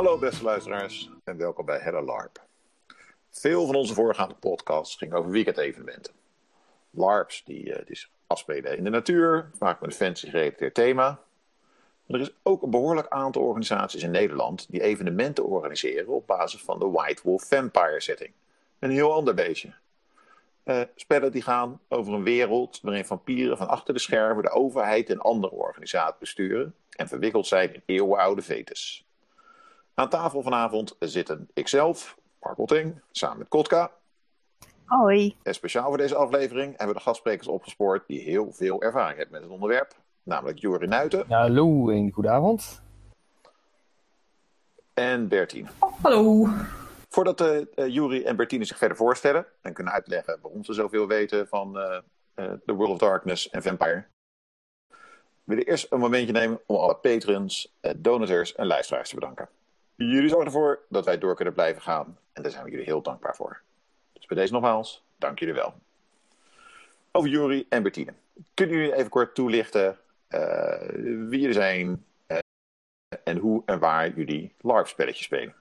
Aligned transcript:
Hallo 0.00 0.18
beste 0.18 0.44
luisteraars 0.44 1.10
en 1.24 1.36
welkom 1.36 1.64
bij 1.64 1.78
Hello 1.78 2.04
LARP. 2.04 2.46
Veel 3.30 3.66
van 3.66 3.74
onze 3.74 3.94
voorgaande 3.94 4.34
podcasts 4.34 4.96
gingen 4.96 5.16
over 5.16 5.30
weekendevenementen. 5.30 6.14
LARPs 6.90 7.44
die, 7.44 7.64
uh, 7.64 7.86
die 7.86 8.06
afspelen 8.26 8.76
in 8.76 8.84
de 8.84 8.90
natuur, 8.90 9.50
vaak 9.58 9.80
met 9.80 9.90
een 9.90 9.96
fancy 9.96 10.30
gerelateerd 10.30 10.74
thema. 10.74 11.20
Maar 12.06 12.20
er 12.20 12.26
is 12.26 12.34
ook 12.42 12.62
een 12.62 12.70
behoorlijk 12.70 13.08
aantal 13.08 13.42
organisaties 13.42 14.02
in 14.02 14.10
Nederland 14.10 14.70
die 14.70 14.82
evenementen 14.82 15.44
organiseren 15.44 16.08
op 16.08 16.26
basis 16.26 16.62
van 16.62 16.78
de 16.78 16.90
White 16.90 17.22
Wolf 17.24 17.44
Vampire 17.44 18.00
setting. 18.00 18.32
Een 18.78 18.90
heel 18.90 19.12
ander 19.12 19.34
beestje. 19.34 19.72
Uh, 20.64 20.80
spellen 20.94 21.32
die 21.32 21.42
gaan 21.42 21.80
over 21.88 22.12
een 22.12 22.24
wereld 22.24 22.80
waarin 22.82 23.04
vampieren 23.04 23.56
van 23.56 23.68
achter 23.68 23.94
de 23.94 24.00
schermen 24.00 24.42
de 24.42 24.50
overheid 24.50 25.10
en 25.10 25.18
andere 25.18 25.54
organisaties 25.54 26.18
besturen 26.18 26.74
en 26.90 27.08
verwikkeld 27.08 27.46
zijn 27.46 27.74
in 27.74 27.82
eeuwenoude 27.86 28.42
vetes. 28.42 29.04
Aan 30.00 30.08
tafel 30.08 30.42
vanavond 30.42 30.96
zitten 30.98 31.48
ikzelf, 31.54 32.18
Mark 32.40 32.58
Otting, 32.58 33.00
samen 33.10 33.38
met 33.38 33.48
Kotka. 33.48 33.90
Hoi. 34.84 35.36
En 35.42 35.54
speciaal 35.54 35.88
voor 35.88 35.96
deze 35.96 36.14
aflevering 36.14 36.68
hebben 36.68 36.86
we 36.86 36.94
de 36.94 37.00
gastsprekers 37.00 37.48
opgespoord 37.48 38.06
die 38.06 38.20
heel 38.20 38.52
veel 38.52 38.82
ervaring 38.82 39.16
hebben 39.16 39.32
met 39.32 39.42
het 39.42 39.50
onderwerp. 39.50 39.94
Namelijk 40.22 40.58
Joris 40.58 40.88
Nuiten. 40.88 41.24
Hallo 41.28 41.88
en 41.90 42.12
goedenavond. 42.12 42.82
En 44.94 45.28
Bertine. 45.28 45.68
Hallo. 46.02 46.48
Voordat 47.08 47.40
uh, 47.40 47.60
uh, 47.74 47.94
Jury 47.94 48.24
en 48.24 48.36
Bertine 48.36 48.64
zich 48.64 48.78
verder 48.78 48.96
voorstellen 48.96 49.46
en 49.60 49.72
kunnen 49.72 49.92
uitleggen 49.92 50.38
waarom 50.42 50.64
ze 50.64 50.72
zoveel 50.72 51.06
weten 51.06 51.48
van 51.48 51.76
uh, 51.76 52.52
The 52.64 52.72
World 52.74 52.92
of 52.92 52.98
Darkness 52.98 53.50
en 53.50 53.62
Vampire, 53.62 54.04
wil 55.44 55.58
ik 55.58 55.68
eerst 55.68 55.92
een 55.92 56.00
momentje 56.00 56.32
nemen 56.32 56.60
om 56.66 56.76
alle 56.76 56.96
patrons, 56.96 57.74
donateurs 57.96 58.54
en 58.54 58.66
luisteraars 58.66 59.08
te 59.08 59.14
bedanken. 59.14 59.48
Jullie 60.06 60.28
zorgen 60.28 60.46
ervoor 60.46 60.80
dat 60.88 61.04
wij 61.04 61.18
door 61.18 61.34
kunnen 61.34 61.54
blijven 61.54 61.82
gaan 61.82 62.18
en 62.32 62.42
daar 62.42 62.52
zijn 62.52 62.64
we 62.64 62.70
jullie 62.70 62.84
heel 62.84 63.02
dankbaar 63.02 63.36
voor. 63.36 63.60
Dus 64.12 64.26
bij 64.26 64.36
deze 64.36 64.52
nogmaals, 64.52 65.04
dank 65.18 65.38
jullie 65.38 65.54
wel. 65.54 65.74
Over 67.12 67.30
Jury 67.30 67.66
en 67.68 67.82
Bertine. 67.82 68.12
Kunnen 68.54 68.76
jullie 68.76 68.94
even 68.94 69.10
kort 69.10 69.34
toelichten 69.34 69.98
wie 71.28 71.40
jullie 71.40 71.52
zijn 71.52 72.04
en 73.24 73.36
hoe 73.36 73.62
en 73.66 73.78
waar 73.78 74.16
jullie 74.16 74.52
LARP-spelletjes 74.60 75.24
spelen? 75.24 75.54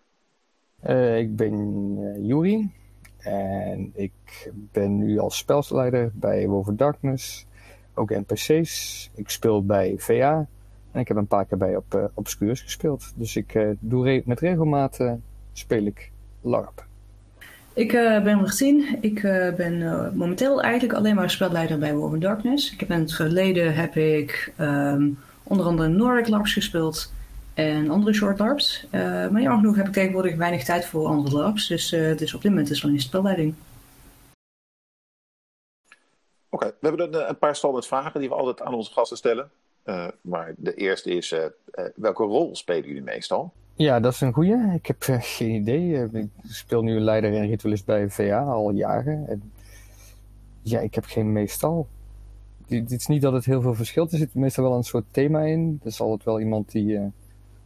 Uh, 0.84 1.18
ik 1.18 1.36
ben 1.36 2.26
Juri 2.26 2.72
en 3.18 3.92
ik 3.96 4.52
ben 4.52 4.98
nu 4.98 5.20
als 5.20 5.38
spelleider 5.38 6.12
bij 6.14 6.48
Wolver 6.48 6.78
Darkness, 6.78 7.46
ook 7.94 8.10
NPC's. 8.10 9.10
Ik 9.16 9.30
speel 9.30 9.66
bij 9.66 9.94
VA 9.98 10.48
en 10.92 11.00
ik 11.00 11.08
heb 11.08 11.18
een 11.18 11.28
paar 11.28 11.46
keer 11.46 11.58
bij 11.58 11.76
op 11.76 11.94
uh, 11.96 12.04
Obscures 12.14 12.62
gespeeld. 12.62 13.14
Dus 13.16 13.36
ik 13.36 13.76
doe 13.80 14.04
re 14.04 14.22
met 14.26 14.40
regelmaat 14.40 15.00
speel 15.54 15.86
ik 15.86 16.12
LARP. 16.42 16.88
Ik 17.74 17.92
ben 17.92 18.38
Martien. 18.38 18.98
Ik 19.02 19.22
ben 19.56 19.78
momenteel 20.16 20.62
eigenlijk 20.62 20.94
alleen 20.94 21.16
maar 21.16 21.30
spelleider 21.30 21.80
bij 21.80 21.96
Wolver 21.96 22.20
Darkness. 22.20 22.74
Ik 22.74 22.80
heb 22.80 22.92
in 22.92 23.00
het 23.00 23.14
verleden 23.14 23.76
heb 23.76 23.96
ik 23.96 24.54
um, 24.60 25.20
onder 25.44 25.66
andere 25.66 25.88
Nordic 25.88 26.28
LARPs 26.28 26.54
gespeeld 26.54 27.12
en 27.54 27.90
andere 27.90 28.14
short 28.14 28.40
LARPs. 28.40 28.86
Uh, 28.92 29.02
maar 29.02 29.42
jammer 29.42 29.60
genoeg 29.60 29.76
heb 29.76 29.88
ik 29.88 29.94
tegenwoordig 29.94 30.36
weinig 30.36 30.64
tijd 30.64 30.86
voor 30.86 31.08
andere 31.08 31.36
LARPs. 31.36 31.68
Dus, 31.68 31.94
uh, 31.94 32.18
dus 32.18 32.34
op 32.34 32.42
dit 32.42 32.52
moment 32.52 32.70
is 32.70 32.84
alleen 32.84 33.00
spelleiding. 33.00 33.56
Oké, 36.50 36.66
okay. 36.66 36.76
we 36.80 36.88
hebben 36.88 37.14
een, 37.14 37.30
een 37.30 37.38
paar 37.38 37.56
standaard 37.56 37.88
vragen 37.88 38.20
die 38.20 38.30
we 38.30 38.36
altijd 38.36 38.62
aan 38.62 38.74
onze 38.74 38.92
gasten 38.92 39.18
stellen. 39.18 39.52
Uh, 39.86 40.08
maar 40.22 40.54
de 40.58 40.74
eerste 40.74 41.12
is, 41.12 41.36
welke 41.96 42.24
rol 42.24 42.56
spelen 42.56 42.88
jullie 42.88 43.04
meestal? 43.04 43.54
Ja, 43.76 44.00
dat 44.00 44.14
is 44.14 44.22
een 44.22 44.34
goeie. 44.34 44.74
Ik 44.74 44.86
heb 44.86 44.98
geen 45.20 45.50
idee. 45.50 46.04
Ik 46.12 46.30
speel 46.48 46.82
nu 46.82 47.00
leider 47.00 47.34
en 47.34 47.48
ritualist 47.48 47.86
bij 47.86 48.10
VA 48.10 48.40
al 48.44 48.72
jaren. 48.72 49.28
En 49.28 49.52
ja, 50.62 50.80
ik 50.80 50.96
heb 50.96 51.06
geen 51.06 51.32
meestal. 51.32 51.88
Het 52.68 52.92
is 52.92 53.08
niet 53.08 53.22
dat 53.22 53.34
het 53.34 53.46
heel 53.46 53.62
veel 53.62 53.76
verschilt. 53.76 54.12
Er 54.12 54.18
zit 54.18 54.34
meestal 54.34 54.64
wel 54.64 54.76
een 54.76 54.84
soort 54.84 55.06
thema 55.12 55.42
in. 55.42 55.80
Er 55.82 55.88
is 55.88 56.02
altijd 56.02 56.24
wel 56.24 56.40
iemand 56.40 56.72
die 56.72 57.00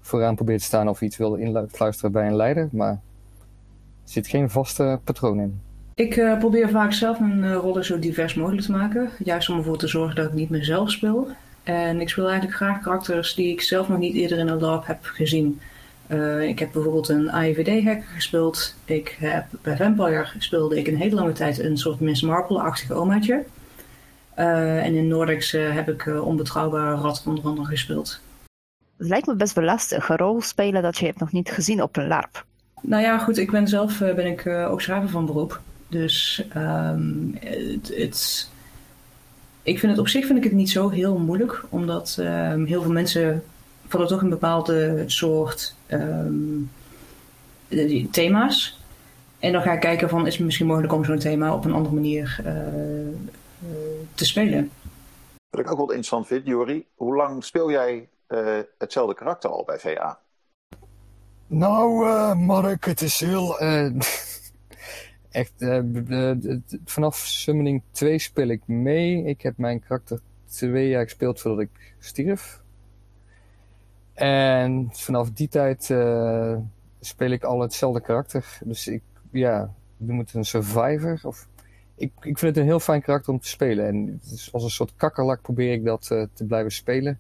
vooraan 0.04 0.36
probeert 0.36 0.60
te 0.60 0.66
staan 0.66 0.90
of 0.90 1.02
iets 1.02 1.18
wil 1.18 1.36
inluisteren 1.36 2.12
bij 2.12 2.28
een 2.28 2.36
leider, 2.36 2.70
maar 2.72 2.92
er 2.92 3.00
zit 4.04 4.28
geen 4.28 4.50
vaste 4.50 5.00
patroon 5.04 5.40
in. 5.40 5.62
Ik 5.94 6.16
uh, 6.16 6.38
probeer 6.38 6.70
vaak 6.70 6.94
zelf 6.94 7.20
mijn 7.20 7.44
uh, 7.44 7.54
rollen 7.54 7.86
zo 7.86 8.00
divers 8.00 8.34
mogelijk 8.34 8.66
te 8.66 8.72
maken, 8.72 9.10
juist 9.24 9.50
om 9.50 9.58
ervoor 9.58 9.78
te 9.78 9.88
zorgen 9.88 10.16
dat 10.16 10.26
ik 10.26 10.34
niet 10.34 10.50
mezelf 10.50 10.92
speel. 10.92 11.28
En 11.64 12.02
ik 12.02 12.10
speel 12.10 12.28
eigenlijk 12.28 12.56
graag 12.56 12.82
karakters 12.82 13.36
die 13.36 13.52
ik 13.52 13.62
zelf 13.62 13.88
nog 13.88 13.98
niet 13.98 14.16
eerder 14.16 14.38
in 14.38 14.48
een 14.48 14.60
LARP 14.60 14.88
heb 14.88 15.00
gezien. 15.04 15.60
Uh, 16.08 16.42
ik 16.42 16.60
heb 16.60 16.72
bijvoorbeeld 16.72 17.10
een 17.10 17.32
AIVD-hacker 17.32 18.08
gespeeld. 18.14 18.76
Ik 18.86 19.16
heb 19.20 19.46
bij 19.62 19.78
Vampire 19.78 20.28
speelde 20.38 20.78
ik 20.78 20.88
een 20.88 20.98
hele 20.98 21.16
lange 21.16 21.32
tijd 21.32 21.60
een 21.60 21.78
soort 21.78 22.00
Miss 22.00 22.22
Marple-achtige 22.22 22.94
omaatje. 22.94 23.44
en 24.36 24.96
in 24.96 25.08
Nordics 25.08 25.52
heb 25.52 25.90
ik 25.90 26.06
onbetrouwbare 26.24 26.96
rat 26.96 27.24
onder 27.26 27.44
andere 27.44 27.68
gespeeld. 27.68 28.22
Het 28.98 29.08
lijkt 29.08 29.28
me 29.28 29.36
best 29.36 29.56
wel 29.56 29.64
lastig, 29.64 30.10
een 30.10 30.18
rol 30.18 30.42
spelen 30.42 30.82
dat 30.82 30.98
je 30.98 31.06
hebt 31.06 31.20
nog 31.20 31.32
niet 31.32 31.52
gezien 31.52 31.82
op 31.82 31.98
een 31.98 32.08
LARP. 32.08 32.46
Nou 32.82 33.02
ja, 33.04 33.18
goed, 33.18 33.38
ik 33.38 33.52
ben 33.52 33.68
zelf 33.68 34.00
ben 34.00 34.26
ik, 34.26 34.48
ook 34.48 34.82
schrijver 34.82 35.10
van 35.10 35.26
beroep. 35.26 35.62
Dus 35.88 36.46
het, 37.40 37.94
het, 37.96 38.50
ik 39.64 39.80
vind 39.80 39.92
het 39.92 40.02
op 40.02 40.08
zich 40.08 40.26
vind 40.26 40.38
ik 40.38 40.44
het 40.44 40.54
niet 40.54 40.70
zo 40.70 40.90
heel 40.90 41.18
moeilijk, 41.18 41.64
omdat 41.70 42.18
um, 42.20 42.66
heel 42.66 42.82
veel 42.82 42.92
mensen 42.92 43.44
vallen 43.88 44.08
toch 44.08 44.22
een 44.22 44.30
bepaalde 44.30 45.04
soort 45.08 45.76
um, 45.88 46.72
thema's. 48.12 48.80
En 49.40 49.52
dan 49.52 49.62
ga 49.62 49.74
ik 49.74 49.80
kijken 49.80 50.10
van, 50.10 50.28
is 50.28 50.36
het 50.36 50.46
misschien 50.46 50.68
mogelijk 50.68 50.94
om 50.94 51.06
zo'n 51.06 51.20
thema 51.20 51.54
op 51.54 51.66
een 51.66 51.74
andere 51.74 51.96
manier 51.96 52.40
uh, 52.46 52.52
te 54.16 54.26
spelen. 54.26 54.72
Wat 55.50 55.60
ik 55.60 55.72
ook 55.72 55.78
wel 55.78 55.86
interessant 55.86 56.28
vind, 56.28 56.46
Jori, 56.46 56.86
hoe 56.96 57.16
lang 57.16 57.44
speel 57.44 57.72
jij 57.72 58.10
uh, 58.28 58.60
hetzelfde 58.78 59.16
karakter 59.16 59.50
al 59.50 59.64
bij 59.66 59.80
VA? 59.80 60.20
Nou, 61.48 62.08
uh, 62.08 62.34
Mark, 62.36 62.86
het 62.86 63.02
is 63.02 63.20
heel. 63.20 63.58
Echt, 65.34 65.54
vanaf 66.86 67.18
Summoning 67.18 67.82
2 67.92 68.20
speel 68.20 68.48
ik 68.48 68.68
mee. 68.68 69.24
Ik 69.24 69.42
heb 69.42 69.58
mijn 69.58 69.80
karakter 69.80 70.20
twee 70.46 70.90
jaar 70.90 71.04
gespeeld 71.04 71.42
voordat 71.42 71.62
ik 71.62 71.94
stierf. 72.00 72.62
En 74.14 74.90
vanaf 74.92 75.32
die 75.32 75.48
tijd 75.48 75.84
speel 77.00 77.32
ik 77.32 77.44
al 77.44 77.62
hetzelfde 77.62 78.02
karakter. 78.02 78.60
Dus 78.64 78.88
ik, 78.88 79.02
ja, 79.32 79.74
noem 79.98 80.20
het 80.20 80.34
een 80.34 80.46
survivor. 80.46 81.20
Of, 81.24 81.48
ik, 81.96 82.12
ik 82.22 82.38
vind 82.38 82.42
het 82.42 82.58
een 82.58 82.70
heel 82.70 82.80
fijn 82.80 83.02
karakter 83.02 83.34
om 83.34 83.40
te 83.40 83.48
spelen. 83.48 83.88
En 83.88 84.22
als 84.52 84.64
een 84.64 84.70
soort 84.70 84.94
kakkerlak 84.96 85.42
probeer 85.42 85.74
ik 85.74 85.84
dat 85.84 86.06
te 86.34 86.46
blijven 86.48 86.72
spelen. 86.72 87.20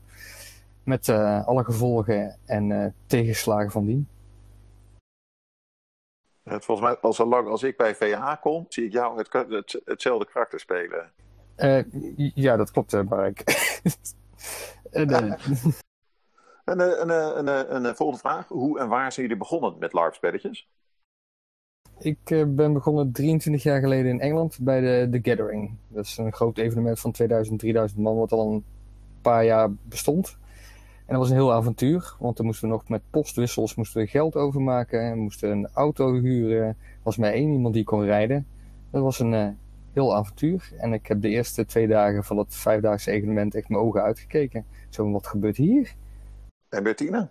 Met 0.84 1.09
alle 1.46 1.63
gevolgen 1.63 2.35
en 2.46 2.94
tegenslagen 3.06 3.72
van 3.72 3.85
dien. 3.85 4.07
Het, 6.44 6.66
volgens 6.66 6.88
mij, 6.88 6.98
al 6.98 7.14
zo 7.14 7.26
lang 7.26 7.48
als 7.48 7.64
ik 7.64 7.78
bij 7.78 7.96
VH 7.96 8.36
kom, 8.42 8.66
zie 8.70 8.86
ik 8.86 8.92
jou 8.92 9.18
het, 9.18 9.34
het, 9.34 9.81
hetzelfde 9.86 10.26
karakter 10.31 10.59
spelen. 10.59 11.12
Uh, 11.58 11.84
ja, 12.36 12.56
dat 12.56 12.72
klopt, 12.72 13.04
Mark. 13.09 13.40
en, 14.92 15.09
en, 16.66 16.80
en, 17.09 17.48
en, 17.48 17.86
en, 17.86 17.96
volgende 17.96 18.22
vraag. 18.22 18.48
Hoe 18.48 18.80
en 18.80 18.88
waar 18.88 19.12
zijn 19.12 19.26
jullie 19.26 19.42
begonnen 19.42 19.76
met 19.80 19.94
LARP-spelletjes? 19.94 20.68
Ik 22.00 22.46
ben 22.48 22.74
begonnen 22.74 23.12
23 23.12 23.64
jaar 23.64 23.80
geleden 23.80 24.12
in 24.12 24.20
Engeland 24.20 24.58
bij 24.62 24.80
de 24.80 25.08
The 25.12 25.30
Gathering. 25.30 25.78
Dat 25.88 26.06
is 26.06 26.18
een 26.18 26.34
groot 26.34 26.58
evenement 26.58 27.00
van 27.00 27.12
2000, 27.12 27.59
3000 27.59 28.02
man, 28.02 28.18
wat 28.18 28.32
al 28.32 28.52
een 28.52 28.66
paar 29.22 29.46
jaar 29.46 29.70
bestond. 29.72 30.38
En 31.05 31.14
dat 31.14 31.17
was 31.17 31.29
een 31.29 31.35
heel 31.35 31.53
avontuur, 31.53 32.16
want 32.20 32.38
dan 32.38 32.46
moesten 32.46 32.67
we 32.67 32.73
nog 32.73 32.90
met 32.90 33.02
postwissels 33.09 33.76
moesten 33.76 34.02
we 34.02 34.08
geld 34.08 34.35
overmaken. 34.35 35.11
We 35.11 35.16
moesten 35.22 35.52
een 35.52 35.67
auto 35.73 36.14
huren. 36.14 36.67
Er 36.67 36.76
was 37.03 37.17
maar 37.17 37.32
één 37.32 37.52
iemand 37.52 37.73
die 37.73 37.84
kon 37.84 38.03
rijden. 38.03 38.47
Dat 38.91 39.02
was 39.02 39.20
een 39.20 39.34
uh, 39.34 39.47
heel 39.94 40.16
avontuur. 40.16 40.72
En 40.78 40.94
ik 40.94 41.08
heb 41.08 41.22
de 41.22 41.29
eerste 41.29 41.66
twee 41.66 41.88
dagen 41.88 42.23
van 42.23 42.38
het 42.38 42.55
vijfdaagse 42.55 43.11
evenement 43.11 43.55
echt 43.55 43.70
mijn 43.70 43.82
ogen 43.82 44.02
uitgekeken. 44.02 44.66
Zo, 44.90 45.11
wat 45.11 45.28
gebeurt 45.28 45.58
hier? 45.58 45.94
En 46.70 46.84
Bertine? 46.84 47.29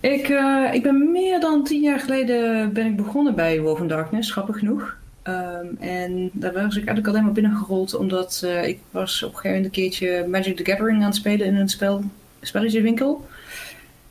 Ik, 0.00 0.28
uh, 0.28 0.74
ik 0.74 0.82
ben 0.82 1.10
meer 1.10 1.40
dan 1.40 1.64
tien 1.64 1.82
jaar 1.82 2.00
geleden 2.00 2.72
ben 2.72 2.86
ik 2.86 2.96
begonnen 2.96 3.34
bij 3.34 3.60
Wolf 3.60 3.80
Darkness, 3.80 4.32
grappig 4.32 4.58
genoeg. 4.58 4.98
Um, 5.24 5.76
en 5.78 6.30
daar 6.32 6.52
was 6.52 6.64
ik 6.64 6.86
eigenlijk 6.86 7.06
alleen 7.06 7.24
maar 7.24 7.32
binnengerold 7.32 7.94
omdat 7.94 8.42
uh, 8.44 8.68
ik 8.68 8.78
was 8.90 9.22
op 9.22 9.28
een 9.28 9.36
gegeven 9.36 9.56
moment 9.56 9.76
een 9.76 9.82
keertje 9.82 10.26
Magic 10.28 10.56
the 10.56 10.64
Gathering 10.64 10.98
aan 10.98 11.04
het 11.04 11.14
spelen 11.14 11.46
in 11.46 11.54
een 11.54 11.68
spel 11.68 12.02
spelletjewinkel. 12.40 13.28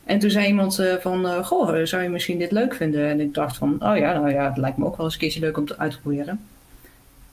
En 0.04 0.18
toen 0.18 0.30
zei 0.30 0.46
iemand 0.46 0.78
uh, 0.78 0.94
van, 0.94 1.26
uh, 1.26 1.44
goh, 1.46 1.84
zou 1.84 2.02
je 2.02 2.08
misschien 2.08 2.38
dit 2.38 2.50
leuk 2.50 2.74
vinden? 2.74 3.08
En 3.08 3.20
ik 3.20 3.34
dacht 3.34 3.56
van, 3.56 3.72
oh 3.72 3.96
ja, 3.96 4.12
nou 4.12 4.30
ja, 4.30 4.48
het 4.48 4.56
lijkt 4.56 4.76
me 4.76 4.84
ook 4.84 4.96
wel 4.96 5.04
eens 5.04 5.14
een 5.14 5.20
keertje 5.20 5.40
leuk 5.40 5.56
om 5.56 5.66
te 5.66 5.78
uit 5.78 5.92
te 5.92 6.00
proberen. 6.00 6.48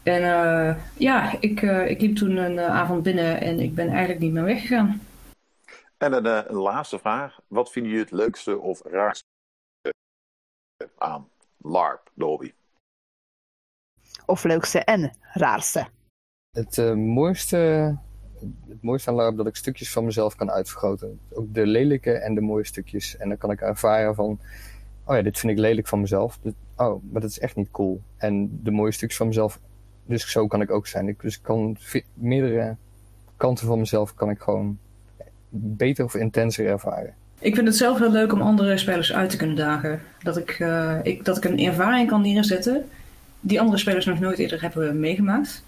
En 0.04 0.22
uh, 0.22 0.76
ja, 0.98 1.36
ik, 1.40 1.62
ik 1.62 2.02
liep 2.02 2.16
toen 2.16 2.38
een 2.38 2.60
avond 2.60 3.04
binnen 3.04 3.42
en 3.42 3.60
ik 3.60 3.76
ben 3.76 3.88
eigenlijk 3.90 4.20
niet 4.20 4.32
meer 4.32 4.44
weggegaan. 4.44 5.02
En 5.98 6.14
een, 6.14 6.26
een 6.26 6.56
laatste 6.56 7.00
vraag. 7.00 7.40
Wat 7.48 7.72
vinden 7.72 7.92
jullie 7.92 8.06
het 8.06 8.16
leukste 8.16 8.60
of 8.60 8.82
raarste 8.84 9.26
aan 10.98 11.30
LARP, 11.58 12.10
de 12.14 12.24
hobby? 12.24 12.54
Of 14.26 14.44
leukste 14.44 14.80
en 14.80 15.18
raarste? 15.34 15.88
Het 16.52 16.78
eh, 16.78 16.94
mooiste, 16.94 17.98
het 18.70 18.82
mooiste 18.82 19.10
aan 19.10 19.16
LARP 19.16 19.38
dat 19.38 19.48
ik 19.48 19.56
stukjes 19.56 19.92
van 19.92 20.06
mezelf 20.06 20.36
kan 20.36 20.52
uitvergroten. 20.52 21.20
Ook 21.30 21.54
de 21.54 21.66
lelijke 21.66 22.12
en 22.12 22.36
de 22.36 22.42
mooie 22.42 22.66
stukjes. 22.66 23.18
En 23.18 23.28
dan 23.30 23.38
kan 23.38 23.52
ik 23.52 23.62
ervaren 23.62 24.16
van, 24.16 24.40
oh 25.04 25.16
ja, 25.16 25.22
dit 25.22 25.40
vind 25.40 25.52
ik 25.52 25.60
lelijk 25.60 25.88
van 25.88 26.02
mezelf. 26.02 26.40
Oh, 26.76 27.04
maar 27.12 27.22
dat 27.22 27.30
is 27.30 27.40
echt 27.40 27.56
niet 27.56 27.72
cool. 27.72 28.02
En 28.18 28.60
de 28.64 28.72
mooie 28.72 28.92
stukjes 28.92 29.18
van 29.18 29.28
mezelf, 29.28 29.60
dus 30.06 30.32
zo 30.32 30.48
kan 30.48 30.62
ik 30.62 30.72
ook 30.72 30.88
zijn. 30.88 31.16
Dus 31.22 31.36
ik 31.36 31.44
kan 31.44 31.78
meerdere 32.14 32.76
kanten 33.38 33.68
van 33.68 33.80
mezelf 33.80 34.14
kan 34.14 34.30
ik 34.30 34.40
gewoon 34.40 34.78
beter 35.50 36.06
of 36.06 36.16
intenser 36.16 36.68
ervaren. 36.68 37.14
Ik 37.40 37.56
vind 37.56 37.68
het 37.68 37.78
zelf 37.78 38.00
heel 38.00 38.12
leuk 38.12 38.34
om 38.34 38.42
andere 38.42 38.78
spelers 38.78 39.14
uit 39.14 39.30
te 39.30 39.38
kunnen 39.38 39.56
dagen. 39.56 40.02
Dat 40.24 40.38
ik, 40.38 40.50
eh, 40.50 41.00
dat 41.24 41.38
ik 41.38 41.46
een 41.46 41.60
ervaring 41.60 42.10
kan 42.10 42.22
neerzetten 42.22 42.86
die 43.40 43.60
andere 43.60 43.78
spelers 43.78 44.06
nog 44.06 44.20
nooit 44.20 44.40
eerder 44.40 44.62
hebben 44.62 45.00
meegemaakt. 45.00 45.64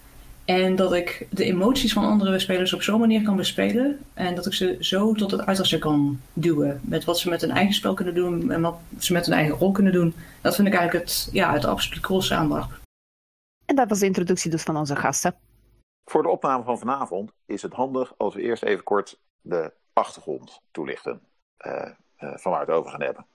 En 0.50 0.76
dat 0.76 0.94
ik 0.94 1.28
de 1.32 1.44
emoties 1.44 1.94
van 1.94 2.04
andere 2.04 2.40
spelers 2.40 2.74
op 2.74 2.82
zo'n 2.82 3.00
manier 3.00 3.24
kan 3.24 3.36
bespelen. 3.36 4.00
En 4.14 4.36
dat 4.36 4.46
ik 4.46 4.54
ze 4.54 4.78
zo 4.80 5.14
tot 5.14 5.32
het 5.32 5.46
uiterste 5.46 5.80
kan 5.80 6.22
duwen. 6.34 6.82
Met 6.84 7.04
wat 7.04 7.20
ze 7.20 7.30
met 7.30 7.42
hun 7.42 7.52
eigen 7.52 7.74
spel 7.74 7.94
kunnen 7.94 8.16
doen 8.16 8.52
en 8.52 8.62
wat 8.62 8.80
ze 9.00 9.14
met 9.14 9.26
hun 9.26 9.36
eigen 9.36 9.56
rol 9.56 9.72
kunnen 9.72 9.94
doen. 9.94 10.14
Dat 10.42 10.56
vind 10.56 10.68
ik 10.68 10.74
eigenlijk 10.74 11.06
het, 11.06 11.30
ja, 11.32 11.54
het 11.54 11.66
absoluut 11.66 12.00
coolste 12.00 12.36
aan. 12.36 12.70
En 13.66 13.76
dat 13.76 13.90
was 13.90 14.00
de 14.00 14.06
introductie 14.06 14.52
dus 14.52 14.64
van 14.64 14.78
onze 14.78 14.96
gasten. 14.96 15.36
Voor 16.04 16.24
de 16.24 16.30
opname 16.30 16.64
van 16.64 16.80
vanavond 16.80 17.32
is 17.46 17.62
het 17.62 17.74
handig 17.74 18.14
als 18.18 18.36
we 18.36 18.42
eerst 18.42 18.64
even 18.64 18.84
kort 18.84 19.20
de 19.42 19.74
achtergrond 19.94 20.62
toelichten. 20.72 21.22
eh, 21.58 21.90
eh, 22.16 22.38
van 22.38 22.52
waar 22.52 22.66
we 22.66 22.72
het 22.72 22.80
over 22.80 22.92
gaan 22.92 23.02
hebben. 23.02 23.26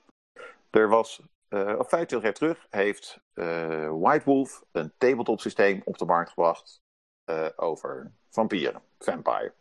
Er 0.71 0.89
was, 0.89 1.23
eh 1.49 1.75
op 1.79 1.89
25 1.89 2.23
jaar 2.23 2.33
terug, 2.33 2.67
heeft 2.71 3.21
eh, 3.35 3.89
White 4.01 4.25
Wolf 4.25 4.65
een 4.73 4.93
tabletop 4.99 5.41
systeem 5.41 5.83
op 5.85 5.99
de 5.99 6.05
markt 6.05 6.29
gebracht 6.29 6.83
eh, 7.25 7.49
over 7.57 8.13
vampieren, 8.29 8.83
vampire. 8.99 9.53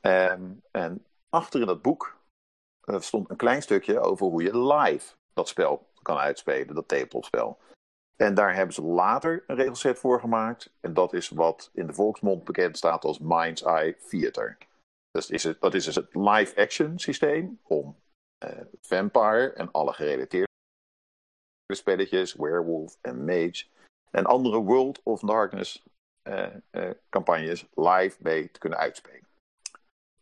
Ehm, 0.00 0.52
en 0.70 1.06
achter 1.28 1.60
in 1.60 1.66
dat 1.66 1.82
boek 1.82 2.18
eh, 2.80 3.00
stond 3.00 3.30
een 3.30 3.36
klein 3.36 3.62
stukje 3.62 4.00
over 4.00 4.26
hoe 4.26 4.42
je 4.42 4.58
live 4.58 5.14
dat 5.32 5.48
spel 5.48 5.88
kan 6.02 6.16
uitspelen, 6.16 6.74
dat 6.74 6.88
tabletopspel. 6.88 7.58
En 8.16 8.34
daar 8.34 8.54
hebben 8.54 8.74
ze 8.74 8.82
later 8.82 9.44
een 9.46 9.56
regelset 9.56 9.98
voor 9.98 10.20
gemaakt. 10.20 10.72
En 10.80 10.94
dat 10.94 11.12
is 11.12 11.28
wat 11.28 11.70
in 11.72 11.86
de 11.86 11.92
volksmond 11.92 12.44
bekend 12.44 12.76
staat 12.76 13.04
als 13.04 13.18
Mind's 13.18 13.62
Eye 13.62 13.96
Theater. 14.08 14.56
Is 15.10 15.44
het, 15.44 15.60
dat 15.60 15.74
is 15.74 15.84
dus 15.84 15.94
het 15.94 16.14
live-action 16.14 16.98
systeem 16.98 17.60
om 17.62 17.96
eh, 18.38 18.60
Vampire 18.80 19.52
en 19.52 19.70
alle 19.70 19.92
gerelateerde 19.92 20.48
spelletjes, 21.74 22.34
Werewolf 22.34 22.98
en 23.00 23.24
Mage 23.24 23.64
en 24.10 24.24
andere 24.24 24.58
World 24.58 25.00
of 25.02 25.20
Darkness 25.20 25.84
campagnes 27.08 27.66
live 27.74 28.16
mee 28.20 28.50
te 28.50 28.58
kunnen 28.58 28.78
uitspelen. 28.78 29.28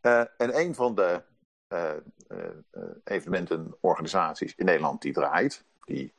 Eh, 0.01 0.21
en 0.37 0.59
een 0.59 0.75
van 0.75 0.95
de 0.95 1.23
eh, 1.69 1.97
eh, 2.29 2.49
eh, 2.71 2.83
evenementenorganisaties 3.05 4.55
in 4.55 4.65
Nederland 4.65 5.03
die 5.03 5.13
draait, 5.13 5.65
die 5.85 6.15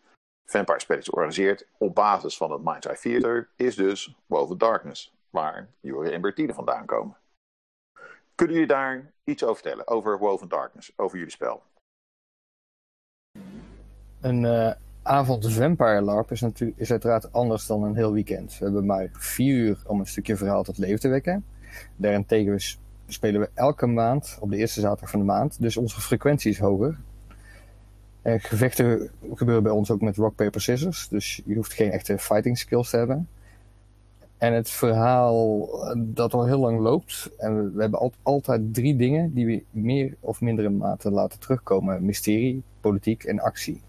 Vampire 0.45 0.79
spelletjes 0.79 1.13
organiseert 1.13 1.67
op 1.77 1.95
basis 1.95 2.37
van 2.37 2.51
het 2.51 2.63
Mind's 2.63 2.85
Eye 2.85 2.97
Theater, 2.97 3.49
is 3.55 3.75
dus 3.75 4.15
Woven 4.25 4.57
Darkness, 4.57 5.13
waar 5.29 5.69
Jure 5.79 6.11
en 6.11 6.21
Bertine 6.21 6.53
vandaan 6.53 6.85
komen. 6.85 7.17
Kunnen 8.35 8.55
jullie 8.55 8.71
daar 8.71 9.13
iets 9.23 9.43
over 9.43 9.55
vertellen, 9.55 9.87
over 9.87 10.17
Woven 10.17 10.49
Darkness, 10.49 10.93
over 10.95 11.17
jullie 11.17 11.31
spel? 11.31 11.63
Een 14.21 14.45
eh, 14.45 14.71
avond 15.09 15.53
Vampire 15.53 16.01
LARP 16.01 16.31
is, 16.31 16.41
natuurlijk, 16.41 16.79
is 16.79 16.91
uiteraard 16.91 17.33
anders 17.33 17.65
dan 17.65 17.83
een 17.83 17.95
heel 17.95 18.13
weekend. 18.13 18.57
We 18.57 18.63
hebben 18.63 18.85
maar 18.85 19.09
vier 19.13 19.55
uur 19.55 19.81
om 19.85 19.99
een 19.99 20.05
stukje 20.05 20.35
verhaal 20.35 20.63
tot 20.63 20.77
leven 20.77 20.99
te 20.99 21.07
wekken. 21.07 21.45
Daarentegen 21.95 22.77
spelen 23.07 23.41
we 23.41 23.49
elke 23.53 23.85
maand 23.85 24.37
op 24.39 24.49
de 24.49 24.57
eerste 24.57 24.79
zaterdag 24.79 25.09
van 25.09 25.19
de 25.19 25.25
maand. 25.25 25.61
Dus 25.61 25.77
onze 25.77 26.01
frequentie 26.01 26.51
is 26.51 26.59
hoger. 26.59 26.97
En 28.21 28.39
gevechten 28.39 29.09
gebeuren 29.33 29.63
bij 29.63 29.71
ons 29.71 29.91
ook 29.91 30.01
met 30.01 30.15
rock, 30.15 30.35
paper, 30.35 30.61
scissors. 30.61 31.07
Dus 31.07 31.41
je 31.45 31.55
hoeft 31.55 31.73
geen 31.73 31.91
echte 31.91 32.17
fighting 32.17 32.57
skills 32.57 32.89
te 32.89 32.97
hebben. 32.97 33.27
En 34.37 34.53
het 34.53 34.69
verhaal 34.69 35.67
eh, 35.83 36.01
dat 36.05 36.33
al 36.33 36.45
heel 36.45 36.59
lang 36.59 36.79
loopt. 36.79 37.29
En 37.37 37.73
we, 37.73 37.81
hebben 37.81 37.99
al- 37.99 38.13
altijd 38.21 38.73
drie 38.73 38.95
dingen 38.95 39.33
die 39.33 39.45
we 39.45 39.63
meer 39.71 40.15
of 40.19 40.41
mindere 40.41 40.69
mate 40.69 41.11
laten 41.11 41.39
terugkomen. 41.39 42.05
Mysterie, 42.05 42.63
politiek 42.79 43.23
en 43.23 43.39
actie 43.39 43.81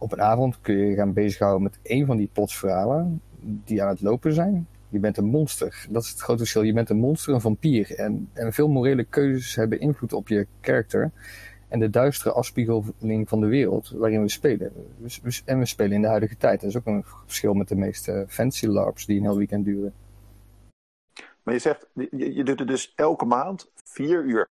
op 0.00 0.12
een 0.12 0.22
avond 0.22 0.60
kun 0.60 0.76
je 0.76 0.86
je 0.86 0.94
gaan 0.94 1.12
bezighouden 1.12 1.62
met 1.62 1.78
één 1.82 2.06
van 2.06 2.16
die 2.16 2.30
plotsverhalen 2.32 3.22
die 3.40 3.82
aan 3.82 3.88
het 3.88 4.00
lopen 4.00 4.32
zijn. 4.32 4.68
Je 4.88 4.98
bent 4.98 5.16
een 5.16 5.24
monster. 5.24 5.86
Dat 5.90 6.02
is 6.02 6.10
het 6.10 6.20
grote 6.20 6.38
verschil. 6.38 6.62
Je 6.62 6.72
bent 6.72 6.90
een 6.90 6.98
monster, 6.98 7.34
een 7.34 7.40
vampier. 7.40 7.94
En, 7.94 8.30
en 8.32 8.52
veel 8.52 8.68
morele 8.68 9.04
keuzes 9.04 9.54
hebben 9.54 9.80
invloed 9.80 10.12
op 10.12 10.28
je 10.28 10.46
karakter. 10.60 11.10
En 11.68 11.78
de 11.78 11.90
duistere 11.90 12.32
afspiegeling 12.32 13.28
van 13.28 13.40
de 13.40 13.46
wereld 13.46 13.90
waarin 13.90 14.22
we 14.22 14.28
spelen. 14.28 14.72
En 15.44 15.58
we 15.58 15.66
spelen 15.66 15.92
in 15.92 16.02
de 16.02 16.08
huidige 16.08 16.36
tijd. 16.36 16.60
Dat 16.60 16.70
is 16.70 16.76
ook 16.76 16.86
een 16.86 17.04
verschil 17.26 17.54
met 17.54 17.68
de 17.68 17.76
meeste 17.76 18.24
fancy 18.28 18.66
LARPs 18.66 19.06
die 19.06 19.16
een 19.16 19.24
heel 19.24 19.36
weekend 19.36 19.64
duren. 19.64 19.94
Maar 21.42 21.54
je 21.54 21.60
zegt, 21.60 21.86
je, 21.94 22.34
je 22.34 22.44
doet 22.44 22.58
het 22.58 22.68
dus 22.68 22.92
elke 22.94 23.24
maand 23.24 23.70
vier 23.84 24.24
uur 24.24 24.48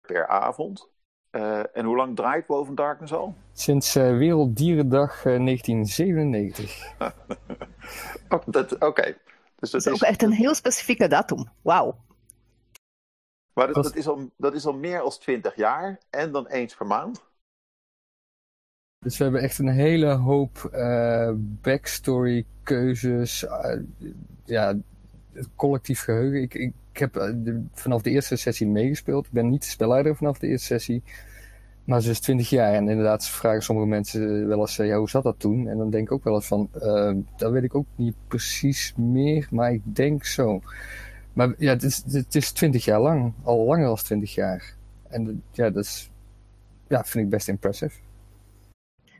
per 0.00 0.26
avond. 0.26 0.88
Eh, 1.30 1.76
en 1.76 1.84
hoe 1.84 1.96
lang 1.96 2.16
draait 2.16 2.46
Woven 2.46 2.74
Darkness 2.74 3.12
al? 3.12 3.34
Sinds 3.52 3.94
eh, 3.96 4.16
Werelddierendag 4.16 5.10
eh, 5.24 5.44
1997. 5.44 6.94
Oh, 8.28 8.40
dat- 8.46 8.78
Oké. 8.78 9.16
Dus 9.58 9.70
Dat 9.70 9.82
dat 9.82 9.86
is 9.94 10.02
ook 10.02 10.08
echt 10.08 10.22
een 10.22 10.32
heel 10.32 10.54
specifieke 10.54 11.08
datum. 11.08 11.44
Wauw. 11.62 11.96
maar 13.54 13.66
dat, 13.66 13.74
dat- 13.84 13.96
is 13.96 14.06
al, 14.08 14.30
dat 14.36 14.54
is 14.54 14.66
al 14.66 14.72
meer 14.74 15.02
dan 15.02 15.18
20 15.18 15.56
jaar 15.56 15.98
en 16.10 16.32
dan 16.32 16.46
eens 16.46 16.74
per 16.74 16.86
maand. 16.86 17.24
Dus 18.98 19.16
we 19.18 19.24
hebben 19.24 19.42
echt 19.42 19.58
een 19.58 19.68
hele 19.68 20.12
hoop 20.14 20.56
eh, 20.72 21.30
backstory, 21.36 22.46
keuzes, 22.62 23.44
eh, 23.46 23.80
ja, 24.44 24.74
het 25.36 25.48
collectief 25.54 26.00
geheugen. 26.00 26.42
Ik, 26.42 26.54
ik, 26.54 26.72
heb 26.92 27.16
eh, 27.16 27.54
vanaf 27.72 28.02
de 28.02 28.10
eerste 28.10 28.36
sessie 28.36 28.66
meegespeeld. 28.66 29.26
Ik 29.26 29.32
ben 29.32 29.48
niet 29.48 29.62
de 29.62 29.68
spelleider 29.68 30.16
vanaf 30.16 30.38
de 30.38 30.46
eerste 30.46 30.66
sessie. 30.66 31.02
Maar 31.84 32.00
ze 32.00 32.10
is 32.10 32.20
20 32.20 32.50
jaar 32.50 32.72
en 32.72 32.88
inderdaad 32.88 33.26
vragen 33.26 33.62
sommige 33.62 33.88
mensen 33.88 34.48
wel 34.48 34.60
eens, 34.60 34.78
eh, 34.78 34.86
ja, 34.86 34.96
hoe 34.96 35.08
zat 35.08 35.22
dat 35.22 35.38
toen? 35.38 35.68
En 35.68 35.78
dan 35.78 35.90
denk 35.90 36.06
ik 36.06 36.12
ook 36.12 36.24
wel 36.24 36.34
eens 36.34 36.46
van, 36.46 36.68
eh, 36.80 37.12
dat 37.36 37.52
weet 37.52 37.62
ik 37.62 37.74
ook 37.74 37.86
niet 37.94 38.14
precies 38.28 38.94
meer, 38.96 39.48
maar 39.50 39.72
ik 39.72 39.82
denk 39.84 40.24
zo. 40.24 40.60
Maar 41.32 41.54
ja, 41.58 41.70
het 41.70 41.82
is, 41.82 42.02
het 42.10 42.34
is 42.34 42.52
20 42.52 42.84
jaar 42.84 43.00
lang, 43.00 43.32
al 43.42 43.64
langer 43.64 43.86
dan 43.86 43.96
20 43.96 44.34
jaar. 44.34 44.74
En 45.08 45.42
ja, 45.52 45.70
dat 45.70 45.84
is, 45.84 46.10
ja, 46.86 47.04
vind 47.04 47.24
ik 47.24 47.30
best 47.30 47.48
impressive. 47.48 47.98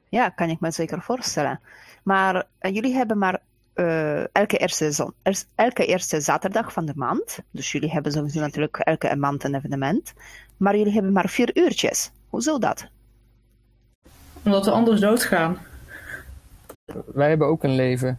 Ja, 0.08 0.28
kan 0.28 0.50
ik 0.50 0.60
me 0.60 0.70
zeker 0.70 1.02
voorstellen. 1.02 1.60
Maar 2.02 2.46
jullie 2.60 2.94
hebben 2.94 3.18
maar 3.18 3.40
eh, 3.76 4.34
elke, 4.34 4.56
eerste 4.56 4.90
zon, 4.90 5.12
ers- 5.22 5.46
elke 5.54 5.86
eerste 5.86 6.20
zaterdag 6.20 6.72
van 6.72 6.86
de 6.86 6.92
maand. 6.94 7.38
Dus 7.50 7.72
jullie 7.72 7.90
hebben 7.90 8.12
sowieso 8.12 8.40
natuurlijk 8.40 8.76
elke 8.76 9.16
maand 9.16 9.44
een 9.44 9.54
evenement. 9.54 10.12
Maar 10.56 10.76
jullie 10.76 10.92
hebben 10.92 11.12
maar 11.12 11.28
vier 11.28 11.56
uurtjes. 11.56 12.10
Hoezo 12.28 12.58
dat? 12.58 12.86
Omdat 14.42 14.64
we 14.64 14.70
anders 14.70 15.00
doodgaan. 15.00 15.58
Wij 17.06 17.28
hebben 17.28 17.46
ook 17.46 17.64
een 17.64 17.74
leven. 17.74 18.18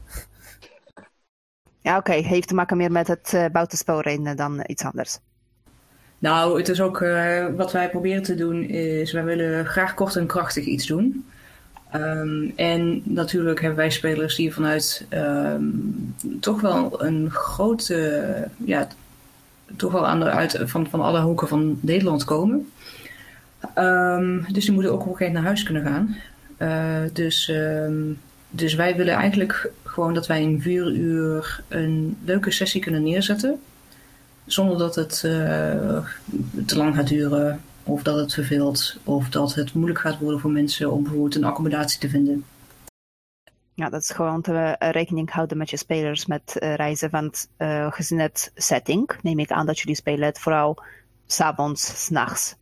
Ja, 1.81 1.97
oké. 1.97 2.13
Heeft 2.13 2.47
te 2.47 2.55
maken 2.55 2.77
meer 2.77 2.91
met 2.91 3.07
het 3.07 3.31
uh, 3.35 3.45
buitenspelrennen 3.51 4.35
dan 4.35 4.63
iets 4.65 4.83
anders. 4.83 5.19
Nou, 6.19 6.57
het 6.57 6.69
is 6.69 6.81
ook 6.81 7.01
uh, 7.01 7.47
wat 7.55 7.71
wij 7.71 7.89
proberen 7.89 8.23
te 8.23 8.35
doen 8.35 8.63
is, 8.63 9.11
wij 9.11 9.23
willen 9.23 9.65
graag 9.65 9.93
kort 9.93 10.15
en 10.15 10.27
krachtig 10.27 10.65
iets 10.65 10.87
doen. 10.87 11.25
Um, 11.95 12.53
en 12.55 13.01
natuurlijk 13.03 13.59
hebben 13.59 13.77
wij 13.77 13.89
spelers 13.89 14.35
die 14.35 14.53
vanuit 14.53 15.05
um, 15.09 16.15
toch 16.39 16.61
wel 16.61 17.03
een 17.03 17.31
grote, 17.31 18.47
ja, 18.57 18.87
toch 19.75 19.91
wel 19.91 20.07
aan 20.07 20.19
de, 20.19 20.25
uit, 20.25 20.59
van, 20.63 20.87
van 20.89 21.01
alle 21.01 21.21
hoeken 21.21 21.47
van 21.47 21.79
Nederland 21.81 22.23
komen. 22.23 22.71
Um, 23.77 24.45
dus 24.51 24.65
die 24.65 24.73
moeten 24.73 24.91
ook 24.91 25.01
op 25.01 25.07
een 25.07 25.11
gegeven 25.11 25.33
naar 25.33 25.43
huis 25.43 25.63
kunnen 25.63 25.83
gaan. 25.83 26.15
Uh, 26.59 27.09
dus, 27.13 27.51
dus 28.49 28.75
wij 28.75 28.95
willen 28.95 29.13
eigenlijk 29.13 29.71
gewoon 29.83 30.13
dat 30.13 30.27
wij 30.27 30.41
in 30.41 30.61
vier 30.61 30.91
uur 30.91 31.63
een 31.67 32.17
leuke 32.25 32.51
sessie 32.51 32.81
kunnen 32.81 33.03
neerzetten. 33.03 33.59
Zonder 34.45 34.77
dat 34.77 34.95
het 34.95 35.23
uh, 35.25 36.05
te 36.65 36.77
lang 36.77 36.95
gaat 36.95 37.07
duren, 37.07 37.61
of 37.87 38.03
dat 38.03 38.19
het 38.19 38.33
verveelt, 38.33 38.99
of 39.03 39.29
dat 39.29 39.53
het 39.53 39.73
moeilijk 39.73 39.99
gaat 39.99 40.19
worden 40.19 40.39
voor 40.39 40.51
mensen 40.51 40.91
om 40.91 41.03
bijvoorbeeld 41.03 41.35
een 41.35 41.43
accommodatie 41.43 41.99
te 41.99 42.09
vinden. 42.09 42.45
Ja, 43.73 43.89
dat 43.89 44.01
is 44.01 44.09
gewoon 44.09 44.41
te 44.41 44.51
uh, 44.51 44.89
rekening 44.91 45.31
houden 45.31 45.57
met 45.57 45.69
je 45.69 45.77
spelers 45.77 46.25
met 46.25 46.57
uh, 46.59 46.75
reizen. 46.75 47.09
Want 47.09 47.49
gezien 47.89 48.19
het 48.19 48.51
setting, 48.55 49.09
neem 49.21 49.39
ik 49.39 49.51
aan 49.51 49.65
dat 49.65 49.79
jullie 49.79 49.95
spelen 49.95 50.25
het 50.25 50.39
vooral 50.39 50.83
s'avonds, 51.25 52.05
s'nachts. 52.05 52.55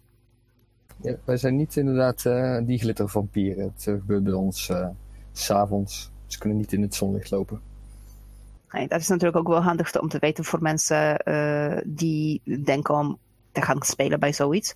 Ja, 1.01 1.15
wij 1.24 1.38
zijn 1.38 1.55
niet 1.55 1.75
inderdaad 1.75 2.25
eh, 2.25 2.58
die 2.63 2.79
glittervampieren. 2.79 3.63
Het 3.63 3.88
eh, 3.88 3.94
gebeurt 3.94 4.24
bij 4.24 4.34
ons 4.34 4.70
eh, 4.70 4.88
s 5.32 5.46
s'avonds. 5.46 6.12
Ze 6.27 6.39
kunnen 6.39 6.58
niet 6.58 6.74
in 6.74 6.82
het 6.82 6.96
zonlicht 6.96 7.32
lopen. 7.32 7.62
Nee, 8.72 8.88
dat 8.88 9.00
is 9.00 9.08
natuurlijk 9.08 9.38
ook 9.38 9.48
wel 9.48 9.62
handig 9.62 10.00
om 10.00 10.10
te 10.10 10.20
weten 10.20 10.44
voor 10.44 10.62
mensen 10.62 11.17
eh, 11.17 11.77
die 11.86 12.41
denken 12.63 12.96
om 12.96 13.17
te 13.55 13.62
gaan 13.62 13.81
spelen 13.81 14.19
bij 14.19 14.33
zoiets. 14.33 14.74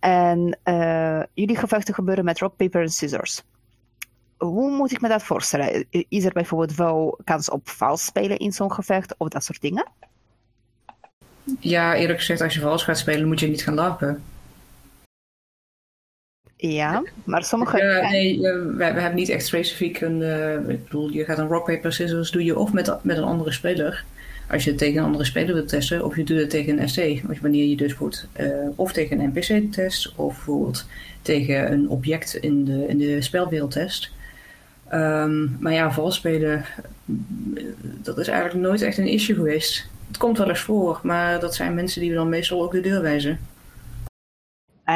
En 0.00 0.58
eh, 0.62 1.22
jullie 1.34 1.56
gevechten 1.56 1.94
gebeuren 1.94 2.24
met 2.24 2.38
rock, 2.38 2.56
paper 2.56 2.82
en 2.82 2.88
scissors. 2.88 3.42
Hoe 4.36 4.70
moet 4.70 4.92
ik 4.92 5.00
me 5.00 5.08
dat 5.08 5.22
voorstellen? 5.22 5.86
Is 6.08 6.24
er 6.24 6.32
bijvoorbeeld 6.32 6.74
wel 6.74 7.18
kans 7.24 7.50
op 7.50 7.68
vals 7.68 8.04
spelen 8.04 8.38
in 8.38 8.52
zo'n 8.52 8.72
gevecht 8.72 9.14
of 9.18 9.28
dat 9.28 9.44
soort 9.44 9.60
dingen? 9.60 9.86
Ja, 11.60 11.94
eerlijk 11.94 12.18
gezegd, 12.18 12.40
als 12.40 12.54
je 12.54 12.60
vals 12.60 12.84
gaat 12.84 12.98
spelen, 12.98 13.28
moet 13.28 13.40
je 13.40 13.46
niet 13.48 13.62
gaan 13.62 13.74
lappen. 13.74 14.22
Ja, 16.56 17.02
maar 17.24 17.44
sommige. 17.44 17.78
Ja, 17.78 18.08
nee, 18.10 18.34
eh, 18.34 18.40
we, 18.40 18.74
we 18.76 18.84
hebben 18.84 19.14
niet 19.14 19.28
echt 19.28 19.46
specifiek 19.46 20.00
een. 20.00 20.22
eh, 20.22 20.68
ik 20.68 20.84
bedoel, 20.84 21.08
je 21.08 21.24
gaat 21.24 21.38
een 21.38 21.48
rock, 21.48 21.66
paper, 21.66 21.92
scissors 21.92 22.30
doe 22.30 22.44
je 22.44 22.58
of 22.58 22.72
met, 22.72 22.98
met 23.02 23.16
een 23.16 23.24
andere 23.24 23.52
speler. 23.52 24.04
Als 24.50 24.64
je 24.64 24.70
het 24.70 24.78
tegen 24.78 24.98
een 24.98 25.04
andere 25.04 25.24
speler 25.24 25.54
wilt 25.54 25.68
testen, 25.68 26.04
of 26.04 26.16
je 26.16 26.24
doet 26.24 26.38
het 26.38 26.50
tegen 26.50 26.80
een 26.80 26.88
SC, 26.88 27.00
wanneer 27.40 27.66
je 27.66 27.76
dus 27.76 27.92
goed. 27.92 28.26
eh, 28.32 28.46
of 28.74 28.92
tegen 28.92 29.20
een 29.20 29.32
NPC 29.34 29.72
test, 29.72 30.12
of 30.16 30.34
bijvoorbeeld 30.34 30.86
tegen 31.22 31.72
een 31.72 31.88
object 31.88 32.34
in 32.34 32.64
de, 32.64 32.84
in 32.88 32.98
de 32.98 33.66
test. 33.68 34.10
Ehm, 34.88 35.62
maar 35.62 35.72
ja, 35.72 35.92
vals 35.92 36.16
spelen, 36.16 36.64
eh, 37.54 37.62
dat 38.02 38.18
is 38.18 38.28
eigenlijk 38.28 38.66
nooit 38.66 38.82
echt 38.82 38.98
een 38.98 39.08
issue 39.08 39.36
geweest. 39.36 39.88
Het 40.06 40.16
komt 40.16 40.38
wel 40.38 40.48
eens 40.48 40.60
voor, 40.60 41.00
maar 41.02 41.40
dat 41.40 41.54
zijn 41.54 41.74
mensen 41.74 42.00
die 42.00 42.10
we 42.10 42.16
dan 42.16 42.28
meestal 42.28 42.62
ook 42.62 42.72
de 42.72 42.80
deur 42.80 43.02
wijzen. 43.02 43.38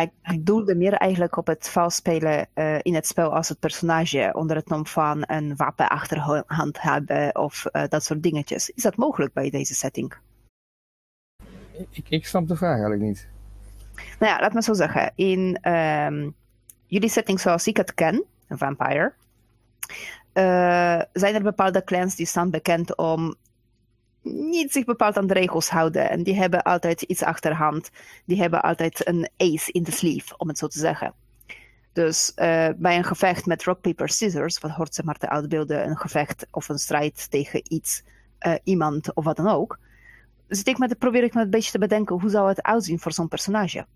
Ik, 0.02 0.10
ik 0.22 0.46
doelde 0.46 0.74
meer 0.74 0.92
eigenlijk 0.92 1.36
op 1.36 1.46
het 1.46 1.68
vals 1.68 1.94
spelen 1.94 2.46
eh, 2.54 2.78
in 2.82 2.94
het 2.94 3.06
spel 3.06 3.34
als 3.34 3.48
het 3.48 3.58
personage 3.58 4.30
onder 4.34 4.56
het 4.56 4.68
nom 4.68 4.86
van 4.86 5.22
een 5.26 5.56
wapen 5.56 5.88
achterhand 5.88 6.82
hebben 6.82 7.36
of 7.36 7.64
eh, 7.64 7.82
dat 7.88 8.04
soort 8.04 8.22
dingetjes. 8.22 8.70
Is 8.70 8.82
dat 8.82 8.96
mogelijk 8.96 9.32
bij 9.32 9.50
deze 9.50 9.74
setting? 9.74 10.14
Ik, 11.90 12.08
ik 12.08 12.26
snap 12.26 12.48
de 12.48 12.56
vraag 12.56 12.72
eigenlijk 12.72 13.02
niet. 13.02 13.28
Nou 13.94 14.32
ja, 14.32 14.40
laat 14.40 14.52
me 14.52 14.62
zo 14.62 14.72
zeggen. 14.72 15.12
In 15.14 15.58
ehm, 15.60 16.30
jullie 16.86 17.08
setting 17.08 17.40
zoals 17.40 17.66
ik 17.66 17.76
het 17.76 17.94
ken, 17.94 18.24
een 18.48 18.58
vampire, 18.58 19.12
eh, 20.32 21.00
zijn 21.12 21.34
er 21.34 21.42
bepaalde 21.42 21.84
clans 21.84 22.16
die 22.16 22.26
staan 22.26 22.50
bekend 22.50 22.96
om 22.96 23.34
niet 24.24 24.72
zich 24.72 24.84
bepaald 24.84 25.16
aan 25.16 25.26
de 25.26 25.34
regels 25.34 25.68
houden. 25.68 26.10
En 26.10 26.22
die 26.22 26.34
hebben 26.34 26.62
altijd 26.62 27.02
iets 27.02 27.22
achterhand. 27.22 27.90
Die 28.24 28.40
hebben 28.40 28.62
altijd 28.62 29.06
een 29.08 29.28
ace 29.36 29.72
in 29.72 29.82
de 29.82 29.92
sleeve, 29.92 30.34
om 30.36 30.48
het 30.48 30.58
zo 30.58 30.66
te 30.66 30.78
zeggen. 30.78 31.14
Dus 31.92 32.32
eh, 32.34 32.68
bij 32.76 32.96
een 32.96 33.04
gevecht 33.04 33.46
met 33.46 33.64
rock, 33.64 33.80
paper, 33.80 34.08
scissors, 34.08 34.58
wat 34.58 34.70
hoort 34.70 34.94
ze 34.94 35.02
maar 35.04 35.18
te 35.18 35.28
uitbeelden, 35.28 35.88
een 35.88 35.96
gevecht 35.96 36.46
of 36.50 36.68
een 36.68 36.78
strijd 36.78 37.30
tegen 37.30 37.72
iets, 37.72 38.02
eh, 38.38 38.54
iemand 38.64 39.14
of 39.14 39.24
wat 39.24 39.36
dan 39.36 39.48
ook, 39.48 39.78
zit 40.48 40.68
ik 40.68 40.78
met, 40.78 40.98
probeer 40.98 41.22
ik 41.22 41.34
me 41.34 41.42
een 41.42 41.50
beetje 41.50 41.70
te 41.70 41.78
bedenken 41.78 42.20
hoe 42.20 42.30
zou 42.30 42.48
het 42.48 42.62
uitzien 42.62 42.98
voor 42.98 43.12
zo'n 43.12 43.28
personage. 43.28 43.86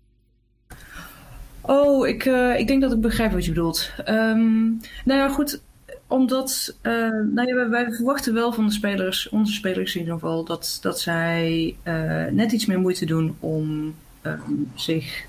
Oh, 1.61 2.07
ik, 2.07 2.25
eh, 2.25 2.59
ik 2.59 2.67
denk 2.67 2.81
dat 2.81 2.91
ik 2.91 3.01
begrijp 3.01 3.31
wat 3.31 3.45
je 3.45 3.51
bedoelt. 3.51 3.91
Ehm, 4.05 4.67
nou 5.05 5.19
ja, 5.19 5.29
goed. 5.29 5.61
Omdat 6.09 6.75
eh, 6.81 6.93
nou 7.31 7.47
ja, 7.47 7.69
wij, 7.69 7.91
verwachten 7.91 8.33
wel 8.33 8.53
van 8.53 8.65
de 8.65 8.71
spelers, 8.71 9.29
onze 9.29 9.53
spelers 9.53 9.93
in 9.93 9.99
ieder 9.99 10.13
geval, 10.13 10.43
dat, 10.43 10.77
dat 10.81 10.99
zij 10.99 11.75
eh, 11.83 12.25
net 12.25 12.51
iets 12.51 12.65
meer 12.65 12.79
moeite 12.79 13.05
doen 13.05 13.35
om 13.39 13.95
ehm, 14.21 14.51
zich 14.75 15.25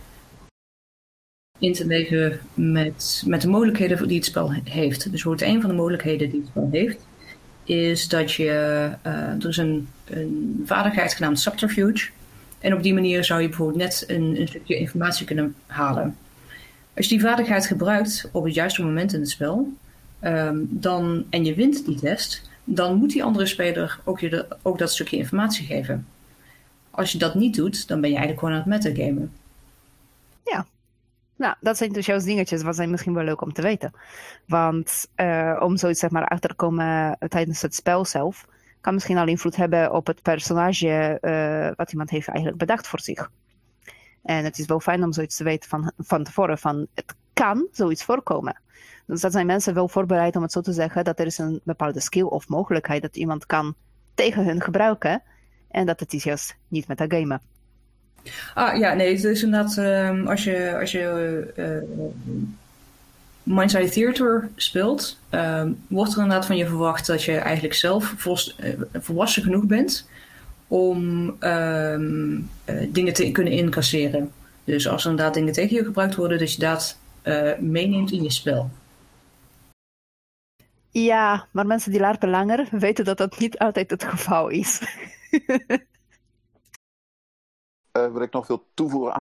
in 1.58 1.72
te 1.72 1.86
leven 1.86 2.40
met, 2.54 3.22
met 3.26 3.40
de 3.40 3.48
mogelijkheden 3.48 4.08
die 4.08 4.16
het 4.16 4.26
spel 4.26 4.52
he- 4.52 4.60
heeft. 4.64 5.02
Dus 5.02 5.10
bijvoorbeeld 5.10 5.50
een 5.50 5.60
van 5.60 5.70
de 5.70 5.76
mogelijkheden 5.76 6.30
die 6.30 6.40
het 6.40 6.48
spel 6.48 6.68
heeft, 6.72 7.06
is 7.64 8.08
dat 8.08 8.32
je, 8.32 8.50
eh, 9.02 9.12
er 9.12 9.48
is 9.48 9.56
een, 9.56 9.88
een 10.04 10.62
vaardigheid 10.66 11.14
genaamd 11.14 11.40
Subterfuge. 11.40 12.10
En 12.58 12.74
op 12.74 12.82
die 12.82 12.94
manier 12.94 13.24
zou 13.24 13.40
je 13.40 13.48
bijvoorbeeld 13.48 13.78
net 13.78 14.04
een, 14.06 14.40
een 14.40 14.48
stukje 14.48 14.76
informatie 14.78 15.26
kunnen 15.26 15.54
halen. 15.66 16.16
Als 16.96 17.08
je 17.08 17.14
die 17.14 17.24
vaardigheid 17.24 17.66
gebruikt 17.66 18.28
op 18.32 18.44
het 18.44 18.54
juiste 18.54 18.82
moment 18.82 19.12
in 19.12 19.20
het 19.20 19.30
spel, 19.30 19.72
ehm, 20.20 20.58
dan, 20.68 21.24
en 21.30 21.44
je 21.44 21.54
wint 21.54 21.84
die 21.84 22.00
test, 22.00 22.50
dan 22.64 22.96
moet 22.96 23.10
die 23.12 23.24
andere 23.24 23.46
speler 23.46 24.00
ook, 24.04 24.20
je 24.20 24.46
ook 24.62 24.78
dat 24.78 24.90
stukje 24.90 25.16
informatie 25.16 25.66
geven. 25.66 26.06
Als 26.90 27.12
je 27.12 27.18
dat 27.18 27.34
niet 27.34 27.54
doet, 27.54 27.88
dan 27.88 28.00
ben 28.00 28.10
je 28.10 28.16
eigenlijk 28.16 28.46
gewoon 28.46 28.62
aan 28.62 28.70
het 28.70 28.82
metagamen. 28.82 29.32
Nou, 31.40 31.54
dat 31.60 31.76
zijn 31.76 31.92
dus 31.92 32.06
jouw 32.06 32.18
dingetjes, 32.18 32.62
wat 32.62 32.76
zijn 32.76 32.90
misschien 32.90 33.14
wel 33.14 33.24
leuk 33.24 33.40
om 33.40 33.52
te 33.52 33.62
weten. 33.62 33.92
Want 34.46 35.06
eh, 35.14 35.60
om 35.60 35.76
zoiets 35.76 36.00
zeg 36.00 36.10
maar 36.10 36.26
achter 36.26 36.50
te 36.50 36.56
komen 36.56 37.18
tijdens 37.28 37.62
het 37.62 37.74
spel 37.74 38.04
zelf, 38.04 38.46
kan 38.80 38.94
misschien 38.94 39.18
al 39.18 39.26
invloed 39.26 39.56
hebben 39.56 39.92
op 39.92 40.06
het 40.06 40.22
personage 40.22 41.18
eh, 41.20 41.76
wat 41.76 41.90
iemand 41.92 42.10
heeft 42.10 42.28
eigenlijk 42.28 42.58
bedacht 42.58 42.88
voor 42.88 43.00
zich. 43.00 43.30
En 44.22 44.44
het 44.44 44.58
is 44.58 44.66
wel 44.66 44.80
fijn 44.80 45.02
om 45.02 45.12
zoiets 45.12 45.36
te 45.36 45.44
weten 45.44 45.68
van, 45.68 45.92
van 45.98 46.24
tevoren, 46.24 46.58
van 46.58 46.86
het 46.94 47.14
kan 47.32 47.66
zoiets 47.72 48.04
voorkomen. 48.04 48.60
Dus 49.06 49.20
dat 49.20 49.32
zijn 49.32 49.46
mensen 49.46 49.74
wel 49.74 49.88
voorbereid 49.88 50.36
om 50.36 50.42
het 50.42 50.52
zo 50.52 50.60
te 50.60 50.72
zeggen, 50.72 51.04
dat 51.04 51.18
er 51.18 51.26
is 51.26 51.38
een 51.38 51.60
bepaalde 51.64 52.00
skill 52.00 52.22
of 52.22 52.48
mogelijkheid 52.48 53.02
dat 53.02 53.16
iemand 53.16 53.46
kan 53.46 53.74
tegen 54.14 54.44
hun 54.44 54.60
gebruiken. 54.60 55.22
En 55.70 55.86
dat 55.86 56.00
het 56.00 56.12
is 56.12 56.24
juist 56.24 56.56
niet 56.68 56.88
met 56.88 56.98
dat 56.98 57.12
gamen. 57.12 57.40
Ah 58.54 58.78
ja, 58.78 58.94
nee, 58.94 59.14
het 59.14 59.24
is 59.24 59.42
inderdaad, 59.42 59.78
ehm, 59.78 60.26
als 60.26 60.44
je, 60.44 60.76
als 60.80 60.92
je 60.92 61.52
Mindside 63.42 63.90
Theater 63.90 64.48
speelt, 64.56 65.18
ehm, 65.28 65.72
wordt 65.88 66.12
er 66.12 66.18
inderdaad 66.22 66.46
van 66.46 66.56
je 66.56 66.66
verwacht 66.66 67.06
dat 67.06 67.22
je 67.22 67.36
eigenlijk 67.36 67.74
zelf 67.74 68.26
eh, 68.26 68.72
volwassen 68.92 69.42
genoeg 69.42 69.64
bent 69.64 70.08
om 70.68 71.36
ehm, 71.38 72.38
eh, 72.64 72.74
dingen 72.88 73.12
te 73.12 73.30
kunnen 73.30 73.52
incasseren. 73.52 74.32
Dus 74.64 74.88
als 74.88 75.04
er 75.04 75.10
inderdaad 75.10 75.34
dingen 75.34 75.52
tegen 75.52 75.76
je 75.76 75.84
gebruikt 75.84 76.14
worden, 76.14 76.38
dat 76.38 76.52
je 76.52 76.60
dat 76.60 76.98
eh, 77.22 77.58
meeneemt 77.58 78.10
in 78.10 78.22
je 78.22 78.30
spel. 78.30 78.70
Ja, 80.90 81.48
maar 81.50 81.66
mensen 81.66 81.90
die 81.90 82.00
larpen 82.00 82.30
langer 82.30 82.68
weten 82.70 83.04
dat 83.04 83.18
dat 83.18 83.38
niet 83.38 83.58
altijd 83.58 83.90
het 83.90 84.04
geval 84.04 84.48
is. 84.48 84.80
Eh, 87.92 88.12
wat 88.12 88.22
ik 88.22 88.32
nog 88.32 88.46
wil 88.46 88.66
toevoegen 88.74 89.12
aan 89.12 89.18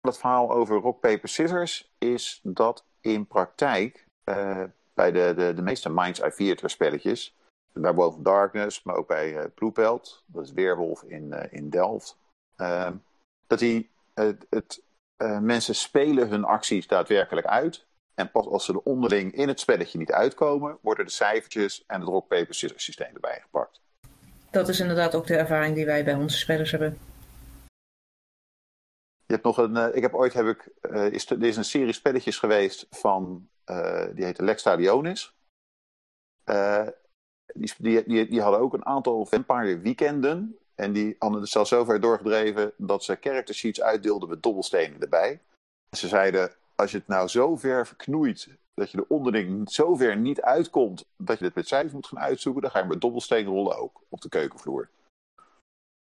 het 0.00 0.18
verhaal 0.18 0.50
over 0.50 0.80
rock, 0.80 1.00
paper, 1.00 1.28
scissors, 1.28 1.92
is 1.98 2.40
dat 2.42 2.84
in 3.00 3.26
praktijk 3.26 4.06
eh, 4.24 4.64
bij 4.94 5.12
de, 5.12 5.32
de, 5.36 5.52
de 5.54 5.62
meeste 5.62 5.90
Minds 5.90 6.20
Eye 6.20 6.34
Theater 6.34 6.70
spelletjes, 6.70 7.36
bij 7.72 7.94
World 7.94 8.16
of 8.16 8.22
Darkness, 8.22 8.82
maar 8.82 8.96
ook 8.96 9.06
bij 9.06 9.36
eh 9.36 9.44
Blue 9.54 9.72
dat 10.26 10.44
is 10.44 10.52
Weerwolf 10.52 11.02
in, 11.02 11.32
eh, 11.32 11.52
in 11.52 11.70
Delft, 11.70 12.18
dat 13.46 13.58
die, 13.58 13.90
het 14.14 14.46
het, 14.50 14.82
eh, 15.16 15.38
mensen 15.38 15.74
spelen 15.74 16.28
hun 16.28 16.44
acties 16.44 16.86
daadwerkelijk 16.86 17.46
uit. 17.46 17.86
En 18.14 18.30
pas 18.30 18.46
als 18.46 18.64
ze 18.64 18.72
er 18.72 18.78
onderling 18.78 19.32
in 19.32 19.48
het 19.48 19.60
spelletje 19.60 19.98
niet 19.98 20.12
uitkomen, 20.12 20.78
worden 20.82 21.04
de 21.04 21.10
cijfertjes 21.10 21.84
en 21.86 22.00
het 22.00 22.08
rock, 22.08 22.28
paper, 22.28 22.54
scissors 22.54 22.84
systeem 22.84 23.14
erbij 23.14 23.40
gepakt. 23.42 23.80
Dat 24.50 24.68
is 24.68 24.80
inderdaad 24.80 25.14
ook 25.14 25.26
de 25.26 25.36
ervaring 25.36 25.74
die 25.74 25.86
wij 25.86 26.04
bij 26.04 26.14
onze 26.14 26.38
spelers 26.38 26.70
hebben. 26.70 26.98
Je 29.26 29.32
hebt 29.32 29.44
nog 29.44 29.58
een, 29.58 29.76
eh, 29.76 29.96
ik 29.96 30.02
heb 30.02 30.14
ooit 30.14 30.32
heb 30.32 30.46
ik, 30.46 30.68
eh, 30.80 31.06
is, 31.06 31.30
er 31.30 31.42
is 31.42 31.56
een 31.56 31.64
serie 31.64 31.92
spelletjes 31.92 32.38
geweest 32.38 32.86
van, 32.90 33.48
die 34.14 34.24
heette 34.24 34.44
Lex 34.44 34.60
Stadionis. 34.60 35.34
Die, 37.54 37.74
die, 37.78 38.04
die, 38.06 38.28
die 38.28 38.40
hadden 38.40 38.60
ook 38.60 38.72
een 38.74 38.86
aantal 38.86 39.26
vampire 39.26 39.78
weekenden. 39.78 40.58
En 40.76 40.92
die 40.92 41.16
hadden 41.18 41.40
het 41.40 41.50
zelfs 41.50 41.70
zover 41.70 42.00
doorgedreven 42.00 42.72
dat 42.76 43.04
ze 43.04 43.18
character 43.20 43.54
sheets 43.54 43.80
uitdeelden 43.80 44.28
met 44.28 44.42
dobbelstenen 44.42 45.00
erbij. 45.00 45.40
Ze 45.90 46.08
zeiden, 46.08 46.52
als 46.74 46.90
je 46.90 46.98
het 46.98 47.06
nou 47.06 47.28
zo 47.28 47.56
ver 47.56 47.86
verknoeit 47.86 48.48
dat 48.74 48.90
je 48.90 48.98
er 48.98 49.04
onderling 49.08 49.70
zo 49.70 49.94
ver 49.94 50.16
niet 50.16 50.40
uitkomt 50.40 51.06
dat 51.16 51.38
je 51.38 51.44
het 51.44 51.54
met 51.54 51.68
cijfers 51.68 51.92
moet 51.92 52.06
gaan 52.06 52.18
uitzoeken, 52.18 52.62
dan 52.62 52.70
ga 52.70 52.78
je 52.78 52.84
met 52.84 53.00
dobbelsteen 53.00 53.46
rollen 53.46 53.78
ook 53.78 54.02
op 54.08 54.20
de 54.20 54.28
keukenvloer. 54.28 54.88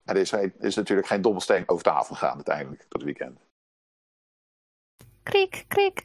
En 0.05 0.15
er 0.15 0.21
is, 0.21 0.33
er 0.33 0.53
is 0.59 0.75
natuurlijk 0.75 1.09
geen 1.09 1.23
dobbelsteen 1.23 1.69
over 1.69 1.85
tafel 1.85 2.15
gegaan 2.15 2.35
uiteindelijk 2.35 2.87
dat 2.89 3.03
weekend. 3.03 3.39
Kriek, 5.23 5.65
kriek. 5.69 6.03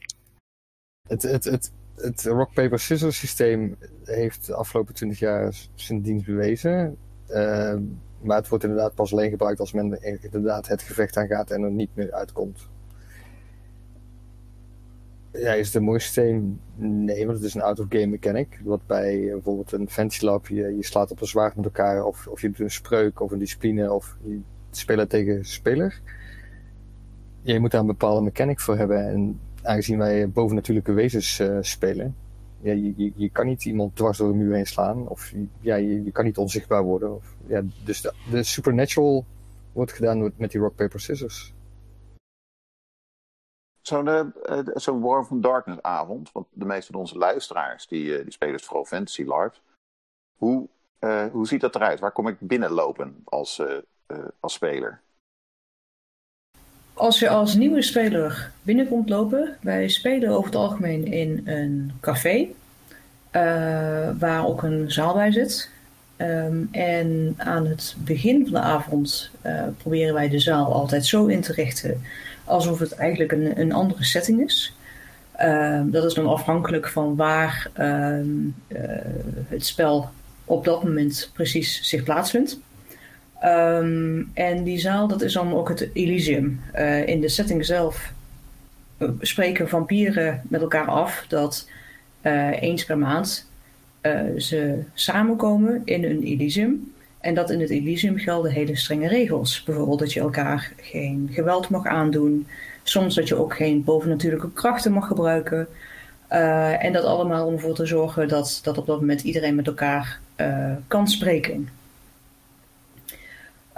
Het, 1.07 1.22
het, 1.22 1.43
het, 1.43 1.72
het 1.95 2.24
rock, 2.24 2.53
paper, 2.53 2.79
scissors 2.79 3.17
systeem 3.17 3.77
heeft 4.03 4.45
de 4.45 4.55
afgelopen 4.55 4.93
20 4.93 5.19
jaar 5.19 5.53
zijn 5.75 6.01
dienst 6.01 6.25
bewezen. 6.25 6.98
Uh, 7.29 7.75
maar 8.23 8.37
het 8.37 8.47
wordt 8.47 8.63
inderdaad 8.63 8.95
pas 8.95 9.11
alleen 9.11 9.29
gebruikt 9.29 9.59
als 9.59 9.73
men 9.73 10.01
inderdaad 10.21 10.67
het 10.67 10.81
gevecht 10.81 11.17
aangaat 11.17 11.51
en 11.51 11.61
er 11.61 11.71
niet 11.71 11.89
meer 11.93 12.11
uitkomt. 12.11 12.67
Ja, 15.31 15.53
is 15.53 15.65
het 15.65 15.75
een 15.75 15.83
mooi 15.83 15.99
systeem? 15.99 16.59
Nee, 16.75 17.25
want 17.25 17.37
het 17.37 17.47
is 17.47 17.53
een 17.53 17.61
out-of-game 17.61 18.07
mechanic. 18.07 18.61
Wat 18.63 18.85
bij 18.85 19.17
uh, 19.19 19.33
bijvoorbeeld 19.33 19.71
een 19.71 19.89
fantasy 19.89 20.25
lab, 20.25 20.47
je, 20.47 20.77
slaat 20.79 21.11
op 21.11 21.21
een 21.21 21.27
zwaard 21.27 21.55
met 21.55 21.65
elkaar, 21.65 22.05
of, 22.05 22.27
of 22.27 22.41
je 22.41 22.47
doet 22.47 22.59
een 22.59 22.71
spreuk 22.71 23.19
of 23.19 23.31
een 23.31 23.39
discipline, 23.39 23.91
of 23.91 24.17
je 24.23 24.39
speler 24.71 25.07
tegen 25.07 25.45
speler. 25.45 26.01
je 27.41 27.59
moet 27.59 27.71
daar 27.71 27.81
een 27.81 27.87
bepaalde 27.87 28.21
mechanic 28.21 28.59
voor 28.59 28.77
hebben. 28.77 29.09
En 29.09 29.39
aangezien 29.61 29.97
wij 29.97 30.29
bovennatuurlijke 30.29 30.93
wezens 30.93 31.39
uh, 31.39 31.57
spelen, 31.61 32.15
ja, 32.63 32.74
je, 32.74 32.93
je, 32.98 33.12
je, 33.15 33.29
kan 33.29 33.46
niet 33.46 33.65
iemand 33.65 33.96
dwars 33.96 34.17
door 34.17 34.29
een 34.29 34.38
muur 34.38 34.55
heen 34.55 34.65
slaan. 34.65 35.08
Of 35.08 35.34
ja, 35.60 35.75
je, 35.75 36.03
je 36.03 36.12
kan 36.12 36.25
niet 36.25 36.38
onzichtbaar 36.38 36.84
worden. 36.84 37.15
Of, 37.15 37.36
ja, 37.46 37.62
dus 37.84 38.01
de, 38.01 38.13
de 38.32 38.43
supernatural 38.43 39.25
wordt 39.72 39.91
gedaan 39.91 40.34
met 40.38 40.51
die 40.51 40.62
rock, 40.62 40.75
paper, 40.75 41.00
scissors. 41.00 41.53
Zo'n 43.82 44.08
uh, 44.08 44.67
zo 44.75 45.00
War 45.00 45.20
of 45.20 45.27
Darkness 45.32 45.82
avond, 45.82 46.32
want 46.32 46.48
de 46.51 46.65
meeste 46.65 46.91
van 46.91 47.01
onze 47.01 47.17
luisteraars 47.17 47.88
die, 47.88 48.05
uh, 48.05 48.24
die 48.24 48.32
spelen 48.32 48.58
dus 48.58 48.67
Fantasy 48.67 49.24
LARP. 49.24 49.62
Hoe, 50.38 50.67
uh, 51.00 51.25
hoe 51.25 51.48
ziet 51.48 51.62
dat 51.62 51.75
eruit? 51.75 52.00
Waar 52.00 52.12
kom 52.12 52.27
ik 52.27 52.39
binnenlopen 52.39 53.22
als, 53.24 53.62
als 54.39 54.53
speler? 54.53 55.01
Als 56.93 57.19
je 57.19 57.29
als 57.29 57.55
nieuwe 57.55 57.81
speler 57.81 58.51
binnenkomt 58.62 59.09
lopen, 59.09 59.57
wij 59.62 59.88
spelen 59.88 60.29
over 60.29 60.45
het 60.45 60.55
algemeen 60.55 61.05
in 61.05 61.41
een 61.45 61.91
café, 62.01 62.47
waar 64.19 64.47
ook 64.47 64.63
een 64.63 64.91
zaal 64.91 65.13
bij 65.13 65.31
zit. 65.31 65.69
Um, 66.17 66.67
en 66.71 67.33
aan 67.38 67.65
het 67.65 67.95
begin 67.97 68.43
van 68.43 68.53
de 68.53 68.59
avond 68.59 69.31
proberen 69.77 70.13
wij 70.13 70.29
de 70.29 70.39
zaal 70.39 70.73
altijd 70.73 71.05
zo 71.05 71.25
in 71.25 71.41
te 71.41 71.53
richten 71.53 72.01
alsof 72.43 72.79
het 72.79 72.91
eigenlijk 72.91 73.31
een, 73.31 73.59
een 73.59 73.71
andere 73.71 74.03
setting 74.03 74.41
is. 74.41 74.73
Ehm, 75.31 75.89
dat 75.89 76.03
is 76.03 76.13
dan 76.13 76.27
afhankelijk 76.27 76.88
van 76.88 77.15
waar 77.15 77.69
ehm, 77.73 78.27
eh, 78.67 78.81
het 79.47 79.65
spel 79.65 80.09
op 80.45 80.65
dat 80.65 80.83
moment 80.83 81.29
precies 81.33 81.79
zich 81.83 82.03
plaatsvindt. 82.03 82.59
Ehm, 83.43 84.21
en 84.33 84.63
die 84.63 84.79
zaal, 84.79 85.07
dat 85.07 85.21
is 85.21 85.33
dan 85.33 85.53
ook 85.53 85.69
het 85.69 85.89
Elysium. 85.93 86.62
Uh, 86.75 87.07
in 87.07 87.21
de 87.21 87.29
setting 87.29 87.65
zelf 87.65 88.12
uh, 88.97 89.09
spreken 89.19 89.69
vampieren 89.69 90.41
met 90.47 90.62
elkaar 90.62 90.85
af 90.85 91.25
dat 91.27 91.69
eens 92.59 92.85
per 92.85 92.97
maand 92.97 93.47
ze 94.38 94.79
samenkomen 94.93 95.81
in 95.85 96.03
een 96.03 96.23
Elysium. 96.23 96.93
En 97.19 97.35
dat 97.35 97.50
in 97.50 97.59
het 97.59 97.69
Elysium 97.69 98.17
gelden 98.17 98.51
hele 98.51 98.75
strenge 98.75 99.07
regels. 99.07 99.63
Bijvoorbeeld 99.63 100.00
dat 100.00 100.13
je 100.13 100.19
elkaar 100.19 100.73
geen 100.77 101.29
geweld 101.31 101.69
mag 101.69 101.85
aandoen. 101.85 102.47
Soms 102.83 103.15
dat 103.15 103.27
je 103.27 103.35
ook 103.35 103.55
geen 103.55 103.83
bovennatuurlijke 103.83 104.51
krachten 104.51 104.91
mag 104.91 105.07
gebruiken. 105.07 105.67
En 106.79 106.93
dat 106.93 107.03
allemaal 107.03 107.45
om 107.47 107.53
ervoor 107.53 107.75
te 107.75 107.85
zorgen 107.85 108.27
dat, 108.27 108.59
dat 108.63 108.77
op 108.77 108.85
dat 108.85 109.00
moment 109.00 109.21
iedereen 109.21 109.55
met 109.55 109.67
elkaar 109.67 110.19
kan 110.88 111.07
spreken. 111.07 111.69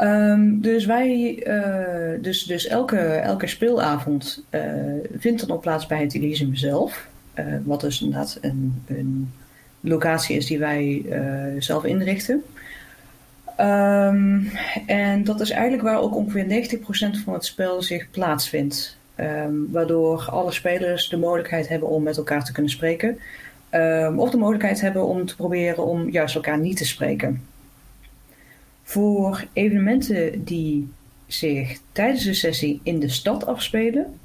Um, 0.02 0.62
dus 0.62 0.86
wij, 0.86 1.44
uh, 1.48 2.24
dus, 2.24 2.44
dus 2.44 2.68
elke, 2.68 2.98
elke 2.98 3.48
speelavond 3.48 4.44
vindt 5.18 5.48
dan 5.48 5.56
ook 5.56 5.62
plaats 5.62 5.88
bij 5.88 6.02
het 6.02 6.16
Elysium 6.16 6.56
zelf. 6.56 7.08
wat 7.64 7.82
dus 7.82 8.02
inderdaad 8.02 8.38
een, 8.42 8.84
een 8.88 9.32
locatie 9.80 10.38
is 10.38 10.46
die 10.46 10.60
wij 10.60 11.06
zelf 11.60 11.84
inrichten. 11.84 12.44
Um, 13.60 14.52
en 14.86 15.24
dat 15.24 15.40
is 15.40 15.50
eigenlijk 15.50 15.84
waar 15.84 16.00
ook 16.00 16.16
ongeveer 16.16 16.78
90% 16.78 17.24
van 17.24 17.34
het 17.34 17.46
spel 17.46 17.82
zich 17.82 18.12
plaatsvindt. 18.12 18.98
Um, 19.20 19.68
waardoor 19.72 20.28
alle 20.30 20.52
spelers 20.52 21.10
de 21.10 21.18
mogelijkheid 21.18 21.68
hebben 21.68 21.90
om 21.90 22.04
met 22.04 22.18
elkaar 22.18 22.44
te 22.44 22.52
kunnen 22.52 22.72
spreken. 22.72 23.20
Of 24.16 24.30
de 24.30 24.38
mogelijkheid 24.38 24.82
hebben 24.82 25.06
om 25.06 25.26
te 25.26 25.36
proberen 25.36 25.86
om 25.86 26.10
juist 26.10 26.36
elkaar 26.36 26.60
niet 26.60 26.78
te 26.78 26.86
spreken. 26.86 27.42
Voor 28.88 29.46
evenementen 29.54 30.44
die 30.44 30.90
zich 31.28 31.80
tijdens 31.92 32.24
de 32.24 32.34
sessie 32.34 32.80
in 32.84 33.00
de 33.00 33.10
stad 33.10 33.46
afspelen, 33.46 34.20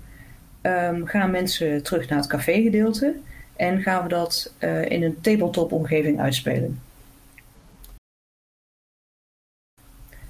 gaan 1.04 1.30
mensen 1.30 1.82
terug 1.82 2.08
naar 2.08 2.18
het 2.18 2.28
cafégedeelte 2.28 3.14
en 3.56 3.82
gaan 3.82 4.02
we 4.02 4.08
dat 4.08 4.54
uh, 4.58 4.90
in 4.90 5.02
een 5.02 5.20
tabletop 5.20 5.72
omgeving 5.72 6.20
uitspelen. 6.20 6.80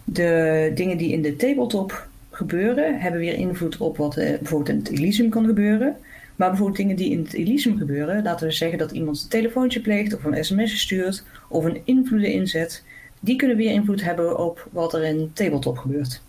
De 0.05 0.73
dingen 0.75 0.97
die 0.97 1.13
in 1.13 1.23
de 1.23 1.37
tabletop 1.37 2.09
gebeuren, 2.31 3.01
hebben 3.01 3.21
weer 3.21 3.35
invloed 3.35 3.77
op 3.77 3.97
wat 3.97 4.19
uh, 4.19 4.25
bijvoorbeeld 4.39 4.69
in 4.69 4.77
het 4.77 4.91
Elysium 4.91 5.29
kan 5.29 5.45
gebeuren. 5.45 5.97
Maar 6.37 6.49
bijvoorbeeld 6.49 6.79
dingen 6.79 6.97
die 6.97 7.11
in 7.11 7.23
het 7.23 7.33
Elysium 7.33 7.79
gebeuren, 7.79 8.23
laten 8.23 8.47
we 8.47 8.53
zeggen 8.53 8.79
dat 8.79 8.91
iemand 8.91 9.23
een 9.23 9.29
telefoontje 9.29 9.81
pleegt 9.81 10.15
of 10.15 10.25
een 10.25 10.45
sms 10.45 10.81
stuurt 10.81 11.25
of 11.49 11.65
een 11.65 11.81
invloeden 11.85 12.33
inzet, 12.33 12.85
die 13.21 13.37
kunnen 13.37 13.57
weer 13.57 13.73
invloed 13.73 14.03
hebben 14.03 14.39
op 14.39 14.69
wat 14.73 14.95
er 14.95 15.05
in 15.05 15.33
tabletop 15.33 15.79
gebeurt. 15.79 16.23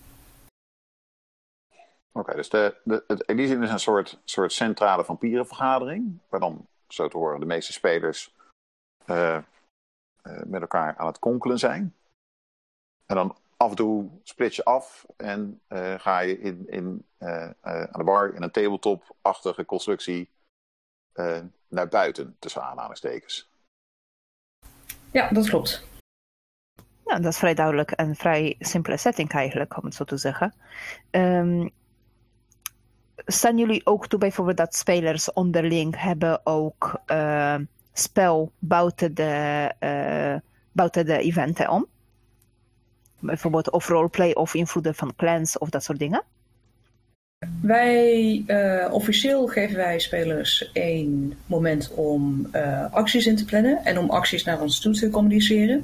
Oké, 2.11 2.35
dus 2.35 2.49
de, 2.49 2.75
de, 2.83 3.03
het 3.07 3.29
Elysium 3.29 3.63
is 3.63 3.71
een 3.71 3.79
soort, 3.79 4.19
soort 4.23 4.53
centrale 4.53 5.05
vampierenvergadering, 5.05 6.19
waar 6.29 6.39
dan, 6.39 6.67
zo 6.87 7.07
te 7.07 7.17
horen, 7.17 7.39
de 7.39 7.45
meeste 7.45 7.73
spelers 7.73 8.33
uh, 9.05 9.37
uh, 10.23 10.41
met 10.43 10.61
elkaar 10.61 10.97
aan 10.97 11.07
het 11.07 11.19
konkelen 11.19 11.59
zijn. 11.59 11.95
En 13.05 13.15
dan 13.15 13.37
af 13.57 13.69
en 13.69 13.75
toe 13.75 14.09
split 14.23 14.55
je 14.55 14.63
af 14.63 15.05
en 15.17 15.61
uh, 15.69 15.99
ga 15.99 16.19
je 16.19 16.39
in, 16.39 16.67
in, 16.69 17.05
aan 17.61 17.89
de 17.91 18.03
bar 18.03 18.33
in 18.33 18.41
een 18.41 18.51
tabletop-achtige 18.51 19.65
constructie 19.65 20.29
naar 21.67 21.87
buiten, 21.89 22.35
tussen 22.39 22.63
aanhalingstekens. 22.63 23.49
Ja, 25.11 25.29
dat 25.29 25.49
klopt. 25.49 25.89
Dat 27.19 27.33
is 27.33 27.37
vrij 27.37 27.53
duidelijk 27.53 27.91
en 27.91 28.15
vrij 28.15 28.55
simpele 28.59 28.97
setting 28.97 29.31
eigenlijk, 29.31 29.77
om 29.77 29.85
het 29.85 29.95
zo 29.95 30.03
te 30.03 30.17
zeggen. 30.17 30.53
Um, 31.11 31.69
staan 33.25 33.57
jullie 33.57 33.85
ook 33.85 34.07
toe 34.07 34.19
bijvoorbeeld 34.19 34.57
dat 34.57 34.75
spelers 34.75 35.33
onderling 35.33 36.01
hebben 36.01 36.41
ook 36.43 37.01
spel 37.93 38.51
buiten 38.59 39.13
de, 39.13 39.71
buiten 40.71 41.05
de 41.05 41.17
eventen 41.17 41.69
om? 41.69 41.87
bijvoorbeeld 43.21 43.69
of 43.69 43.87
roleplay 43.87 44.31
of 44.31 44.53
invloeden 44.53 44.95
van 44.95 45.13
clans 45.15 45.57
of 45.57 45.69
dat 45.69 45.83
soort 45.83 45.99
dingen? 45.99 46.23
Wij, 47.61 48.43
uh, 48.47 48.93
officieel 48.93 49.47
geven 49.47 49.75
wij 49.75 49.99
spelers 49.99 50.71
één 50.73 51.33
moment 51.45 51.91
om 51.93 52.49
acties 52.91 53.25
in 53.25 53.35
te 53.35 53.45
plannen 53.45 53.85
en 53.85 53.97
om 53.97 54.09
acties 54.09 54.43
naar 54.43 54.61
ons 54.61 54.79
toe 54.79 54.93
te 54.93 55.09
communiceren. 55.09 55.83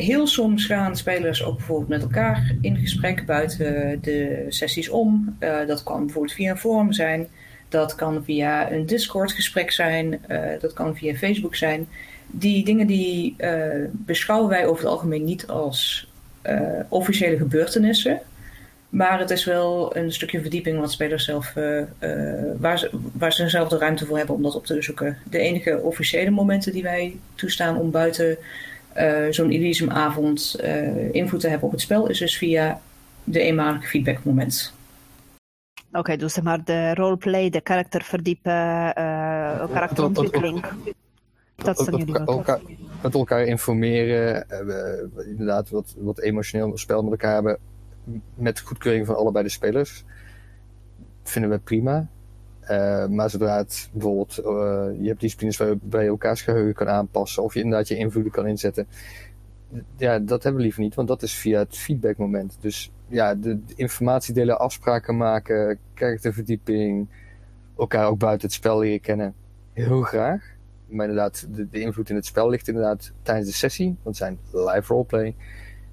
Heel 0.00 0.26
soms 0.26 0.66
gaan 0.66 0.96
spelers 0.96 1.44
ook 1.44 1.56
bijvoorbeeld 1.56 1.88
met 1.88 2.02
elkaar 2.02 2.54
in 2.60 2.76
gesprek 2.76 3.26
buiten 3.26 3.98
de 4.02 4.46
sessies 4.48 4.88
om. 4.88 5.36
Uh, 5.40 5.66
dat 5.66 5.82
kan 5.82 6.04
bijvoorbeeld 6.04 6.34
via 6.34 6.50
een 6.50 6.58
forum 6.58 6.92
zijn, 6.92 7.28
dat 7.68 7.94
kan 7.94 8.24
via 8.24 8.72
een 8.72 8.86
Discord 8.86 9.32
gesprek 9.32 9.70
zijn, 9.70 10.20
dat 10.60 10.72
kan 10.72 10.96
via 10.96 11.14
Facebook 11.14 11.54
zijn. 11.54 11.88
Die 12.26 12.64
dingen 12.64 12.86
die 12.86 13.36
beschouwen 13.90 14.48
wij 14.48 14.66
over 14.66 14.82
het 14.82 14.92
algemeen 14.92 15.24
niet 15.24 15.46
als 15.46 16.10
officiële 16.88 17.36
gebeurtenissen. 17.36 18.20
Maar 18.88 19.18
het 19.18 19.30
is 19.30 19.44
wel 19.44 19.96
een 19.96 20.12
stukje 20.12 20.40
verdieping 20.40 20.80
wat 20.80 20.92
spelers 20.92 21.24
zelf, 21.24 21.52
waar, 22.58 22.78
ze, 22.78 22.90
waar 23.12 23.32
ze 23.32 23.48
zelf 23.48 23.68
de 23.68 23.78
ruimte 23.78 24.06
voor 24.06 24.16
hebben 24.16 24.34
om 24.34 24.42
dat 24.42 24.54
op 24.54 24.66
te 24.66 24.82
zoeken. 24.82 25.18
De 25.30 25.38
enige 25.38 25.80
officiële 25.82 26.30
momenten 26.30 26.72
die 26.72 26.82
wij 26.82 27.16
toestaan 27.34 27.76
om 27.76 27.90
buiten 27.90 28.38
zo'n 29.30 29.50
Elysium-avond 29.50 30.60
invloed 31.12 31.40
te 31.40 31.48
hebben 31.48 31.66
op 31.66 31.72
het 31.72 31.80
spel, 31.80 32.08
is 32.08 32.18
dus 32.18 32.38
via 32.38 32.80
de 33.24 33.40
eenmalige 33.40 33.86
feedbackmoment. 33.86 34.74
Oké, 35.88 35.98
okay, 35.98 36.16
dus 36.16 36.32
zeg 36.32 36.44
maar 36.44 36.64
de 36.64 36.94
roleplay, 36.94 37.50
de 37.50 37.60
karakter 37.60 38.02
verdiepen, 38.02 38.52
karakterontwikkeling. 39.72 40.64
Dat 41.54 41.78
zijn 41.78 41.96
jullie 41.96 42.18
elkaar, 42.18 42.60
met 43.02 43.14
elkaar 43.14 43.44
informeren, 43.44 44.46
uh, 44.50 45.26
inderdaad 45.26 45.70
wat, 45.70 45.94
wat 45.98 46.20
emotioneel 46.20 46.78
spel 46.78 47.02
met 47.02 47.10
elkaar 47.10 47.34
hebben, 47.34 47.58
met 48.34 48.60
goedkeuring 48.60 49.06
van 49.06 49.16
allebei 49.16 49.44
de 49.44 49.50
spelers, 49.50 50.04
vinden 51.22 51.50
we 51.50 51.58
prima. 51.58 52.08
Uh, 52.70 53.06
maar 53.06 53.30
zodra 53.30 53.64
bijvoorbeeld, 53.92 54.38
uh, 54.38 54.44
je 55.00 55.08
hebt 55.08 55.20
disciplines 55.20 55.56
waar 55.56 55.68
je 55.68 55.78
bij 55.82 56.06
elkaars 56.06 56.42
geheugen 56.42 56.74
kan 56.74 56.88
aanpassen, 56.88 57.42
of 57.42 57.54
je 57.54 57.60
inderdaad 57.60 57.88
je 57.88 57.96
invloeden 57.96 58.32
kan 58.32 58.46
inzetten. 58.46 58.86
Ja, 59.96 60.18
dat 60.18 60.42
hebben 60.42 60.54
we 60.54 60.62
liever 60.62 60.82
niet, 60.82 60.94
want 60.94 61.08
dat 61.08 61.22
is 61.22 61.34
via 61.34 61.58
het 61.58 61.76
feedbackmoment. 61.76 62.56
Dus 62.60 62.92
ja, 63.08 63.34
de, 63.34 63.60
informatie 63.74 64.34
delen, 64.34 64.58
afspraken 64.58 65.16
maken, 65.16 65.78
karakterverdieping, 65.94 67.08
elkaar 67.78 68.06
ook 68.06 68.18
buiten 68.18 68.46
het 68.46 68.56
spel 68.56 68.78
leren 68.78 69.00
kennen. 69.00 69.34
Heel 69.72 70.02
graag. 70.02 70.58
Maar 70.86 71.08
inderdaad, 71.08 71.46
de, 71.50 71.68
de, 71.68 71.80
invloed 71.80 72.10
in 72.10 72.16
het 72.16 72.26
spel 72.26 72.48
ligt 72.48 72.68
inderdaad 72.68 73.12
tijdens 73.22 73.48
de 73.48 73.54
sessie. 73.54 73.86
Want 73.86 73.98
het 74.04 74.16
zijn 74.16 74.38
live 74.52 74.92
roleplay. 74.92 75.34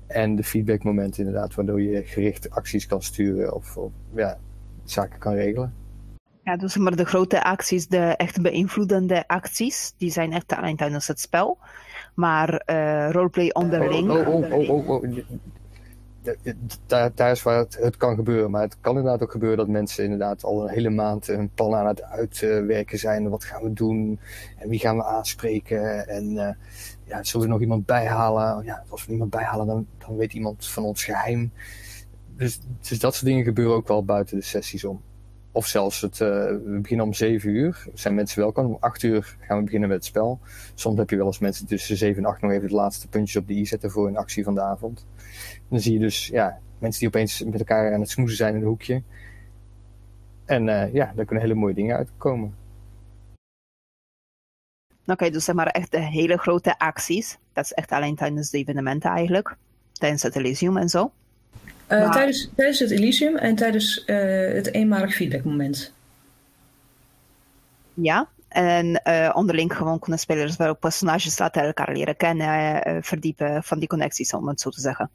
En 0.07 0.35
de 0.35 0.43
feedbackmomenten 0.43 1.25
inderdaad, 1.25 1.55
waardoor 1.55 1.81
je 1.81 2.03
gericht 2.03 2.49
acties 2.49 2.87
kan 2.87 3.01
sturen 3.01 3.53
of, 3.53 3.77
of 3.77 3.91
ja, 4.15 4.37
zaken 4.83 5.19
kan 5.19 5.33
regelen. 5.33 5.73
Ja, 6.47 6.57
dus 6.57 6.77
maar 6.77 6.95
de 6.95 7.05
grote 7.05 7.43
acties, 7.43 7.87
de 7.87 7.99
echt 7.99 8.41
beïnvloedende 8.41 9.27
acties, 9.27 9.93
die 9.97 10.11
zijn 10.11 10.33
echt 10.33 10.53
alleen 10.53 10.75
tijdens 10.75 11.07
het 11.07 11.19
spel. 11.19 11.57
Maar 12.15 12.63
uh, 12.65 13.11
roleplay 13.11 13.49
onderling. 13.49 14.09
Oh, 14.11 14.27
oh, 14.27 14.51
oh, 14.51 14.69
oh, 14.69 14.89
oh, 14.89 15.17
daar, 16.85 17.11
daar 17.15 17.31
is 17.31 17.43
waar 17.43 17.57
het, 17.57 17.77
het 17.81 17.97
kan 17.97 18.15
gebeuren. 18.15 18.51
Maar 18.51 18.61
het 18.61 18.77
kan 18.81 18.97
inderdaad 18.97 19.21
ook 19.21 19.31
gebeuren 19.31 19.57
dat 19.57 19.67
mensen 19.67 20.03
inderdaad 20.03 20.43
al 20.43 20.63
een 20.63 20.73
hele 20.73 20.89
maand 20.89 21.27
een 21.27 21.49
plan 21.53 21.75
aan 21.75 21.87
het 21.87 22.03
uitwerken 22.03 22.99
zijn. 22.99 23.29
Wat 23.29 23.43
gaan 23.43 23.63
we 23.63 23.73
doen? 23.73 24.19
En 24.57 24.69
wie 24.69 24.79
gaan 24.79 24.97
we 24.97 25.03
aanspreken? 25.03 26.07
En 26.07 26.31
uh, 26.31 26.49
ja, 27.03 27.23
zullen 27.23 27.45
we 27.45 27.51
nog 27.51 27.61
iemand 27.61 27.85
bijhalen? 27.85 28.65
Ja, 28.65 28.83
als 28.89 29.05
we 29.05 29.11
iemand 29.11 29.29
bijhalen, 29.29 29.67
dan, 29.67 29.87
dan 29.97 30.15
weet 30.15 30.33
iemand 30.33 30.67
van 30.67 30.83
ons 30.83 31.03
geheim. 31.03 31.51
Dus, 32.35 32.59
dus 32.89 32.99
dat 32.99 33.13
soort 33.13 33.25
dingen 33.25 33.43
gebeuren 33.43 33.75
ook 33.75 33.87
wel 33.87 34.05
buiten 34.05 34.37
de 34.37 34.43
sessies 34.43 34.83
om. 34.83 35.01
Of 35.57 35.67
zelfs 35.67 36.01
het, 36.01 36.19
uh, 36.19 36.27
we 36.27 36.79
beginnen 36.81 37.05
om 37.05 37.13
7 37.13 37.49
uur. 37.49 37.87
Zijn 37.93 38.15
mensen 38.15 38.39
welkom. 38.39 38.65
Om 38.65 38.77
8 38.79 39.03
uur 39.03 39.37
gaan 39.39 39.57
we 39.57 39.63
beginnen 39.63 39.89
met 39.89 39.97
het 39.97 40.05
spel. 40.05 40.39
Soms 40.75 40.97
heb 40.97 41.09
je 41.09 41.15
wel 41.15 41.25
eens 41.25 41.39
mensen 41.39 41.67
tussen 41.67 41.97
7 41.97 42.23
en 42.23 42.29
8 42.29 42.41
nog 42.41 42.51
even 42.51 42.63
het 42.63 42.71
laatste 42.71 43.07
puntjes 43.07 43.41
op 43.41 43.47
de 43.47 43.53
i 43.53 43.65
zetten 43.65 43.91
voor 43.91 44.07
een 44.07 44.17
actie 44.17 44.43
van 44.43 44.53
de 44.53 44.61
avond. 44.61 45.05
Dan 45.69 45.79
zie 45.79 45.93
je 45.93 45.99
dus 45.99 46.27
ja, 46.27 46.59
mensen 46.79 46.99
die 46.99 47.07
opeens 47.07 47.43
met 47.43 47.59
elkaar 47.59 47.93
aan 47.93 47.99
het 47.99 48.09
smoezen 48.09 48.37
zijn 48.37 48.55
in 48.55 48.61
een 48.61 48.67
hoekje. 48.67 49.03
En 50.45 50.67
uh, 50.67 50.93
ja, 50.93 51.11
daar 51.15 51.25
kunnen 51.25 51.43
hele 51.43 51.59
mooie 51.59 51.73
dingen 51.73 51.95
uitkomen. 51.95 52.55
Oké, 55.05 55.29
dus 55.29 55.45
zeg 55.45 55.55
maar 55.55 55.67
echt 55.67 55.91
de 55.91 56.01
hele 56.01 56.37
grote 56.37 56.79
acties. 56.79 57.37
Dat 57.53 57.63
is 57.63 57.73
echt 57.73 57.91
alleen 57.91 58.15
tijdens 58.15 58.49
de 58.49 58.57
evenementen 58.57 59.11
eigenlijk. 59.11 59.57
Tijdens 59.91 60.23
het 60.23 60.35
Elysium 60.35 60.77
en 60.77 60.89
zo. 60.89 61.11
Uh, 61.89 61.99
maar... 61.99 62.11
tijdens, 62.11 62.49
tijdens 62.55 62.79
het 62.79 62.91
Elysium 62.91 63.35
en 63.35 63.55
tijdens 63.55 64.03
uh, 64.05 64.17
het 64.53 64.73
eenmalig 64.73 65.15
feedbackmoment. 65.15 65.93
Ja, 67.93 68.27
en 68.47 69.01
uh, 69.03 69.31
onderling 69.33 69.75
gewoon 69.75 69.99
kunnen 69.99 70.19
spelers 70.19 70.55
wel 70.55 70.75
personages 70.75 71.39
laten 71.39 71.63
elkaar 71.63 71.93
leren 71.93 72.17
kennen, 72.17 73.03
verdiepen 73.03 73.63
van 73.63 73.79
die 73.79 73.87
connecties, 73.87 74.33
om 74.33 74.47
het 74.47 74.61
zo 74.61 74.69
te 74.69 74.81
zeggen. 74.81 75.09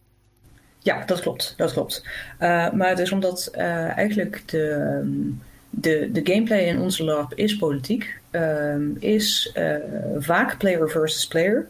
Ja, 0.79 1.05
dat 1.05 1.21
klopt. 1.21 1.55
Dat 1.57 1.73
klopt. 1.73 2.05
maar 2.39 2.89
het 2.89 2.99
is 2.99 3.13
omdat 3.13 3.51
eigenlijk 3.97 4.49
de, 4.49 5.35
de, 5.71 6.09
de 6.13 6.21
gameplay 6.33 6.61
in 6.61 6.81
onze 6.81 7.05
LARP 7.05 7.35
is 7.35 7.57
politiek, 7.57 8.21
is 8.99 9.57
vaak 10.19 10.59
player 10.59 10.91
versus 10.91 11.27
player. 11.27 11.69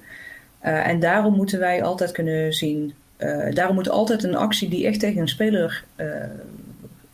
en 0.61 1.01
daarom 1.01 1.35
moeten 1.35 1.59
wij 1.59 1.83
altijd 1.83 2.13
kunnen 2.13 2.53
zien 2.53 2.95
uh, 3.23 3.55
daarom 3.55 3.75
moet 3.75 3.89
altijd 3.89 4.25
een 4.25 4.37
actie 4.37 4.69
die 4.69 4.87
echt 4.87 5.01
tegen 5.01 5.21
een 5.21 5.29
speler 5.29 5.85
uh, 5.97 6.25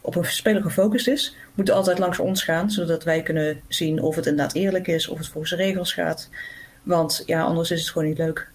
op 0.00 0.16
een 0.16 0.24
speler 0.24 0.62
gefocust 0.62 1.08
is, 1.08 1.36
moet 1.54 1.70
altijd 1.70 1.98
langs 1.98 2.18
ons 2.18 2.44
gaan, 2.44 2.70
zodat 2.70 3.04
wij 3.04 3.22
kunnen 3.22 3.60
zien 3.68 4.02
of 4.02 4.16
het 4.16 4.26
inderdaad 4.26 4.54
eerlijk 4.54 4.86
is, 4.86 5.08
of 5.08 5.18
het 5.18 5.28
volgens 5.28 5.50
de 5.50 5.56
regels 5.56 5.92
gaat. 5.92 6.28
Want 6.82 7.22
ja, 7.26 7.42
anders 7.42 7.70
is 7.70 7.80
het 7.80 7.90
gewoon 7.90 8.08
niet 8.08 8.18
leuk. 8.18 8.50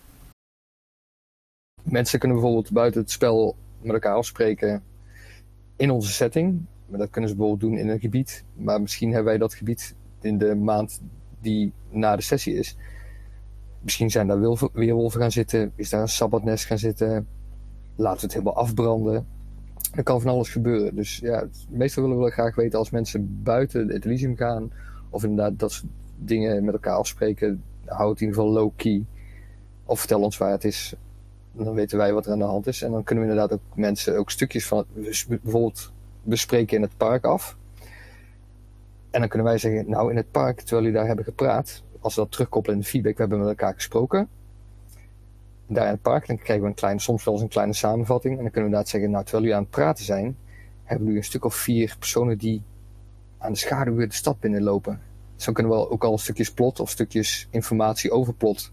Mensen 1.84 2.20
kunnen 2.20 2.38
bijvoorbeeld 2.38 2.72
buiten 2.72 3.02
het 3.02 3.12
spel 3.12 3.56
met 3.82 3.94
elkaar 3.94 4.16
afspreken 4.16 4.84
in 5.76 5.92
onze 5.92 6.12
setting. 6.12 6.66
Maar 6.86 7.00
dat 7.00 7.10
kunnen 7.10 7.30
ze 7.30 7.36
bijvoorbeeld 7.36 7.72
doen 7.72 7.80
in 7.80 7.90
een 7.90 8.00
gebied. 8.00 8.44
Maar 8.54 8.82
misschien 8.82 9.08
hebben 9.08 9.26
wij 9.26 9.38
dat 9.38 9.54
gebied 9.54 9.96
in 10.22 10.38
de 10.38 10.56
maand 10.56 11.02
die 11.42 11.74
na 11.90 12.16
de 12.16 12.22
sessie 12.22 12.56
is. 12.56 12.76
Misschien 13.80 14.12
zijn 14.12 14.28
daar 14.28 14.58
weerwolven 14.74 15.22
gaan 15.22 15.32
zitten. 15.32 15.72
Is 15.76 15.90
daar 15.90 16.02
een 16.02 16.08
sabbatnest 16.08 16.66
gaan 16.66 16.78
zitten 16.78 17.28
laten 17.96 18.20
we 18.20 18.26
het 18.26 18.34
helemaal 18.34 18.56
afbranden. 18.56 19.28
Er 19.92 20.04
kan 20.04 20.22
van 20.22 20.32
alles 20.32 20.50
gebeuren. 20.50 20.96
Dus 20.96 21.18
ja, 21.18 21.48
meestal 21.70 22.04
willen 22.04 22.24
we 22.24 22.32
graag 22.32 22.56
weten 22.56 22.80
als 22.80 22.90
mensen 22.90 23.44
buiten 23.44 23.88
het 23.88 24.06
Elysium 24.06 24.36
gaan, 24.36 24.72
of 25.10 25.24
inderdaad 25.24 25.60
dat 25.60 25.72
ze 25.72 25.86
dingen 26.18 26.66
met 26.66 26.74
elkaar 26.74 26.96
afspreken, 26.96 27.64
hou 27.86 28.10
het 28.10 28.22
in 28.22 28.28
ieder 28.28 28.42
geval 28.42 28.60
low-key. 28.60 29.06
Of 29.86 30.00
vertel 30.00 30.22
ons 30.22 30.38
waar 30.38 30.52
het 30.52 30.64
is. 30.64 30.96
Dan 31.52 31.74
weten 31.74 31.98
wij 31.98 32.14
wat 32.14 32.26
er 32.26 32.32
aan 32.32 32.40
de 32.40 32.44
hand 32.44 32.68
is. 32.68 32.82
En 32.82 32.92
dan 32.92 33.04
kunnen 33.04 33.24
we 33.24 33.30
inderdaad 33.30 33.60
ook 33.60 33.76
mensen 33.78 34.18
ook 34.18 34.32
stukjes 34.32 34.68
van 34.68 34.78
het, 34.78 35.26
bijvoorbeeld 35.28 35.92
bespreken 36.24 36.76
in 36.76 36.82
het 36.82 36.98
park 36.98 37.26
af. 37.26 37.58
En 39.12 39.20
dan 39.20 39.30
kunnen 39.30 39.48
wij 39.48 39.58
zeggen, 39.58 39.90
nou 39.90 40.10
in 40.10 40.18
het 40.18 40.32
park, 40.32 40.60
terwijl 40.60 40.82
jullie 40.82 40.98
daar 40.98 41.08
hebben 41.08 41.26
gepraat, 41.26 41.84
als 42.00 42.16
we 42.16 42.22
dat 42.22 42.32
terugkoppelen 42.32 42.78
in 42.78 42.84
de 42.84 42.90
feedback, 42.90 43.14
we 43.14 43.22
hebben 43.22 43.40
met 43.40 43.48
elkaar 43.48 43.74
gesproken 43.74 44.30
daar 45.68 45.86
in 45.86 45.92
het 45.92 46.02
park. 46.02 46.28
Dan 46.28 46.38
krijgen 46.38 46.64
we 46.64 46.70
een 46.70 46.76
kleine, 46.76 47.00
soms 47.00 47.24
wel 47.24 47.34
eens 47.34 47.44
een 47.44 47.50
kleine 47.50 47.74
samenvatting. 47.74 48.38
En 48.38 48.44
dan 48.44 48.52
kunnen 48.52 48.70
we 48.70 48.76
inderdaad 48.76 48.90
zeggen, 48.90 49.12
nou, 49.12 49.24
terwijl 49.24 49.44
jullie 49.44 49.58
aan 49.58 49.66
het 49.66 49.76
praten 49.76 50.06
zijn, 50.06 50.38
hebben 50.84 51.08
nu 51.08 51.18
een 51.18 51.24
stuk 51.24 51.46
of 51.46 51.56
vier 51.56 51.96
personen 52.00 52.38
die 52.38 52.64
aan 53.38 53.52
de 53.52 53.58
schaduw 53.58 53.96
de 53.96 54.14
stad 54.14 54.40
binnenlopen. 54.40 55.02
Zo 55.36 55.52
kunnen 55.52 55.72
we 55.72 55.90
ook 55.90 56.04
al 56.04 56.18
stukjes 56.18 56.52
plot 56.52 56.80
of 56.80 56.90
stukjes 56.90 57.48
informatie 57.50 58.12
over 58.12 58.34
plot 58.34 58.72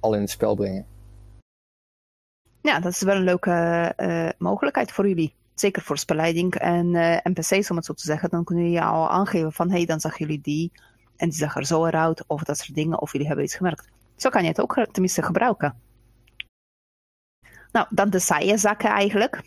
al 0.00 0.14
in 0.14 0.20
het 0.20 0.30
spel 0.30 0.54
brengen. 0.54 0.86
Ja, 2.60 2.80
dat 2.80 2.92
is 2.92 3.02
wel 3.02 3.16
een 3.16 3.22
leuke 3.22 3.92
uh, 3.96 4.28
mogelijkheid 4.38 4.92
voor 4.92 5.08
jullie. 5.08 5.34
Zeker 5.54 5.82
voor 5.82 5.98
spelleiding 5.98 6.54
en 6.54 6.94
uh, 6.94 7.16
NPC's, 7.22 7.70
om 7.70 7.76
het 7.76 7.84
zo 7.84 7.92
te 7.92 8.06
zeggen. 8.06 8.30
Dan 8.30 8.44
kunnen 8.44 8.64
jullie 8.64 8.82
al 8.82 9.10
aangeven 9.10 9.52
van, 9.52 9.68
hé, 9.68 9.76
hey, 9.76 9.86
dan 9.86 10.00
zag 10.00 10.18
jullie 10.18 10.40
die. 10.40 10.72
En 11.16 11.28
die 11.28 11.38
zag 11.38 11.56
er 11.56 11.66
zo 11.66 11.86
eruit, 11.86 12.24
of 12.26 12.42
dat 12.42 12.58
soort 12.58 12.74
dingen, 12.74 13.00
of 13.00 13.12
jullie 13.12 13.26
hebben 13.26 13.44
iets 13.44 13.56
gemerkt. 13.56 13.88
Zo 14.16 14.30
kan 14.30 14.42
je 14.42 14.48
het 14.48 14.60
ook 14.60 14.86
tenminste 14.92 15.22
gebruiken. 15.22 15.74
Nou, 17.76 17.88
dan 17.90 18.10
de 18.10 18.18
saaie 18.18 18.58
zaken 18.58 18.90
eigenlijk. 18.90 19.42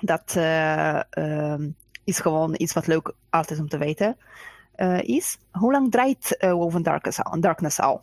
Dat 0.00 0.34
uh, 0.36 1.00
uh, 1.18 1.58
is 2.04 2.20
gewoon 2.20 2.54
iets 2.56 2.72
wat 2.72 2.86
leuk 2.86 3.14
altijd 3.30 3.60
om 3.60 3.68
te 3.68 3.78
weten 3.78 4.16
uh, 4.76 5.00
is. 5.00 5.38
Hoe 5.50 5.72
lang 5.72 5.90
draait 5.90 6.36
uh, 6.40 6.52
Woven 6.52 6.82
Darkness 7.40 7.80
al? 7.80 8.00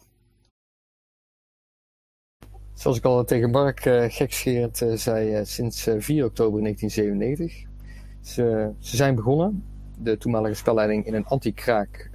Zoals 2.73 2.97
ik 2.97 3.05
al 3.05 3.23
tegen 3.23 3.49
Mark 3.49 3.79
gekscherend 4.07 4.85
zei, 4.93 5.45
sinds 5.45 5.87
4 5.97 6.25
oktober 6.25 6.61
1997. 6.61 7.67
Ze, 8.21 8.71
ze, 8.79 8.95
zijn 8.95 9.15
begonnen, 9.15 9.63
de 9.97 10.17
toenmalige 10.17 10.55
spelleiding, 10.55 11.05
in 11.05 11.13
een 11.13 11.25
anti-kraak 11.25 12.09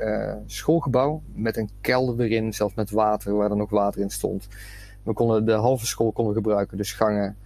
schoolgebouw. 0.47 1.23
Met 1.33 1.57
een 1.57 1.71
kelder 1.81 2.27
erin, 2.27 2.53
zelfs 2.53 2.75
met 2.75 2.91
water, 2.91 3.37
waar 3.37 3.51
er 3.51 3.57
nog 3.57 3.71
water 3.71 4.01
in 4.01 4.11
stond. 4.11 4.49
We 5.05 5.13
konden 5.13 5.45
de 5.45 5.53
halve 5.53 5.87
school 5.87 6.13
konden 6.13 6.35
gebruiken, 6.35 6.77
dus 6.77 6.93
gangen. 6.93 7.37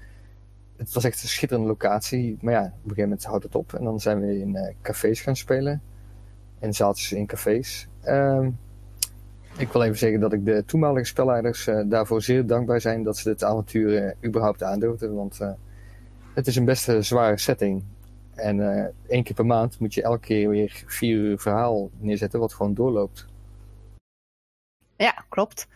Het 0.76 0.92
was 0.92 1.04
echt 1.04 1.22
een 1.22 1.28
schitterende 1.28 1.68
locatie. 1.68 2.38
Maar 2.40 2.52
ja, 2.52 2.60
op 2.60 2.66
een 2.66 2.80
gegeven 2.80 3.02
moment 3.02 3.24
houdt 3.24 3.44
het 3.44 3.54
op. 3.54 3.72
En 3.72 3.84
dan 3.84 4.00
zijn 4.00 4.20
we 4.20 4.38
in 4.38 4.54
uh, 4.54 4.68
cafés 4.82 5.20
gaan 5.20 5.36
spelen. 5.36 5.82
En 6.58 6.72
zaaltjes 6.72 7.12
in 7.12 7.26
cafés. 7.26 7.88
Uh, 8.04 8.46
ik 9.56 9.72
wil 9.72 9.82
even 9.82 9.98
zeggen 9.98 10.20
dat 10.20 10.32
ik 10.32 10.44
de 10.44 10.64
toenmalige 10.66 11.06
spelleiders 11.06 11.66
uh, 11.66 11.82
daarvoor 11.86 12.22
zeer 12.22 12.46
dankbaar 12.46 12.80
zijn 12.80 13.02
dat 13.02 13.16
ze 13.16 13.28
dit 13.28 13.44
avontuur 13.44 14.04
uh, 14.04 14.28
überhaupt 14.28 14.62
aandurfden. 14.62 15.14
Want 15.14 15.38
het 16.34 16.46
is 16.46 16.56
een 16.56 16.64
best 16.64 16.90
zware 17.00 17.38
setting. 17.38 17.82
En 18.34 18.60
één 19.08 19.22
keer 19.22 19.34
per 19.34 19.46
maand 19.46 19.78
moet 19.78 19.94
je 19.94 20.02
elke 20.02 20.20
keer 20.26 20.48
weer 20.48 20.82
vier 20.86 21.16
uur 21.16 21.38
verhaal 21.38 21.90
neerzetten 21.98 22.40
wat 22.40 22.54
gewoon 22.54 22.74
doorloopt. 22.74 23.26
Ja, 24.96 25.24
klopt. 25.28 25.68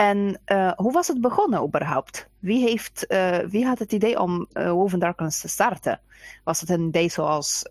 En 0.00 0.40
uh, 0.46 0.72
hoe 0.76 0.92
was 0.92 1.08
het 1.08 1.20
begonnen 1.20 1.62
überhaupt? 1.62 2.28
Wie, 2.38 2.68
heeft, 2.68 3.04
uh, 3.08 3.38
wie 3.38 3.66
had 3.66 3.78
het 3.78 3.92
idee 3.92 4.20
om 4.20 4.46
uh, 4.52 4.70
Woven 4.70 4.98
Darkness 4.98 5.40
te 5.40 5.48
starten? 5.48 6.00
Was 6.44 6.60
het 6.60 6.70
een 6.70 6.86
idee 6.86 7.08
zoals 7.08 7.62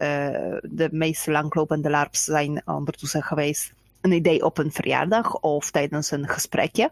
de 0.61 0.89
meest 0.91 1.27
langlopende 1.27 1.89
LARPs 1.89 2.23
zijn 2.23 2.61
ondertussen 2.65 3.23
geweest? 3.23 3.73
Een 4.01 4.11
idee 4.11 4.45
op 4.45 4.57
een 4.57 4.71
verjaardag 4.71 5.39
of 5.39 5.71
tijdens 5.71 6.11
een 6.11 6.27
gesprekje? 6.27 6.91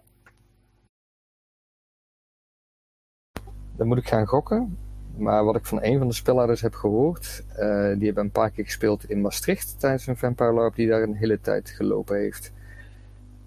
Dan 3.75 3.87
moet 3.87 3.97
ik 3.97 4.07
gaan 4.07 4.27
gokken. 4.27 4.77
Maar 5.17 5.43
wat 5.43 5.55
ik 5.55 5.65
van 5.65 5.83
een 5.83 5.97
van 5.97 6.07
de 6.07 6.13
spelleiders 6.13 6.61
heb 6.61 6.73
gehoord, 6.73 7.45
die 7.97 8.05
hebben 8.05 8.23
een 8.23 8.31
paar 8.31 8.51
keer 8.51 8.65
gespeeld 8.65 9.09
in 9.09 9.21
Maastricht 9.21 9.79
tijdens 9.79 10.07
een 10.07 10.17
Vampire 10.17 10.53
LARP 10.53 10.75
die 10.75 10.87
daar 10.87 11.01
een 11.01 11.15
hele 11.15 11.39
tijd 11.41 11.69
gelopen 11.69 12.17
heeft. 12.17 12.51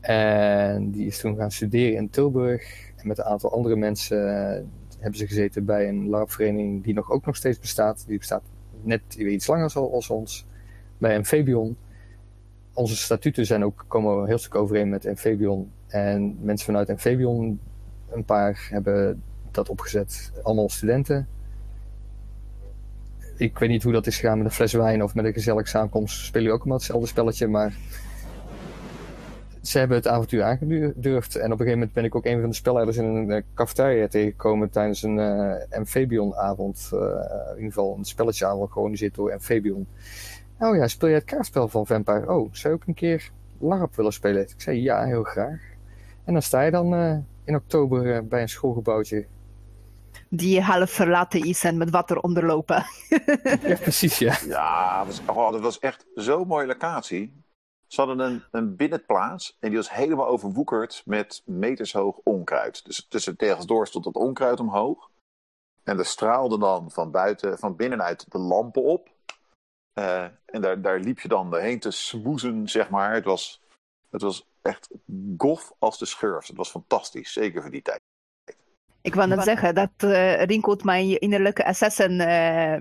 En 0.00 0.90
die 0.90 1.06
is 1.06 1.18
toen 1.18 1.36
gaan 1.36 1.50
studeren 1.50 1.96
in 1.96 2.10
Tilburg. 2.10 2.90
En 2.96 3.08
met 3.08 3.18
een 3.18 3.24
aantal 3.24 3.52
andere 3.52 3.76
mensen 3.76 4.18
uh, 4.18 4.66
hebben 4.98 5.18
ze 5.18 5.26
gezeten 5.26 5.64
bij 5.64 5.88
een 5.88 6.08
LARP-vereniging 6.08 6.84
die 6.84 6.94
nog, 6.94 7.10
ook 7.10 7.26
nog 7.26 7.36
steeds 7.36 7.58
bestaat. 7.58 8.04
Die 8.06 8.18
bestaat 8.18 8.42
net 8.82 9.14
iets 9.14 9.46
langer 9.46 9.72
als 9.74 10.10
ons. 10.10 10.46
Bij 10.98 11.16
Amphibion. 11.16 11.76
Onze 12.72 12.96
statuten 12.96 13.46
zijn 13.46 13.64
ook, 13.64 13.84
komen 13.88 14.26
heel 14.26 14.38
stuk 14.38 14.54
overeen 14.54 14.88
met 14.88 15.06
Amphibion. 15.06 15.70
En 15.86 16.38
mensen 16.40 16.66
vanuit 16.66 16.90
Amphibion, 16.90 17.60
een 18.10 18.24
paar, 18.24 18.66
hebben 18.70 19.22
dat 19.50 19.68
opgezet. 19.68 20.32
Allemaal 20.42 20.68
studenten. 20.68 21.28
Ik 23.36 23.58
weet 23.58 23.68
niet 23.68 23.82
hoe 23.82 23.92
dat 23.92 24.06
is 24.06 24.18
gegaan 24.18 24.36
met 24.36 24.46
een 24.46 24.52
fles 24.52 24.72
wijn 24.72 25.02
of 25.02 25.14
met 25.14 25.24
een 25.24 25.32
gezellig 25.32 25.68
samenkomst. 25.68 26.18
Spelen 26.18 26.32
jullie 26.32 26.52
ook 26.52 26.58
allemaal 26.58 26.78
hetzelfde 26.78 27.06
spelletje, 27.06 27.46
maar 27.46 27.74
ze 29.62 29.78
hebben 29.78 29.96
het 29.96 30.06
avontuur 30.06 30.42
aangedurfd. 30.42 31.36
En 31.36 31.44
op 31.44 31.50
een 31.50 31.56
gegeven 31.56 31.78
moment 31.78 31.92
ben 31.92 32.04
ik 32.04 32.14
ook 32.14 32.24
een 32.24 32.40
van 32.40 32.48
de 32.48 32.56
spelleiders 32.56 32.96
in 32.96 33.04
een 33.04 33.28
uh, 33.30 33.42
cafetaria 33.54 34.08
tegengekomen 34.08 34.70
tijdens 34.70 35.02
een 35.02 35.16
uh, 35.16 35.54
Amphibion-avond. 35.70 36.90
Uh, 36.94 37.00
in 37.00 37.56
ieder 37.56 37.72
geval 37.72 37.94
een 37.98 38.04
spelletjeavond 38.04 38.72
georganiseerd 38.72 39.14
door 39.14 39.32
Amphibion. 39.32 39.86
Oh 40.58 40.76
ja, 40.76 40.88
speel 40.88 41.08
jij 41.08 41.18
het 41.18 41.26
kaartspel 41.26 41.68
van 41.68 41.86
Vampire? 41.86 42.32
Oh, 42.32 42.48
zou 42.52 42.74
je 42.74 42.80
ook 42.80 42.88
een 42.88 42.94
keer 42.94 43.30
LARP 43.58 43.96
willen 43.96 44.12
spelen? 44.12 44.42
Ik 44.42 44.54
zei 44.56 44.82
ja, 44.82 45.04
heel 45.04 45.22
graag. 45.22 45.60
En 46.24 46.32
dan 46.32 46.42
sta 46.42 46.60
je 46.62 46.70
dan 46.70 46.94
in 47.44 47.54
oktober 47.54 48.26
bij 48.26 48.42
een 48.42 48.48
schoolgebouwtje. 48.48 49.26
die 50.28 50.60
half 50.60 50.90
verlaten 50.90 51.40
is 51.40 51.64
en 51.64 51.76
met 51.76 51.90
water 51.90 52.18
onderlopen. 52.20 52.84
Ja, 53.62 53.76
precies, 53.76 54.18
ja. 54.18 54.38
Ja, 54.46 55.04
dat 55.04 55.06
was, 55.06 55.36
oh, 55.36 55.52
dat 55.52 55.60
was 55.60 55.78
echt 55.78 56.06
zo'n 56.14 56.46
mooie 56.46 56.66
locatie. 56.66 57.39
Ze 57.90 58.00
hadden 58.00 58.18
een, 58.18 58.42
een 58.50 58.76
binnenplaats 58.76 59.56
en 59.60 59.68
die 59.68 59.78
was 59.78 59.90
helemaal 59.90 60.26
overwoekerd 60.26 61.02
met 61.04 61.42
metershoog 61.44 62.16
onkruid. 62.16 62.84
Dus 62.84 63.06
tussen 63.08 63.36
tegens 63.36 63.66
door 63.66 63.86
stond 63.86 64.04
dat 64.04 64.14
onkruid 64.14 64.60
omhoog. 64.60 65.10
En 65.82 65.98
er 65.98 66.06
straalde 66.06 66.58
dan 66.58 66.90
van 66.90 67.10
buiten, 67.10 67.58
van 67.58 67.76
binnenuit 67.76 68.30
de 68.32 68.38
lampen 68.38 68.82
op. 68.82 69.08
Eh, 69.92 70.24
en 70.44 70.60
daar, 70.60 70.82
daar 70.82 71.00
liep 71.00 71.20
je 71.20 71.28
dan 71.28 71.50
doorheen 71.50 71.80
te 71.80 71.90
smoezen, 71.90 72.68
zeg 72.68 72.90
maar. 72.90 73.14
Het 73.14 73.24
was, 73.24 73.60
het 74.10 74.22
was 74.22 74.46
echt 74.62 74.88
gof 75.36 75.72
als 75.78 75.98
de 75.98 76.06
schurft. 76.06 76.48
Het 76.48 76.56
was 76.56 76.70
fantastisch, 76.70 77.32
zeker 77.32 77.62
voor 77.62 77.70
die 77.70 77.82
tijd. 77.82 78.00
Ik 79.02 79.14
wou 79.14 79.28
net 79.28 79.42
zeggen, 79.42 79.74
dat 79.74 79.90
uh, 80.04 80.42
rinkelt 80.42 80.84
mijn 80.84 81.20
innerlijke 81.20 81.64
assassin 81.64 82.20
uh, 82.20 82.76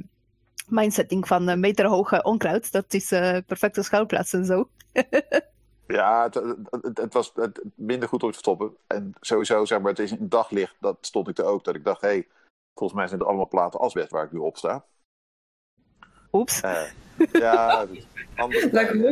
mindsetting 0.67 1.27
van 1.27 1.59
meterhoge 1.59 2.23
onkruid. 2.23 2.71
Dat 2.71 2.93
is 2.93 3.07
perfecte 3.45 3.83
schuilplaats 3.83 4.33
en 4.33 4.45
zo. 4.45 4.69
ja, 5.97 6.23
het, 6.23 6.35
het, 6.81 6.97
het 6.97 7.13
was 7.13 7.31
het, 7.35 7.61
minder 7.75 8.09
goed 8.09 8.23
om 8.23 8.31
te 8.31 8.37
stoppen. 8.37 8.75
En 8.87 9.13
sowieso, 9.19 9.65
zeg 9.65 9.79
maar, 9.79 9.89
het 9.89 9.99
is 9.99 10.11
een 10.11 10.29
daglicht, 10.29 10.75
dat 10.79 10.97
stond 11.01 11.27
ik 11.27 11.37
er 11.37 11.45
ook. 11.45 11.63
Dat 11.63 11.75
ik 11.75 11.83
dacht, 11.83 12.01
hé, 12.01 12.07
hey, 12.07 12.27
volgens 12.73 12.99
mij 12.99 13.07
zijn 13.07 13.19
het 13.19 13.27
allemaal 13.27 13.47
platen 13.47 13.79
asbest 13.79 14.11
waar 14.11 14.25
ik 14.25 14.31
nu 14.31 14.39
op 14.39 14.57
sta. 14.57 14.85
Oeps. 16.31 16.59
ja, 17.31 17.85
Lekker. 18.71 19.11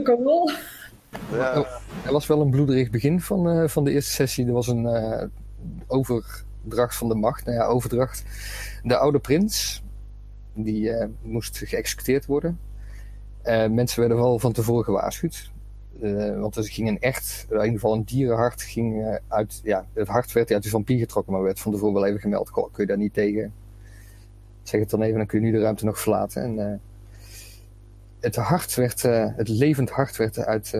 Ja. 1.31 1.53
Er 2.05 2.11
was 2.11 2.27
wel 2.27 2.41
een 2.41 2.49
bloederig 2.49 2.89
begin 2.89 3.21
van, 3.21 3.69
van 3.69 3.83
de 3.83 3.91
eerste 3.91 4.11
sessie. 4.11 4.47
Er 4.47 4.53
was 4.53 4.67
een 4.67 4.87
over 5.87 6.45
overdracht 6.67 6.95
van 6.95 7.07
de 7.07 7.15
macht. 7.15 7.45
Nou 7.45 7.57
ja, 7.57 7.65
overdracht. 7.65 8.23
De 8.83 8.97
oude 8.97 9.19
prins, 9.19 9.83
die 10.53 10.89
uh, 10.89 11.05
moest 11.21 11.57
geëxecuteerd 11.57 12.25
worden. 12.25 12.59
Uh, 13.43 13.67
mensen 13.67 13.99
werden 13.99 14.17
wel 14.17 14.39
van 14.39 14.51
tevoren 14.51 14.83
gewaarschuwd. 14.83 15.51
Uh, 16.01 16.39
want 16.39 16.55
er 16.55 16.63
ging 16.63 16.87
een 16.87 16.99
echt, 16.99 17.45
in 17.49 17.55
ieder 17.55 17.71
geval 17.71 17.93
een 17.93 18.03
dierenhart 18.03 18.61
ging 18.61 19.19
uit, 19.27 19.59
ja, 19.63 19.85
het 19.93 20.07
hart 20.07 20.31
werd 20.31 20.51
uit 20.51 20.63
de 20.63 20.69
vampier 20.69 20.99
getrokken, 20.99 21.33
maar 21.33 21.41
werd 21.41 21.59
van 21.59 21.71
tevoren 21.71 21.93
wel 21.93 22.05
even 22.05 22.19
gemeld. 22.19 22.49
Goh, 22.49 22.73
kun 22.73 22.83
je 22.83 22.89
daar 22.89 22.97
niet 22.97 23.13
tegen? 23.13 23.53
Zeg 24.63 24.79
het 24.79 24.89
dan 24.89 25.01
even, 25.01 25.17
dan 25.17 25.25
kun 25.25 25.39
je 25.39 25.45
nu 25.45 25.51
de 25.51 25.59
ruimte 25.59 25.85
nog 25.85 25.99
verlaten. 25.99 26.43
En 26.43 26.81
het 28.19 28.35
hart 28.35 28.75
werd, 28.75 29.01
het 29.35 29.47
levend 29.47 29.89
hart 29.89 30.17
werd 30.17 30.37
uit, 30.37 30.73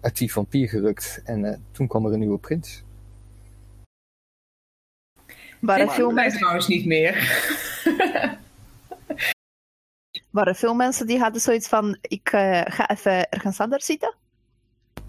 uit 0.00 0.18
die 0.18 0.32
vampier 0.32 0.68
gerukt. 0.68 1.22
En 1.24 1.64
toen 1.70 1.86
kwam 1.86 2.06
er 2.06 2.12
een 2.12 2.18
nieuwe 2.18 2.38
prins. 2.38 2.84
Waren 5.60 5.90
veel 5.90 6.10
mensen 6.10 6.38
trouwens 6.38 6.68
niet 6.68 6.86
meer. 6.86 7.14
waren 10.30 10.54
veel 10.54 10.74
mensen 10.74 11.06
die 11.06 11.18
hadden 11.18 11.40
zoiets 11.40 11.68
van: 11.68 11.98
ik 12.00 12.32
uh, 12.32 12.60
ga 12.64 12.88
even 12.88 13.28
ergens 13.30 13.60
anders 13.60 13.86
zitten? 13.86 14.14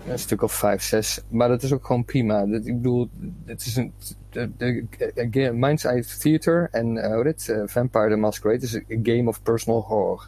Een 0.08 0.20
stuk 0.20 0.42
of 0.42 0.54
vijf, 0.54 0.84
zes. 0.84 1.22
Maar 1.28 1.48
dat 1.48 1.64
is 1.64 1.74
ook 1.74 1.86
gewoon 1.86 2.06
prima. 2.06 2.46
Dat, 2.46 2.66
ik 2.66 2.76
bedoel, 2.76 3.10
het 3.46 3.66
is 3.66 3.76
een. 3.76 3.94
De, 4.30 4.52
de, 4.58 5.30
de 5.30 5.52
Mind's 5.54 5.84
Eye 5.84 6.06
Theater 6.20 6.68
en 6.72 6.96
uh, 6.96 7.24
dit, 7.24 7.48
uh, 7.48 7.64
Vampire 7.66 8.10
the 8.10 8.16
Masquerade 8.16 8.64
is 8.64 8.74
een 8.74 9.00
game 9.04 9.28
of 9.28 9.42
personal 9.42 9.82
horror. 9.82 10.28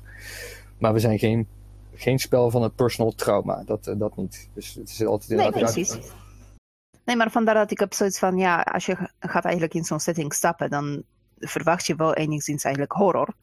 Maar 0.77 0.93
we 0.93 0.99
zijn 0.99 1.19
geen, 1.19 1.47
geen 1.93 2.19
spel 2.19 2.51
van 2.51 2.61
het 2.61 2.75
personal 2.75 3.11
trauma. 3.11 3.63
Dat, 3.65 3.93
dat 3.97 4.17
niet. 4.17 4.49
Dus 4.53 4.73
het 4.73 4.89
is 4.89 5.05
altijd 5.05 5.39
nee, 5.39 5.51
precies. 5.51 5.97
Nee, 7.05 7.15
maar 7.15 7.31
vandaar 7.31 7.55
dat 7.55 7.71
ik 7.71 7.79
heb 7.79 7.93
zoiets 7.93 8.19
van, 8.19 8.37
ja, 8.37 8.61
als 8.61 8.85
je 8.85 9.09
gaat 9.19 9.43
eigenlijk 9.43 9.73
in 9.73 9.83
zo'n 9.83 9.99
setting 9.99 10.33
stappen, 10.33 10.69
dan 10.69 11.03
verwacht 11.39 11.85
je 11.85 11.95
wel 11.95 12.13
enigszins 12.13 12.63
eigenlijk 12.63 12.93
horror. 12.93 13.33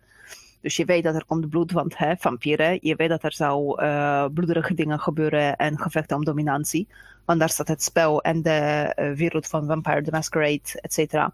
Dus 0.64 0.76
je 0.76 0.84
weet 0.84 1.02
dat 1.02 1.14
er 1.14 1.24
komt 1.24 1.48
bloed, 1.48 1.72
want 1.72 1.98
hè, 1.98 2.16
vampieren, 2.16 2.78
je 2.80 2.94
weet 2.96 3.08
dat 3.08 3.22
er 3.22 3.32
zou 3.32 3.82
uh, 3.82 4.24
bloederige 4.34 4.74
dingen 4.74 5.00
gebeuren 5.00 5.56
en 5.56 5.78
gevechten 5.78 6.16
om 6.16 6.24
dominantie. 6.24 6.88
Want 7.24 7.38
daar 7.38 7.48
staat 7.48 7.68
het 7.68 7.82
spel 7.82 8.22
en 8.22 8.42
de 8.42 8.92
uh, 8.96 9.16
wereld 9.16 9.46
van 9.46 9.66
Vampire 9.66 10.02
the 10.02 10.10
Masquerade, 10.10 10.60
et 10.80 10.92
cetera, 10.92 11.32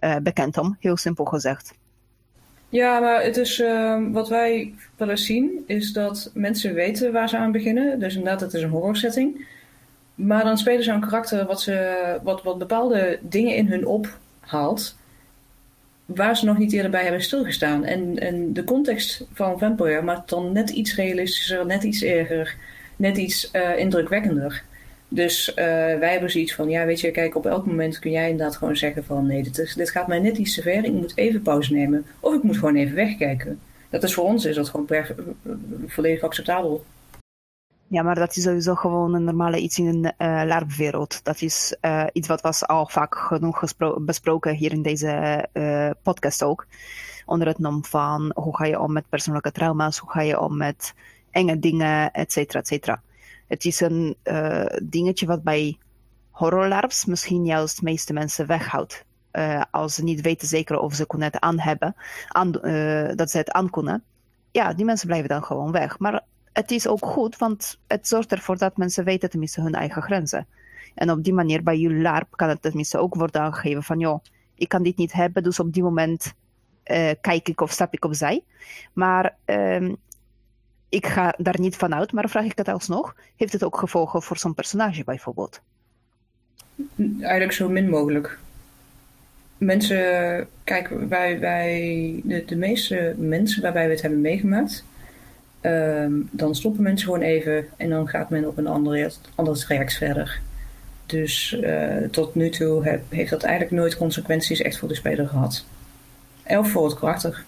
uh, 0.00 0.16
bekend 0.22 0.58
om, 0.58 0.76
heel 0.80 0.96
simpel 0.96 1.24
gezegd. 1.24 1.74
Ja, 2.68 3.00
maar 3.00 3.22
het 3.22 3.36
is 3.36 3.62
wat 4.12 4.28
wij 4.28 4.74
wel 4.96 5.10
eens 5.10 5.26
zien, 5.26 5.64
is 5.66 5.92
dat 5.92 6.30
mensen 6.34 6.74
weten 6.74 7.12
waar 7.12 7.28
ze 7.28 7.36
aan 7.36 7.52
beginnen. 7.52 7.98
Dus 7.98 8.14
inderdaad, 8.14 8.40
het 8.40 8.54
is 8.54 8.62
een 8.62 8.70
horror 8.70 8.96
setting. 8.96 9.46
Maar 10.14 10.44
dan 10.44 10.58
spelen 10.58 10.84
ze 10.84 10.92
een 10.92 11.00
karakter 11.00 11.46
wat, 11.46 11.60
ze, 11.60 12.18
wat, 12.22 12.42
wat 12.42 12.58
bepaalde 12.58 13.18
dingen 13.22 13.56
in 13.56 13.66
hun 13.66 13.86
ophaalt. 13.86 15.00
Waar 16.14 16.36
ze 16.36 16.44
nog 16.44 16.58
niet 16.58 16.72
eerder 16.72 16.90
bij 16.90 17.02
hebben 17.02 17.22
stilgestaan. 17.22 17.84
En, 17.84 18.18
en 18.18 18.52
de 18.52 18.64
context 18.64 19.24
van 19.32 19.58
Vampire 19.58 20.02
maakt 20.02 20.28
dan 20.28 20.52
net 20.52 20.70
iets 20.70 20.94
realistischer, 20.94 21.66
net 21.66 21.82
iets 21.82 22.02
erger, 22.02 22.56
net 22.96 23.16
iets 23.16 23.50
uh, 23.52 23.78
indrukwekkender. 23.78 24.62
Dus 25.08 25.48
uh, 25.48 25.54
wij 25.98 26.10
hebben 26.10 26.30
zoiets 26.30 26.54
van, 26.54 26.68
ja 26.68 26.84
weet 26.84 27.00
je, 27.00 27.10
kijk 27.10 27.36
op 27.36 27.46
elk 27.46 27.66
moment 27.66 27.98
kun 27.98 28.10
jij 28.10 28.30
inderdaad 28.30 28.56
gewoon 28.56 28.76
zeggen 28.76 29.04
van 29.04 29.26
nee, 29.26 29.42
dit, 29.42 29.76
dit 29.76 29.90
gaat 29.90 30.06
mij 30.06 30.18
net 30.18 30.36
iets 30.36 30.54
te 30.54 30.62
ver, 30.62 30.84
ik 30.84 30.92
moet 30.92 31.16
even 31.16 31.42
pauze 31.42 31.72
nemen. 31.72 32.04
Of 32.20 32.34
ik 32.34 32.42
moet 32.42 32.58
gewoon 32.58 32.76
even 32.76 32.94
wegkijken. 32.94 33.60
Dat 33.90 34.02
is 34.02 34.14
voor 34.14 34.24
ons 34.24 34.44
is 34.44 34.54
dat 34.54 34.68
gewoon 34.68 34.88
volledig 35.86 36.22
acceptabel. 36.22 36.84
Ja, 37.92 38.02
maar 38.02 38.14
dat 38.14 38.36
is 38.36 38.42
sowieso 38.42 38.74
gewoon 38.74 39.14
een 39.14 39.24
normale 39.24 39.58
iets 39.58 39.78
in 39.78 39.86
een 39.86 40.04
uh, 40.04 40.42
LARP-wereld. 40.46 41.24
Dat 41.24 41.40
is 41.40 41.76
uh, 41.80 42.04
iets 42.12 42.28
wat 42.28 42.40
was 42.40 42.66
al 42.66 42.86
vaak 42.86 43.14
genoeg 43.14 43.62
besproken 44.00 44.54
hier 44.54 44.72
in 44.72 44.82
deze 44.82 45.48
uh, 45.52 45.90
podcast 46.02 46.42
ook. 46.42 46.66
Onder 47.26 47.46
het 47.46 47.58
nom 47.58 47.84
van 47.84 48.30
hoe 48.34 48.56
ga 48.56 48.64
je 48.64 48.80
om 48.80 48.92
met 48.92 49.08
persoonlijke 49.08 49.52
trauma's, 49.52 49.98
hoe 49.98 50.10
ga 50.10 50.20
je 50.20 50.40
om 50.40 50.56
met 50.56 50.94
enge 51.30 51.58
dingen, 51.58 52.12
et 52.12 52.32
cetera, 52.32 52.58
et 52.58 52.66
cetera. 52.66 53.02
Het 53.48 53.64
is 53.64 53.80
een 53.80 54.16
dingetje 54.82 55.26
wat 55.26 55.42
bij 55.42 55.78
horror-LARPs 56.30 57.04
misschien 57.04 57.44
juist 57.44 57.76
de 57.76 57.84
meeste 57.84 58.12
mensen 58.12 58.46
weghoudt. 58.46 59.04
als 59.70 59.94
ze 59.94 60.02
niet 60.02 60.20
weten 60.20 60.48
zeker 60.48 60.78
of 60.78 60.94
ze 60.94 61.06
kunnen 61.06 61.26
het 61.26 61.40
aan 61.40 61.58
hebben, 61.58 61.94
dat 63.16 63.30
ze 63.30 63.38
het 63.38 63.50
aan 63.50 63.70
kunnen. 63.70 64.02
Ja, 64.50 64.72
die 64.72 64.84
mensen 64.84 65.06
blijven 65.06 65.28
dan 65.28 65.44
gewoon 65.44 65.72
weg. 65.72 65.98
Maar 65.98 66.22
het 66.52 66.70
is 66.70 66.86
ook 66.86 67.06
goed, 67.06 67.36
want 67.36 67.78
het 67.86 68.08
zorgt 68.08 68.32
ervoor 68.32 68.58
dat 68.58 68.76
mensen 68.76 69.04
weten 69.04 69.30
tenminste 69.30 69.60
hun 69.60 69.74
eigen 69.74 70.02
grenzen. 70.02 70.46
En 70.94 71.10
op 71.10 71.24
die 71.24 71.32
manier 71.32 71.62
bij 71.62 71.78
jullie 71.78 72.02
LARP 72.02 72.28
kan 72.30 72.48
het 72.48 72.62
tenminste 72.62 72.98
ook 72.98 73.14
worden 73.14 73.40
aangegeven 73.40 73.82
van, 73.82 73.98
joh, 73.98 74.24
ik 74.54 74.68
kan 74.68 74.82
dit 74.82 74.96
niet 74.96 75.12
hebben, 75.12 75.42
dus 75.42 75.60
op 75.60 75.72
die 75.72 75.82
moment 75.82 76.34
uh, 76.84 77.10
kijk 77.20 77.48
ik 77.48 77.60
of 77.60 77.70
stap 77.70 77.94
ik 77.94 78.04
opzij. 78.04 78.44
Maar 78.92 79.36
uh, 79.46 79.92
ik 80.88 81.06
ga 81.06 81.34
daar 81.38 81.60
niet 81.60 81.76
van 81.76 81.94
uit, 81.94 82.12
maar 82.12 82.28
vraag 82.28 82.44
ik 82.44 82.58
het 82.58 82.68
alsnog, 82.68 83.16
heeft 83.36 83.52
het 83.52 83.64
ook 83.64 83.78
gevolgen 83.78 84.22
voor 84.22 84.38
zo'n 84.38 84.54
personage 84.54 85.04
bijvoorbeeld? 85.04 85.60
Eigenlijk 87.20 87.52
zo 87.52 87.68
min 87.68 87.88
mogelijk. 87.88 88.38
Mensen, 89.58 90.48
kijk, 90.64 90.88
wij, 91.08 91.40
wij 91.40 92.20
de, 92.24 92.44
de 92.44 92.56
meeste 92.56 93.14
mensen 93.18 93.62
waarbij 93.62 93.86
we 93.86 93.92
het 93.92 94.02
hebben 94.02 94.20
meegemaakt, 94.20 94.84
Um, 95.64 96.28
dan 96.32 96.54
stoppen 96.54 96.82
mensen 96.82 97.06
gewoon 97.06 97.22
even 97.22 97.66
en 97.76 97.88
dan 97.88 98.08
gaat 98.08 98.30
men 98.30 98.46
op 98.48 98.58
een 98.58 98.66
andere, 98.66 99.12
ander 99.34 99.58
traject 99.58 99.94
verder. 99.94 100.40
Dus 101.06 101.52
uh, 101.52 102.08
tot 102.10 102.34
nu 102.34 102.50
toe 102.50 102.84
heb, 102.84 103.02
heeft 103.08 103.30
dat 103.30 103.42
eigenlijk 103.42 103.74
nooit 103.74 103.96
consequenties 103.96 104.60
echt 104.60 104.78
voor 104.78 104.88
de 104.88 104.94
speler 104.94 105.28
gehad. 105.28 105.64
Of 106.46 106.70
voor 106.70 106.84
het 106.84 106.98
karakter. 106.98 107.44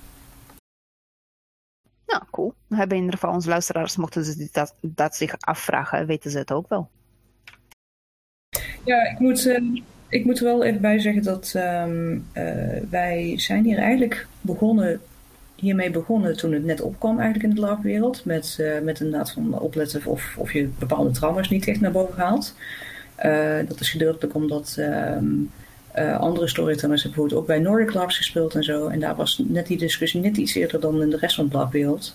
Nou, 2.07 2.23
cool. 2.31 2.55
We 2.67 2.77
hebben 2.77 2.97
in 2.97 3.03
ieder 3.03 3.19
geval 3.19 3.35
onze 3.35 3.49
luisteraars, 3.49 3.97
mochten 3.97 4.25
ze 4.25 4.49
dat, 4.53 4.75
dat 4.81 5.17
zich 5.17 5.35
afvragen, 5.39 6.07
weten 6.07 6.31
ze 6.31 6.39
het 6.39 6.53
ook 6.53 6.69
wel. 6.69 6.89
Ja, 8.85 9.11
ik 9.11 9.19
moet, 9.19 9.45
uh, 9.45 9.83
ik 10.09 10.25
moet 10.25 10.39
er 10.39 10.45
wel 10.45 10.65
even 10.65 10.81
bij 10.81 10.99
zeggen 10.99 11.23
dat 11.23 11.53
um, 11.57 12.27
uh, 12.35 12.81
wij 12.91 13.35
zijn 13.37 13.65
hier 13.65 13.79
eigenlijk 13.79 14.27
begonnen 14.41 15.01
hiermee 15.55 15.91
begonnen 15.91 16.37
toen 16.37 16.53
het 16.53 16.65
net 16.65 16.81
opkwam 16.81 17.19
eigenlijk 17.19 17.49
in 17.49 17.55
de 17.55 17.61
LARP-wereld. 17.61 18.25
Met, 18.25 18.57
uh, 18.61 18.81
met 18.83 19.01
inderdaad 19.01 19.31
van 19.31 19.59
opletten 19.59 20.03
of, 20.05 20.35
of 20.39 20.53
je 20.53 20.69
bepaalde 20.79 21.11
trauma's 21.11 21.49
niet 21.49 21.69
echt 21.69 21.81
naar 21.81 21.93
boven 21.93 22.23
haalt. 22.23 22.55
Uh, 23.25 23.57
dat 23.69 23.81
is 23.81 23.91
gedeeltelijk 23.91 24.35
omdat 24.35 24.77
um, 24.79 25.51
uh, 25.99 26.19
andere 26.19 26.49
storytellers 26.49 27.03
hebben 27.03 27.21
bijvoorbeeld 27.25 27.41
ook 27.41 27.47
bij 27.47 27.59
Nordic 27.59 27.95
LARPs 27.95 28.17
gespeeld 28.17 28.55
en 28.55 28.65
zo. 28.65 28.87
En 28.87 29.01
daar 29.01 29.17
was 29.17 29.43
net 29.47 29.67
die 29.67 29.79
discussie 29.79 30.21
net 30.21 30.37
iets 30.37 30.55
eerder 30.55 30.81
dan 30.81 31.03
in 31.03 31.11
de 31.11 31.17
rest 31.17 31.35
van 31.35 31.49
de 31.49 32.15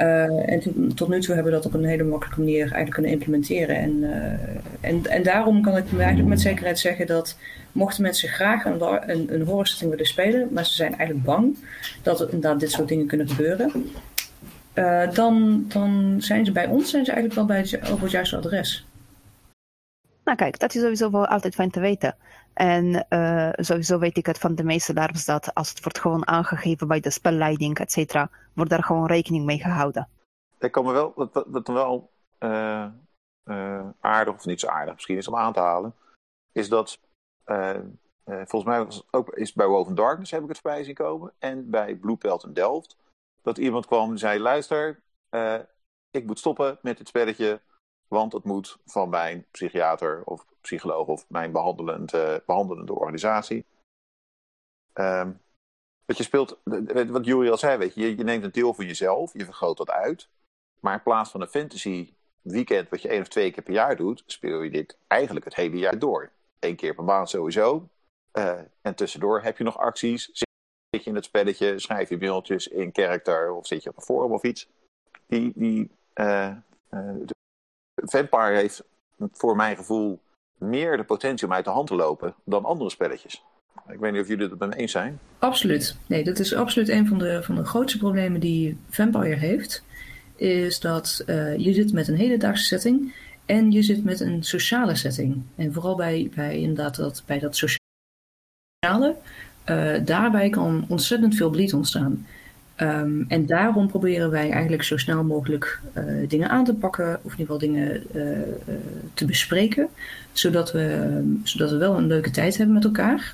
LARP-wereld. 0.00 0.74
en 0.76 0.94
tot 0.94 1.08
nu 1.08 1.20
toe 1.20 1.34
hebben 1.34 1.52
we 1.52 1.58
dat 1.58 1.66
op 1.66 1.74
een 1.74 1.84
hele 1.84 2.04
makkelijke 2.04 2.40
manier 2.40 2.60
eigenlijk 2.60 2.90
kunnen 2.90 3.10
implementeren. 3.10 3.76
En, 3.76 4.04
en, 4.80 5.06
en 5.06 5.22
daarom 5.22 5.62
kan 5.62 5.76
ik 5.76 5.84
eigenlijk 5.98 6.28
met 6.28 6.40
zekerheid 6.40 6.78
zeggen 6.78 7.06
dat 7.06 7.36
mochten 7.72 8.02
mensen 8.02 8.28
graag 8.28 8.64
een, 8.64 8.82
een, 9.10 9.34
een 9.34 9.64
willen 9.78 10.06
spelen, 10.06 10.48
maar 10.52 10.66
ze 10.66 10.74
zijn 10.74 10.96
eigenlijk 10.96 11.26
bang 11.26 11.56
dat 12.02 12.20
er 12.20 12.26
inderdaad 12.32 12.60
dit 12.60 12.70
soort 12.70 12.88
dingen 12.88 13.06
kunnen 13.06 13.28
gebeuren, 13.28 13.90
uh, 14.74 15.12
dan, 15.12 15.64
dan 15.68 16.16
zijn 16.18 16.44
ze 16.44 16.52
bij 16.52 16.66
ons 16.66 16.90
zijn 16.90 17.04
ze 17.04 17.12
eigenlijk 17.12 17.34
wel 17.34 17.56
bij 17.56 17.58
het, 17.58 17.90
op 17.90 18.00
het 18.00 18.10
juiste 18.10 18.36
adres. 18.36 18.86
Nou 20.24 20.36
kijk, 20.36 20.58
dat 20.58 20.74
is 20.74 20.80
sowieso 20.80 21.10
wel 21.10 21.26
altijd 21.26 21.54
fijn 21.54 21.70
te 21.70 21.80
weten. 21.80 22.14
En 22.52 23.06
uh, 23.08 23.50
sowieso 23.52 23.98
weet 23.98 24.16
ik 24.16 24.26
het 24.26 24.38
van 24.38 24.54
de 24.54 24.64
meeste 24.64 24.94
LARPs 24.94 25.24
dat 25.24 25.54
als 25.54 25.68
het 25.68 25.82
wordt 25.82 26.00
gewoon 26.00 26.26
aangegeven 26.26 26.88
bij 26.88 27.00
de 27.00 27.10
spelleiding, 27.10 27.78
et 27.78 27.92
cetera, 27.92 28.30
wordt 28.54 28.70
daar 28.70 28.84
gewoon 28.84 29.06
rekening 29.06 29.44
mee 29.44 29.58
gehouden. 29.58 30.08
Ik 30.58 30.72
kan 30.72 30.84
me 30.84 30.92
wel, 30.92 31.12
wat, 31.14 31.44
wat 31.46 31.68
wel 31.68 32.10
uh, 32.38 32.86
uh, 33.44 33.88
aardig, 34.00 34.34
of 34.34 34.44
niet 34.44 34.60
zo 34.60 34.66
aardig 34.66 34.94
misschien 34.94 35.16
is 35.16 35.28
om 35.28 35.36
aan 35.36 35.52
te 35.52 35.60
halen, 35.60 35.94
is 36.52 36.68
dat 36.68 37.00
volgens 38.24 38.64
mij 38.64 38.84
was 38.84 38.96
het 38.96 39.04
ook 39.10 39.34
is 39.34 39.52
bij 39.52 39.66
Woven 39.66 39.94
Darkness 39.94 40.30
heb 40.30 40.42
ik 40.42 40.48
het 40.48 40.58
voorbij 40.58 40.84
zien 40.84 40.94
komen 40.94 41.32
en 41.38 41.70
bij 41.70 41.94
Blue 41.94 42.16
Pelt 42.16 42.44
in 42.44 42.52
Delft, 42.52 42.96
dat 43.42 43.58
iemand 43.58 43.86
kwam 43.86 44.10
en 44.10 44.18
zei, 44.18 44.40
luister, 44.40 45.00
ik 46.10 46.26
moet 46.26 46.38
stoppen 46.38 46.78
met 46.82 46.98
dit 46.98 47.08
spelletje, 47.08 47.60
want 48.14 48.32
het 48.32 48.44
moet 48.44 48.78
van 48.84 49.08
mijn 49.08 49.46
psychiater 49.50 50.22
of 50.24 50.46
psycholoog 50.60 51.06
of 51.06 51.24
mijn 51.28 51.52
behandelend, 51.52 52.14
uh, 52.14 52.36
behandelende 52.46 52.94
organisatie. 52.94 53.64
Um, 54.94 55.40
wat 56.04 56.16
je 56.16 56.22
speelt, 56.22 56.58
wat 57.08 57.24
Jury 57.24 57.50
al 57.50 57.58
zei, 57.58 57.78
weet 57.78 57.94
je, 57.94 58.16
je 58.16 58.24
neemt 58.24 58.44
een 58.44 58.52
deel 58.52 58.74
van 58.74 58.86
jezelf, 58.86 59.32
je 59.32 59.44
vergroot 59.44 59.76
dat 59.76 59.90
uit. 59.90 60.28
Maar 60.80 60.94
in 60.94 61.02
plaats 61.02 61.30
van 61.30 61.40
een 61.40 61.48
fantasy 61.48 62.14
weekend, 62.40 62.88
wat 62.88 63.02
je 63.02 63.08
één 63.08 63.20
of 63.20 63.28
twee 63.28 63.50
keer 63.50 63.62
per 63.62 63.72
jaar 63.72 63.96
doet, 63.96 64.22
speel 64.26 64.62
je 64.62 64.70
dit 64.70 64.98
eigenlijk 65.06 65.44
het 65.44 65.54
hele 65.54 65.76
jaar 65.76 65.98
door. 65.98 66.32
Eén 66.58 66.76
keer 66.76 66.94
per 66.94 67.04
maand 67.04 67.28
sowieso. 67.28 67.88
Uh, 68.32 68.60
en 68.80 68.94
tussendoor 68.94 69.42
heb 69.42 69.58
je 69.58 69.64
nog 69.64 69.78
acties. 69.78 70.24
Zit 70.24 71.04
je 71.04 71.10
in 71.10 71.14
het 71.14 71.24
spelletje, 71.24 71.78
schrijf 71.78 72.08
je 72.08 72.18
mailtjes 72.18 72.68
in 72.68 72.90
character 72.92 73.52
of 73.52 73.66
zit 73.66 73.82
je 73.82 73.90
op 73.90 73.96
een 73.96 74.02
forum 74.02 74.32
of 74.32 74.42
iets. 74.42 74.68
Die, 75.26 75.52
die 75.54 75.90
uh, 76.14 76.56
Vampire 78.02 78.56
heeft 78.56 78.82
voor 79.32 79.56
mijn 79.56 79.76
gevoel 79.76 80.20
meer 80.58 80.96
de 80.96 81.04
potentie 81.04 81.46
om 81.46 81.52
uit 81.52 81.64
de 81.64 81.70
hand 81.70 81.86
te 81.86 81.94
lopen 81.94 82.34
dan 82.44 82.64
andere 82.64 82.90
spelletjes. 82.90 83.44
Ik 83.88 83.98
weet 83.98 84.12
niet 84.12 84.20
of 84.20 84.28
jullie 84.28 84.48
het 84.48 84.58
met 84.58 84.68
me 84.68 84.76
eens 84.76 84.92
zijn. 84.92 85.18
Absoluut. 85.38 85.96
Nee, 86.06 86.24
dat 86.24 86.38
is 86.38 86.54
absoluut 86.54 86.88
een 86.88 87.06
van 87.06 87.18
de, 87.18 87.42
van 87.42 87.54
de 87.54 87.64
grootste 87.64 87.98
problemen 87.98 88.40
die 88.40 88.78
Vampire 88.88 89.36
heeft. 89.36 89.84
Is 90.36 90.80
dat 90.80 91.22
uh, 91.26 91.56
je 91.56 91.72
zit 91.72 91.92
met 91.92 92.08
een 92.08 92.16
hedendaagse 92.16 92.64
setting 92.64 93.14
en 93.46 93.72
je 93.72 93.82
zit 93.82 94.04
met 94.04 94.20
een 94.20 94.42
sociale 94.42 94.94
setting. 94.94 95.42
En 95.56 95.72
vooral 95.72 95.96
bij, 95.96 96.30
bij, 96.34 96.58
inderdaad 96.58 96.96
dat, 96.96 97.22
bij 97.26 97.38
dat 97.38 97.56
sociale, 97.56 99.16
uh, 99.66 100.04
daarbij 100.04 100.50
kan 100.50 100.84
ontzettend 100.88 101.34
veel 101.34 101.50
bleed 101.50 101.72
ontstaan. 101.72 102.26
Um, 102.82 103.24
en 103.28 103.46
daarom 103.46 103.88
proberen 103.88 104.30
wij 104.30 104.50
eigenlijk 104.50 104.82
zo 104.82 104.96
snel 104.96 105.24
mogelijk 105.24 105.80
uh, 105.96 106.28
dingen 106.28 106.48
aan 106.48 106.64
te 106.64 106.74
pakken, 106.74 107.18
of 107.22 107.32
in 107.32 107.38
ieder 107.38 107.54
geval 107.54 107.58
dingen 107.58 108.02
uh, 108.12 108.22
uh, 108.22 108.74
te 109.14 109.24
bespreken, 109.24 109.88
zodat 110.32 110.72
we, 110.72 111.38
zodat 111.42 111.70
we 111.70 111.76
wel 111.76 111.96
een 111.96 112.06
leuke 112.06 112.30
tijd 112.30 112.56
hebben 112.56 112.74
met 112.74 112.84
elkaar. 112.84 113.32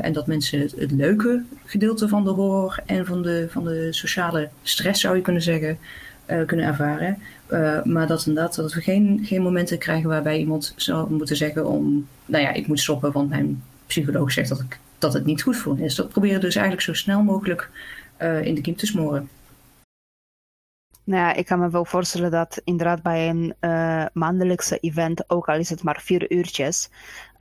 en 0.00 0.12
dat 0.12 0.26
mensen 0.26 0.60
het, 0.60 0.74
het, 0.78 0.90
leuke 0.90 1.42
gedeelte 1.64 2.08
van 2.08 2.24
de 2.24 2.30
horror 2.30 2.78
en 2.86 3.06
van 3.06 3.22
de, 3.22 3.46
van 3.50 3.64
de 3.64 3.88
sociale 3.90 4.48
stress, 4.62 5.00
zou 5.00 5.16
je 5.16 5.22
kunnen 5.22 5.42
zeggen, 5.42 5.78
kunnen 6.46 6.66
ervaren. 6.66 7.18
maar 7.84 8.06
dat 8.06 8.26
inderdaad, 8.26 8.54
dat 8.54 8.72
we 8.72 8.80
geen, 8.80 9.20
geen 9.22 9.42
momenten 9.42 9.78
krijgen 9.78 10.08
waarbij 10.08 10.38
iemand 10.38 10.72
zou 10.76 11.12
moeten 11.12 11.36
zeggen 11.36 11.66
om, 11.66 12.06
nou 12.26 12.44
ja, 12.44 12.52
ik 12.52 12.66
moet 12.66 12.80
stoppen, 12.80 13.12
want 13.12 13.28
mijn 13.28 13.62
psycholoog 13.86 14.32
zegt 14.32 14.48
dat, 14.48 14.60
ik, 14.60 14.78
dat 14.98 15.12
het 15.12 15.24
niet 15.24 15.42
goed 15.42 15.56
voor 15.56 15.74
me 15.74 15.84
is. 15.84 15.94
Dat 15.94 16.08
proberen 16.08 16.36
we 16.36 16.44
dus 16.44 16.54
eigenlijk 16.54 16.84
zo 16.84 16.94
snel 16.94 17.22
mogelijk 17.22 17.70
uh, 18.18 18.44
in 18.44 18.54
de 18.54 18.60
kiem 18.60 18.76
te 18.76 18.86
smoren. 18.86 19.28
Nou 21.04 21.22
ja, 21.22 21.32
ik 21.32 21.46
kan 21.46 21.58
me 21.58 21.70
wel 21.70 21.84
voorstellen 21.84 22.30
dat 22.30 22.60
inderdaad 22.64 23.02
bij 23.02 23.28
een 23.28 23.54
uh, 23.60 24.04
maandelijkse 24.12 24.78
event, 24.78 25.30
ook 25.30 25.48
al 25.48 25.56
is 25.56 25.70
het 25.70 25.82
maar 25.82 26.00
vier 26.00 26.32
uurtjes, 26.32 26.90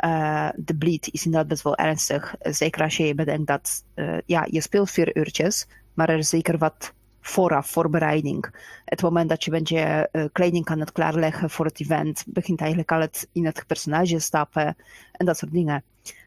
uh, 0.05 0.49
de 0.55 0.75
bleed 0.75 1.09
is 1.11 1.25
inderdaad 1.25 1.49
best 1.49 1.63
wel 1.63 1.75
ernstig. 1.75 2.35
Zeker 2.39 2.81
als 2.81 2.97
je 2.97 3.15
bedenkt 3.15 3.47
dat, 3.47 3.83
ja, 4.25 4.47
je 4.49 4.61
speelt 4.61 4.91
vier 4.91 5.17
uurtjes, 5.17 5.67
maar 5.93 6.09
er 6.09 6.17
is 6.17 6.29
zeker 6.29 6.57
wat 6.57 6.93
vooraf, 7.21 7.67
voorbereiding. 7.67 8.53
Het 8.85 9.01
moment 9.01 9.29
dat 9.29 9.43
je 9.43 9.51
bent 9.51 9.69
je 9.69 10.09
kleding 10.31 10.65
kan 10.65 10.79
het 10.79 10.91
klaarleggen 10.91 11.49
voor 11.49 11.65
het 11.65 11.79
event, 11.79 12.23
begint 12.27 12.59
eigenlijk 12.59 12.91
al 12.91 12.99
het 12.99 13.27
in 13.31 13.45
het 13.45 13.63
personage 13.67 14.19
stappen 14.19 14.75
en 15.11 15.25
dat 15.25 15.37
soort 15.37 15.51
dingen. 15.51 15.83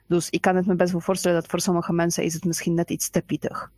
Dus 0.07 0.31
ik 0.31 0.41
kan 0.41 0.57
het 0.57 0.67
me 0.67 0.75
best 0.75 0.93
wel 0.93 1.01
voorstellen 1.01 1.41
dat 1.41 1.51
voor 1.51 1.61
sommige 1.61 1.93
mensen 1.93 2.25
is 2.25 2.35
het 2.35 2.45
misschien 2.45 2.75
net 2.75 2.91
iets 2.91 3.09
te 3.11 3.23
pittig. 3.23 3.71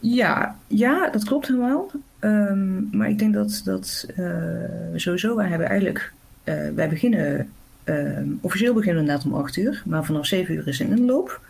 Ja, 0.00 0.56
ja, 0.66 1.10
dat 1.10 1.24
klopt 1.24 1.46
helemaal. 1.46 1.90
Um, 2.20 2.88
maar 2.92 3.08
ik 3.08 3.18
denk 3.18 3.34
dat, 3.34 3.60
dat 3.64 4.06
uh, 4.18 4.26
sowieso, 4.94 5.36
wij 5.36 5.48
hebben 5.48 5.68
eigenlijk, 5.68 6.12
uh, 6.44 6.54
wij 6.74 6.88
beginnen, 6.88 7.50
uh, 7.84 8.18
officieel 8.40 8.74
beginnen 8.74 9.04
we 9.04 9.08
inderdaad 9.08 9.32
om 9.32 9.38
8 9.38 9.56
uur, 9.56 9.82
maar 9.86 10.04
vanaf 10.04 10.26
7 10.26 10.54
uur 10.54 10.68
is 10.68 10.80
in 10.80 10.96
inloop. 10.96 11.40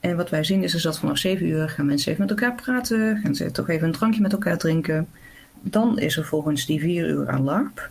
En 0.00 0.16
wat 0.16 0.30
wij 0.30 0.44
zien 0.44 0.62
is, 0.62 0.74
is 0.74 0.82
dat 0.82 0.98
vanaf 0.98 1.18
7 1.18 1.46
uur 1.46 1.68
gaan 1.68 1.86
mensen 1.86 2.12
even 2.12 2.26
met 2.26 2.30
elkaar 2.30 2.54
praten, 2.54 3.20
gaan 3.22 3.34
ze 3.34 3.50
toch 3.50 3.68
even 3.68 3.86
een 3.86 3.92
drankje 3.92 4.20
met 4.20 4.32
elkaar 4.32 4.58
drinken. 4.58 5.08
Dan 5.60 5.98
is 5.98 6.16
er 6.16 6.24
volgens 6.24 6.66
die 6.66 6.80
4 6.80 7.08
uur 7.08 7.28
aan 7.28 7.42
LARP. 7.42 7.90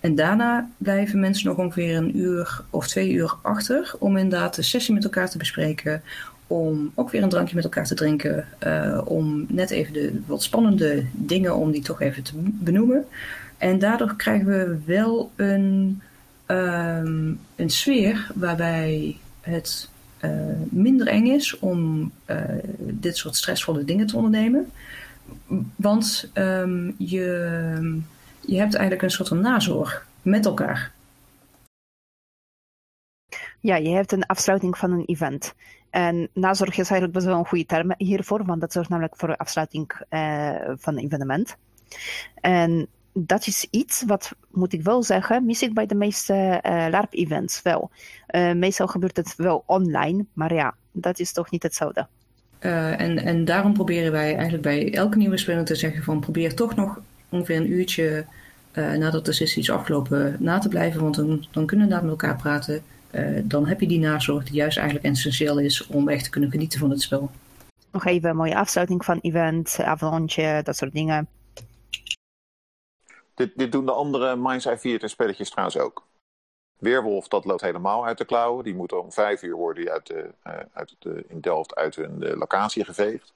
En 0.00 0.14
daarna 0.14 0.68
blijven 0.78 1.20
mensen 1.20 1.48
nog 1.48 1.56
ongeveer 1.56 1.96
een 1.96 2.18
uur 2.18 2.60
of 2.70 2.86
twee 2.86 3.12
uur 3.12 3.34
achter 3.42 3.94
om 3.98 4.16
inderdaad 4.16 4.54
de 4.54 4.62
sessie 4.62 4.94
met 4.94 5.04
elkaar 5.04 5.30
te 5.30 5.38
bespreken, 5.38 6.02
om 6.46 6.92
ook 6.94 7.10
weer 7.10 7.22
een 7.22 7.28
drankje 7.28 7.54
met 7.54 7.64
elkaar 7.64 7.86
te 7.86 7.94
drinken. 7.94 8.48
Uh, 8.66 9.00
om 9.04 9.46
net 9.48 9.70
even 9.70 9.92
de 9.92 10.20
wat 10.26 10.42
spannende 10.42 11.04
dingen, 11.12 11.56
om 11.56 11.70
die 11.70 11.82
toch 11.82 12.00
even 12.00 12.22
te 12.22 12.32
benoemen. 12.36 13.06
En 13.58 13.78
daardoor 13.78 14.16
krijgen 14.16 14.46
we 14.46 14.78
wel 14.84 15.30
een, 15.36 16.02
um, 16.46 17.40
een 17.56 17.70
sfeer 17.70 18.30
waarbij 18.34 19.16
het 19.40 19.88
uh, 20.24 20.30
minder 20.68 21.06
eng 21.06 21.26
is 21.26 21.58
om 21.58 22.12
uh, 22.26 22.40
dit 22.78 23.16
soort 23.16 23.36
stressvolle 23.36 23.84
dingen 23.84 24.06
te 24.06 24.16
ondernemen. 24.16 24.70
Want 25.76 26.30
um, 26.34 26.94
je, 26.98 27.20
je 28.40 28.58
hebt 28.58 28.74
eigenlijk 28.74 29.02
een 29.02 29.10
soort 29.10 29.28
van 29.28 29.40
nazorg 29.40 30.06
met 30.22 30.46
elkaar. 30.46 30.92
Ja, 33.60 33.76
je 33.76 33.88
hebt 33.88 34.12
een 34.12 34.26
afsluiting 34.26 34.78
van 34.78 34.90
een 34.92 35.04
event. 35.04 35.54
En 35.96 36.28
nazorg 36.32 36.70
is 36.70 36.76
eigenlijk 36.76 37.12
best 37.12 37.26
wel 37.26 37.38
een 37.38 37.46
goede 37.46 37.66
term 37.66 37.94
hiervoor, 37.98 38.44
want 38.44 38.60
dat 38.60 38.72
zorgt 38.72 38.88
namelijk 38.88 39.16
voor 39.16 39.28
de 39.28 39.38
afsluiting 39.38 39.90
uh, 40.10 40.50
van 40.76 40.96
een 40.96 41.04
evenement. 41.04 41.56
En 42.40 42.86
dat 43.12 43.46
is 43.46 43.66
iets 43.70 44.04
wat, 44.06 44.32
moet 44.50 44.72
ik 44.72 44.82
wel 44.82 45.02
zeggen, 45.02 45.46
mis 45.46 45.62
ik 45.62 45.74
bij 45.74 45.86
de 45.86 45.94
meeste 45.94 46.60
uh, 46.66 46.86
LARP-events 46.90 47.62
wel. 47.62 47.90
Uh, 48.30 48.52
meestal 48.52 48.86
gebeurt 48.86 49.16
het 49.16 49.34
wel 49.36 49.62
online, 49.66 50.24
maar 50.32 50.54
ja, 50.54 50.74
dat 50.92 51.18
is 51.18 51.32
toch 51.32 51.50
niet 51.50 51.62
hetzelfde. 51.62 52.06
en, 52.58 53.18
en 53.18 53.44
daarom 53.44 53.72
proberen 53.72 54.12
wij 54.12 54.32
eigenlijk 54.32 54.62
bij 54.62 54.94
elke 54.94 55.16
nieuwe 55.16 55.38
speler 55.38 55.64
te 55.64 55.74
zeggen 55.74 56.02
van 56.02 56.20
probeer 56.20 56.54
toch 56.54 56.74
nog 56.74 57.00
ongeveer 57.28 57.56
een 57.56 57.72
uurtje 57.72 58.24
nadat 58.72 59.24
de 59.24 59.32
sessie 59.32 59.62
is 59.62 59.70
afgelopen 59.70 60.36
na 60.38 60.58
te 60.58 60.68
blijven, 60.68 61.00
want 61.00 61.14
dan, 61.14 61.46
dan 61.50 61.66
kunnen 61.66 61.86
we 61.86 61.92
daar 61.92 62.02
met 62.02 62.10
elkaar 62.10 62.36
praten. 62.36 62.82
Uh, 63.16 63.42
dan 63.44 63.66
heb 63.66 63.80
je 63.80 63.86
die 63.86 63.98
nazorg 63.98 64.44
die 64.44 64.54
juist 64.54 64.78
eigenlijk 64.78 65.06
essentieel 65.08 65.58
is 65.58 65.86
om 65.86 66.08
echt 66.08 66.24
te 66.24 66.30
kunnen 66.30 66.50
genieten 66.50 66.78
van 66.78 66.90
het 66.90 67.00
spel. 67.00 67.30
Nog 67.90 68.04
even 68.04 68.30
een 68.30 68.36
mooie 68.36 68.56
afsluiting 68.56 69.04
van 69.04 69.18
event, 69.20 69.78
avondje, 69.80 70.60
dat 70.62 70.76
soort 70.76 70.92
dingen. 70.92 71.28
Dit, 73.34 73.52
dit 73.56 73.72
doen 73.72 73.86
de 73.86 73.92
andere 73.92 74.36
Minds 74.36 74.64
Eye 74.64 74.78
Theater 74.78 75.08
spelletjes 75.08 75.50
trouwens 75.50 75.78
ook. 75.78 76.06
Weerwolf, 76.78 77.28
dat 77.28 77.44
loopt 77.44 77.60
helemaal 77.60 78.06
uit 78.06 78.18
de 78.18 78.24
klauwen. 78.24 78.64
Die 78.64 78.74
moeten 78.74 79.02
om 79.02 79.12
vijf 79.12 79.42
uur 79.42 79.56
worden 79.56 79.90
uit 79.90 80.06
de, 80.06 80.30
uh, 80.46 80.58
uit 80.72 80.96
de, 80.98 81.24
in 81.28 81.40
Delft 81.40 81.74
uit 81.74 81.96
hun 81.96 82.18
de 82.18 82.36
locatie 82.36 82.84
geveegd. 82.84 83.34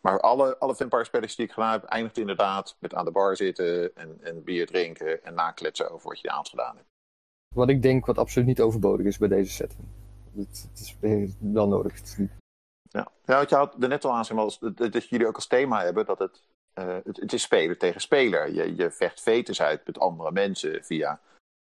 Maar 0.00 0.20
alle, 0.20 0.58
alle 0.58 0.74
Vampire 0.74 1.04
spelletjes 1.04 1.36
die 1.36 1.46
ik 1.46 1.52
gedaan 1.52 1.72
heb, 1.72 1.84
eindigt 1.84 2.18
inderdaad 2.18 2.76
met 2.78 2.94
aan 2.94 3.04
de 3.04 3.10
bar 3.10 3.36
zitten 3.36 3.96
en, 3.96 4.18
en 4.22 4.44
bier 4.44 4.66
drinken 4.66 5.24
en 5.24 5.34
nakletsen 5.34 5.90
over 5.90 6.08
wat 6.08 6.20
je 6.20 6.30
aan 6.30 6.46
gedaan 6.46 6.76
hebt. 6.76 6.91
Wat 7.52 7.68
ik 7.68 7.82
denk 7.82 8.06
wat 8.06 8.18
absoluut 8.18 8.48
niet 8.48 8.60
overbodig 8.60 9.06
is 9.06 9.18
bij 9.18 9.28
deze 9.28 9.52
setting. 9.52 9.88
Het, 10.34 10.68
het 10.70 10.80
is 10.80 10.96
wel 11.38 11.68
nodig. 11.68 12.16
Ja, 12.88 13.12
ja 13.24 13.38
wat 13.38 13.48
je 13.48 13.56
had 13.56 13.82
er 13.82 13.88
net 13.88 14.04
al 14.04 14.12
aan, 14.12 14.36
was 14.36 14.58
dat, 14.58 14.76
dat 14.76 15.08
jullie 15.08 15.26
ook 15.26 15.34
als 15.34 15.46
thema 15.46 15.82
hebben 15.82 16.06
dat 16.06 16.18
het, 16.18 16.42
uh, 16.74 16.96
het, 17.04 17.32
is 17.32 17.42
speler 17.42 17.78
tegen 17.78 18.00
speler. 18.00 18.52
Je, 18.52 18.76
je 18.76 18.90
vecht 18.90 19.20
fetus 19.20 19.62
uit 19.62 19.86
met 19.86 19.98
andere 19.98 20.32
mensen 20.32 20.84
via 20.84 21.20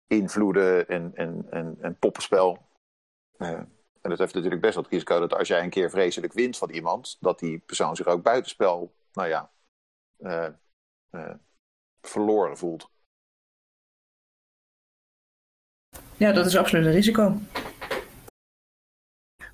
invloeden 0.07 0.89
en, 0.89 1.13
en, 1.15 1.47
en, 1.51 1.77
en 1.81 1.97
poppenspel. 1.99 2.59
Uh, 3.39 3.49
en 4.01 4.11
dat 4.11 4.19
heeft 4.19 4.35
natuurlijk 4.35 4.63
best 4.63 4.75
wel 4.75 4.83
het 4.83 4.93
risico 4.93 5.21
dat 5.21 5.35
als 5.35 5.49
jij 5.49 5.63
een 5.63 5.71
keer 5.71 5.91
vreselijk 5.91 6.33
wint 6.33 6.59
van 6.59 6.71
iemand, 6.71 7.17
dat 7.21 7.39
die 7.39 7.59
persoon 7.59 7.97
zich 7.97 8.07
ook 8.07 8.23
buitenspel, 8.23 8.93
nou 9.13 9.29
ja, 9.29 9.51
uh, 10.19 10.49
verloren 12.01 12.57
voelt. 12.57 12.91
Ja, 16.23 16.33
dat 16.33 16.47
is 16.47 16.57
absoluut 16.57 16.87
een 16.87 16.93
risico. 16.93 17.39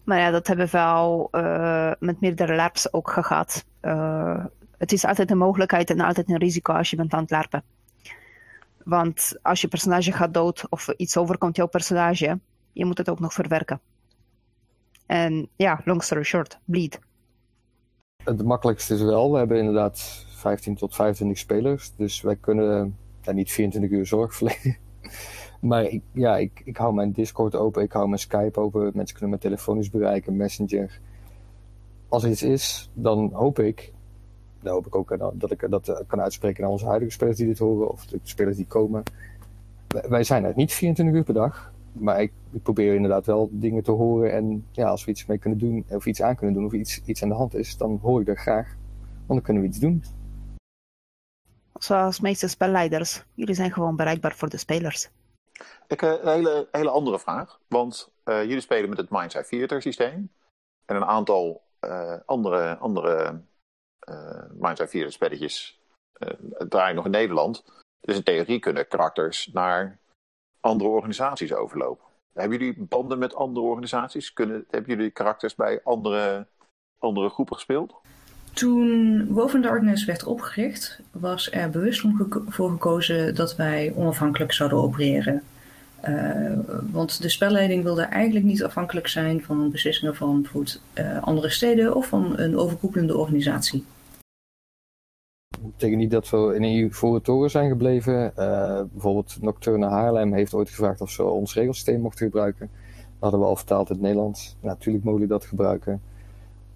Maar 0.05 0.19
ja, 0.19 0.31
dat 0.31 0.47
hebben 0.47 0.69
we 0.71 0.79
al 0.79 1.29
uh, 1.33 1.93
met 1.99 2.21
meerdere 2.21 2.55
LARPs 2.55 2.93
ook 2.93 3.11
gehad. 3.11 3.64
Uh, 3.83 4.45
het 4.79 4.93
is 4.93 5.05
altijd 5.05 5.31
een 5.31 5.39
mogelijkheid 5.39 5.91
en 5.91 6.01
altijd 6.01 6.29
een 6.29 6.39
risico 6.39 6.73
als 6.73 6.91
je 6.91 6.97
bent 6.97 7.12
aan 7.12 7.21
het 7.21 7.31
larpen. 7.31 7.62
Want 8.85 9.39
als 9.43 9.61
je 9.61 9.69
personage 9.69 10.12
gaat 10.12 10.35
dood 10.35 10.66
of 10.69 10.89
iets 10.89 11.16
overkomt 11.16 11.57
jouw 11.57 11.66
personage, 11.66 12.39
je 12.73 12.85
moet 12.85 12.99
het 12.99 13.09
ook 13.09 13.21
nog 13.21 13.33
verwerken. 13.33 13.81
En 15.07 15.49
ja, 15.57 15.81
long 15.85 16.03
story 16.03 16.23
short, 16.23 16.59
bleed. 16.64 16.99
Het 18.25 18.45
makkelijkste 18.45 18.95
is 18.95 19.03
wel, 19.03 19.33
we 19.33 19.39
hebben 19.39 19.59
inderdaad 19.59 20.27
15 20.37 20.75
tot 20.75 20.95
25 20.95 21.39
spelers. 21.39 21.93
Dus 21.97 22.21
wij 22.21 22.37
kunnen 22.37 22.97
ja, 23.23 23.33
niet 23.33 23.53
24 23.53 23.99
uur 23.99 24.07
zorg 24.07 24.35
verlenen. 24.35 24.77
Maar 25.61 25.85
ik, 25.85 26.03
ja, 26.13 26.37
ik, 26.37 26.63
ik 26.65 26.77
hou 26.77 26.95
mijn 26.95 27.13
Discord 27.13 27.55
open, 27.57 27.83
ik 27.83 27.93
hou 27.93 28.07
mijn 28.07 28.19
Skype 28.21 28.61
open. 28.61 28.91
Mensen 28.95 29.17
kunnen 29.17 29.31
me 29.35 29.39
telefonisch 29.43 29.91
bereiken, 29.91 30.37
Messenger. 30.37 31.01
Als 32.09 32.25
er 32.25 32.31
iets 32.31 32.43
is, 32.43 32.91
dan 32.95 33.31
hoop 33.33 33.59
ik, 33.59 33.93
dan 34.61 34.73
hoop 34.73 34.87
ik 34.87 34.95
ook 34.95 35.11
eh, 35.11 35.27
dat 35.33 35.51
ik 35.51 35.67
dat 35.71 35.89
eh, 35.89 35.97
kan 36.07 36.21
uitspreken 36.21 36.63
naar 36.63 36.71
onze 36.71 36.87
huidige 36.87 37.13
spelers 37.13 37.37
die 37.37 37.47
dit 37.47 37.59
horen, 37.59 37.91
of 37.91 38.07
de 38.07 38.19
spelers 38.23 38.57
die 38.57 38.67
komen. 38.67 39.03
Wij- 40.09 40.25
zijn 40.25 40.45
er 40.45 40.53
niet 40.57 40.73
24 40.73 41.17
uur 41.17 41.25
per 41.25 41.35
dag, 41.35 41.73
maar 41.93 42.23
ik, 42.23 42.33
ik 42.51 42.63
probeer 42.63 42.95
inderdaad 42.95 43.27
wel 43.27 43.49
dingen 43.53 43.83
te 43.83 43.91
horen. 43.91 44.33
En 44.33 44.65
ja, 44.71 44.89
als 44.89 45.05
we 45.05 45.11
iets 45.11 45.27
mee 45.27 45.39
kunnen 45.39 45.59
doen, 45.59 45.85
of 45.89 46.07
iets 46.07 46.23
aan 46.23 46.37
kunnen 46.37 46.55
doen, 46.55 46.65
of 46.65 46.73
iets, 46.73 47.03
iets 47.05 47.23
aan 47.23 47.29
de 47.29 47.35
hand 47.35 47.55
is, 47.55 47.77
dan 47.77 47.99
hoor 48.03 48.21
ik 48.21 48.27
dat 48.27 48.39
graag. 48.39 48.77
Want 49.17 49.27
dan 49.27 49.43
kunnen 49.43 49.63
we 49.63 49.69
iets 49.69 49.79
doen. 49.79 50.03
Zoals 51.75 52.21
meeste 52.21 52.49
spelleiders. 52.49 53.25
Jullie 53.35 53.55
zijn 53.55 53.73
gewoon 53.73 53.97
bereikbaar 53.97 54.35
voor 54.35 54.49
de 54.49 54.57
spelers. 54.57 55.11
Ik, 55.87 56.03
eh, 56.03 56.23
een 56.23 56.29
hele, 56.29 56.69
hele 56.73 56.91
andere 56.91 57.19
vraag. 57.19 57.61
Want 57.69 58.13
eh, 58.25 58.43
jullie 58.43 58.61
spelen 58.61 58.89
met 58.89 58.99
het 58.99 59.11
Mindside 59.11 59.47
Theater 59.47 59.83
systeem. 59.83 60.33
En 60.85 60.97
een 60.97 61.05
aantal 61.05 61.63
eh, 61.81 62.17
andere, 62.27 62.77
andere 62.77 63.41
eh 63.99 64.45
Mindside 64.51 64.89
Theater 64.89 65.13
spelletjes 65.13 65.81
draaien 66.69 66.97
nog 66.97 67.05
in 67.05 67.11
Nederland. 67.11 67.65
Dus 68.01 68.17
in 68.17 68.23
theorie 68.23 68.59
kunnen 68.59 68.89
karakters 68.89 69.47
naar 69.53 69.99
andere 70.61 70.91
organisaties 70.91 71.53
overlopen. 71.53 72.07
Hebben 72.33 72.59
jullie 72.59 72.83
banden 72.83 73.19
met 73.19 73.35
andere 73.35 73.67
organisaties? 73.67 74.33
Kunnen, 74.33 74.65
hebben 74.71 74.97
jullie 74.97 75.11
karakters 75.11 75.55
bij 75.55 75.81
andere, 75.85 76.47
andere 76.99 77.29
groepen 77.29 77.55
gespeeld? 77.55 78.01
Toen 78.59 79.27
Woven 79.29 79.63
Darkness 79.63 80.05
werd 80.05 80.25
opgericht, 80.25 81.01
was 81.11 81.53
er 81.53 81.71
bewust 81.71 82.05
voor 82.49 82.71
gekozen 82.71 83.35
dat 83.35 83.57
wij 83.57 83.93
onafhankelijk 83.97 84.53
zouden 84.53 84.79
opereren. 84.79 85.43
Eh, 86.01 86.53
want 86.91 87.23
de 87.23 87.29
spelleiding 87.29 87.83
wilde 87.83 88.03
eigenlijk 88.03 88.45
niet 88.45 88.65
afhankelijk 88.65 89.09
zijn 89.09 89.43
van 89.43 89.71
beslissingen 89.71 90.17
van 90.17 90.43
bijvoorbeeld 90.43 90.83
eh, 90.93 91.23
andere 91.23 91.49
steden 91.49 91.95
of 91.95 92.07
van 92.07 92.39
een 92.39 92.57
overkoepelende 92.57 93.17
organisatie. 93.17 93.85
Dat 95.49 95.71
betekent 95.71 96.01
niet 96.01 96.11
dat 96.11 96.31
we 96.31 96.53
in 96.55 96.63
een 96.63 96.85
ivoren 96.85 97.23
toren 97.23 97.51
zijn 97.51 97.69
gebleven. 97.69 98.37
Eh, 98.37 98.83
bijvoorbeeld 98.93 99.37
Nocturne 99.41 99.87
Haarlem 99.87 100.33
heeft 100.33 100.55
ooit 100.55 100.69
gevraagd 100.69 101.01
of 101.01 101.11
ze 101.11 101.23
ons 101.23 101.55
regelsysteem 101.55 102.01
mochten 102.01 102.27
gebruiken. 102.27 102.71
Dat 102.97 103.21
hadden 103.21 103.41
we 103.41 103.47
al 103.47 103.57
vertaald 103.57 103.89
in 103.89 103.95
het 103.95 104.05
Nederlands. 104.05 104.57
natuurlijk 104.61 105.05
mogen 105.05 105.21
jullie 105.21 105.37
dat 105.37 105.45
gebruiken. 105.45 106.01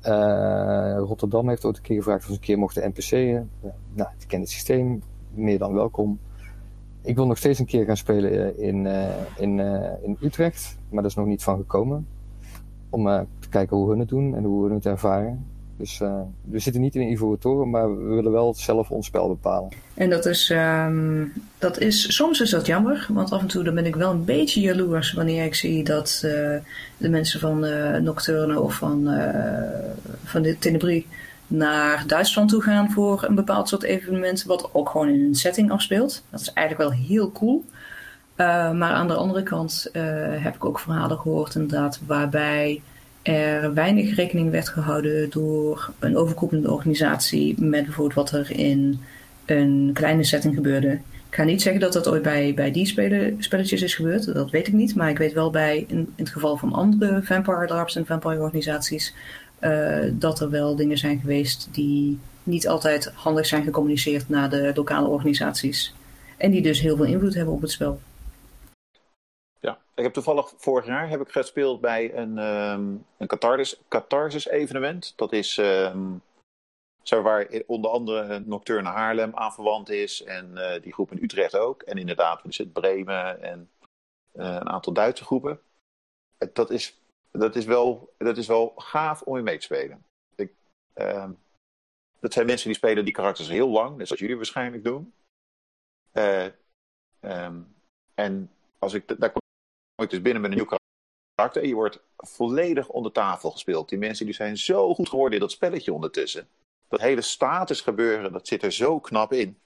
Eh, 0.03 0.99
Rotterdam 0.99 1.49
heeft 1.49 1.65
ooit 1.65 1.77
een 1.77 1.83
keer 1.83 1.97
gevraagd 1.97 2.21
of 2.21 2.27
ze 2.27 2.33
een 2.33 2.41
keer 2.41 2.59
mochten 2.59 2.89
NPC'en. 2.89 3.51
Ja, 3.61 3.75
nou, 3.93 4.09
die 4.19 4.27
kennen 4.27 4.49
het 4.49 4.57
systeem. 4.57 5.03
Meer 5.35 5.59
dan 5.59 5.75
welkom. 5.75 6.19
Ik 7.03 7.17
wil 7.17 7.27
nog 7.27 7.39
steeds 7.39 7.59
een 7.59 7.67
keer 7.67 7.85
gaan 7.85 7.97
spelen 7.97 8.57
eh, 8.57 8.69
in, 8.69 8.87
eh, 8.87 9.09
in, 9.37 9.59
in 10.03 10.17
Utrecht. 10.21 10.79
Maar 10.89 11.03
dat 11.03 11.11
is 11.11 11.17
nog 11.17 11.27
niet 11.27 11.43
van 11.43 11.57
gekomen. 11.57 12.07
Om 12.91 13.05
te 13.39 13.49
kijken 13.49 13.77
hoe 13.77 13.89
hun 13.89 13.99
het 13.99 14.09
doen 14.09 14.35
en 14.37 14.45
hoe 14.45 14.65
hun 14.65 14.75
het 14.75 14.87
ervaren. 14.87 15.47
Dus 15.83 16.01
eh, 16.01 16.21
we 16.45 16.59
zitten 16.59 16.83
niet 16.83 16.95
in 16.95 17.01
een 17.01 17.11
ivoren 17.11 17.39
toren, 17.39 17.71
maar 17.71 17.97
we 17.97 18.15
willen 18.15 18.33
wel 18.33 18.55
zelf 18.55 18.91
ons 18.91 19.07
spel 19.07 19.29
bepalen. 19.29 19.71
En 19.95 20.11
dat 20.11 20.27
is, 20.27 20.51
ehm, 20.51 21.25
dat 21.59 21.79
is, 21.79 22.15
soms 22.15 22.41
is 22.41 22.51
dat 22.51 22.67
jammer, 22.67 23.07
want 23.09 23.33
af 23.33 23.41
en 23.41 23.47
toe 23.47 23.63
dan 23.63 23.75
ben 23.75 23.87
ik 23.87 23.97
wel 23.97 24.11
een 24.11 24.25
beetje 24.25 24.61
jaloers 24.61 25.13
wanneer 25.13 25.45
ik 25.45 25.55
zie 25.55 25.85
dat 25.85 26.23
eh, 26.25 26.31
de 26.97 27.09
mensen 27.09 27.41
van 27.41 27.65
eh, 27.65 28.01
Nocturne 28.01 28.61
of 28.61 28.75
van, 28.75 29.11
van 30.25 30.43
de 30.43 30.59
Tenebris 30.59 31.05
naar 31.47 32.05
Duitsland 32.07 32.49
toe 32.49 32.63
gaan 32.63 32.91
voor 32.91 33.25
een 33.29 33.35
bepaald 33.35 33.69
soort 33.69 33.83
evenement, 33.83 34.45
wat 34.45 34.69
ook 34.73 34.89
gewoon 34.89 35.09
in 35.09 35.25
een 35.25 35.35
setting 35.35 35.71
afspeelt. 35.71 36.23
Dat 36.31 36.41
is 36.41 36.53
eigenlijk 36.53 36.89
wel 36.89 36.99
heel 37.07 37.33
cool. 37.33 37.65
Maar 38.37 38.93
aan 38.93 39.09
de 39.09 39.15
andere 39.15 39.43
kant 39.43 39.89
heb 40.43 40.55
ik 40.55 40.65
ook 40.65 40.79
verhalen 40.79 41.19
gehoord 41.19 41.55
inderdaad 41.55 42.01
waarbij 42.07 42.83
er 43.23 43.75
weinig 43.75 44.15
rekening 44.15 44.51
werd 44.51 44.69
gehouden 44.69 45.31
door 45.31 45.93
een 45.99 46.17
overkoepelende 46.17 46.71
organisatie 46.71 47.55
met 47.61 47.85
bijvoorbeeld 47.85 48.15
wat 48.15 48.31
er 48.31 48.51
in 48.51 49.01
een 49.47 49.91
kleine 49.95 50.25
setting 50.25 50.55
gebeurde. 50.55 50.99
Ik 51.29 51.39
ga 51.39 51.45
niet 51.45 51.63
zeggen 51.63 51.81
dat 51.81 51.93
dat 51.93 52.09
ooit 52.09 52.23
bij, 52.23 52.55
bij 52.55 52.71
die 52.71 52.87
spelletjes 53.39 53.83
is 53.83 53.95
gebeurd, 53.95 54.35
dat 54.35 54.51
weet 54.51 54.67
ik 54.67 54.73
niet. 54.73 54.95
Maar 54.95 55.11
ik 55.11 55.19
weet 55.19 55.33
wel 55.33 55.51
bij, 55.51 55.85
in, 55.89 55.99
in 55.99 56.09
het 56.17 56.29
geval 56.29 56.57
van 56.57 56.73
andere 56.73 57.23
Vampire 57.23 57.69
LARPs 57.69 57.97
en 57.97 58.07
Vampire 58.07 58.41
organisaties, 58.41 59.15
eh, 59.59 59.99
dat 60.13 60.41
er 60.41 60.51
wel 60.51 60.77
dingen 60.77 60.99
zijn 60.99 61.21
geweest 61.21 61.69
die 61.71 62.19
niet 62.43 62.69
altijd 62.69 63.13
handig 63.15 63.47
zijn 63.47 63.65
gecommuniceerd 63.65 64.29
naar 64.29 64.51
de 64.51 64.73
lokale 64.75 65.09
organisaties. 65.09 65.95
En 66.37 66.51
die 66.51 66.63
dus 66.63 66.81
heel 66.81 66.97
veel 66.97 67.05
invloed 67.05 67.35
hebben 67.35 67.55
op 67.55 67.61
het 67.61 67.71
spel. 67.71 68.01
Ik 69.95 70.03
heb 70.03 70.13
toevallig 70.13 70.53
vorig 70.57 70.87
jaar 70.87 71.09
heb 71.09 71.21
ik 71.21 71.31
gespeeld 71.31 71.81
bij 71.81 72.15
een, 72.15 72.39
ehm 72.39 72.97
een 73.17 73.27
catharsis, 73.27 73.83
catharsis 73.89 74.49
evenement. 74.49 75.13
Dat 75.17 75.33
is 75.33 75.59
zo 77.03 77.23
waar 77.23 77.63
onder 77.67 77.91
andere 77.91 78.39
Nocturne 78.39 78.89
Haarlem 78.89 79.35
aan 79.35 79.53
verwant 79.53 79.89
is. 79.89 80.23
En 80.23 80.57
eh, 80.57 80.83
die 80.83 80.93
groep 80.93 81.11
in 81.13 81.23
Utrecht 81.23 81.57
ook. 81.57 81.83
En 81.83 81.99
inderdaad, 81.99 82.45
er 82.45 82.53
zit 82.53 82.73
Bremen 82.73 83.43
en 83.43 83.71
eh, 84.33 84.47
een 84.47 84.69
aantal 84.69 84.93
Duitse 84.93 85.25
groepen. 85.25 85.61
Eh, 86.39 86.49
Dat 86.53 86.71
is, 86.71 86.99
dat, 87.31 87.57
is 87.57 87.65
wel, 87.65 88.15
dat 88.19 88.37
is 88.37 88.47
wel 88.47 88.73
gaaf 88.77 89.23
om 89.23 89.37
je 89.37 89.43
mee 89.43 89.59
te 89.59 89.65
spelen. 89.65 90.05
Ik, 90.35 90.53
ehm, 90.93 91.33
dat 92.21 92.33
zijn 92.33 92.47
mensen 92.47 92.67
die 92.67 92.77
spelen 92.77 93.05
die 93.05 93.15
karakters 93.15 93.49
heel 93.49 93.69
lang, 93.69 93.97
net 93.97 94.07
zoals 94.07 94.21
jullie 94.21 94.37
waarschijnlijk 94.37 94.85
doen. 94.85 95.15
En 98.15 98.51
als 98.79 98.95
ik, 98.95 99.21
daar 99.21 99.33
dus 100.11 100.23
binnen 100.23 100.43
met 100.43 100.51
een 100.51 100.57
nieuw 100.57 100.67
karakter. 101.37 101.63
En 101.63 101.69
je 101.69 101.75
wordt 101.75 102.03
volledig 102.17 102.89
onder 102.89 103.13
tafel 103.13 103.51
gespeeld. 103.51 103.89
Die 103.89 103.99
mensen 103.99 104.27
die 104.27 104.35
zijn 104.35 104.57
zo 104.57 104.95
goed 104.95 105.09
geworden 105.09 105.35
in 105.35 105.41
dat 105.41 105.51
spelletje 105.51 105.93
ondertussen. 105.93 106.49
Dat 106.89 107.01
hele 107.01 107.21
status 107.21 107.81
gebeuren, 107.81 108.33
dat 108.33 108.49
zit 108.49 108.63
er 108.63 108.73
zo 108.73 109.01
knap 109.01 109.33
in. 109.33 109.59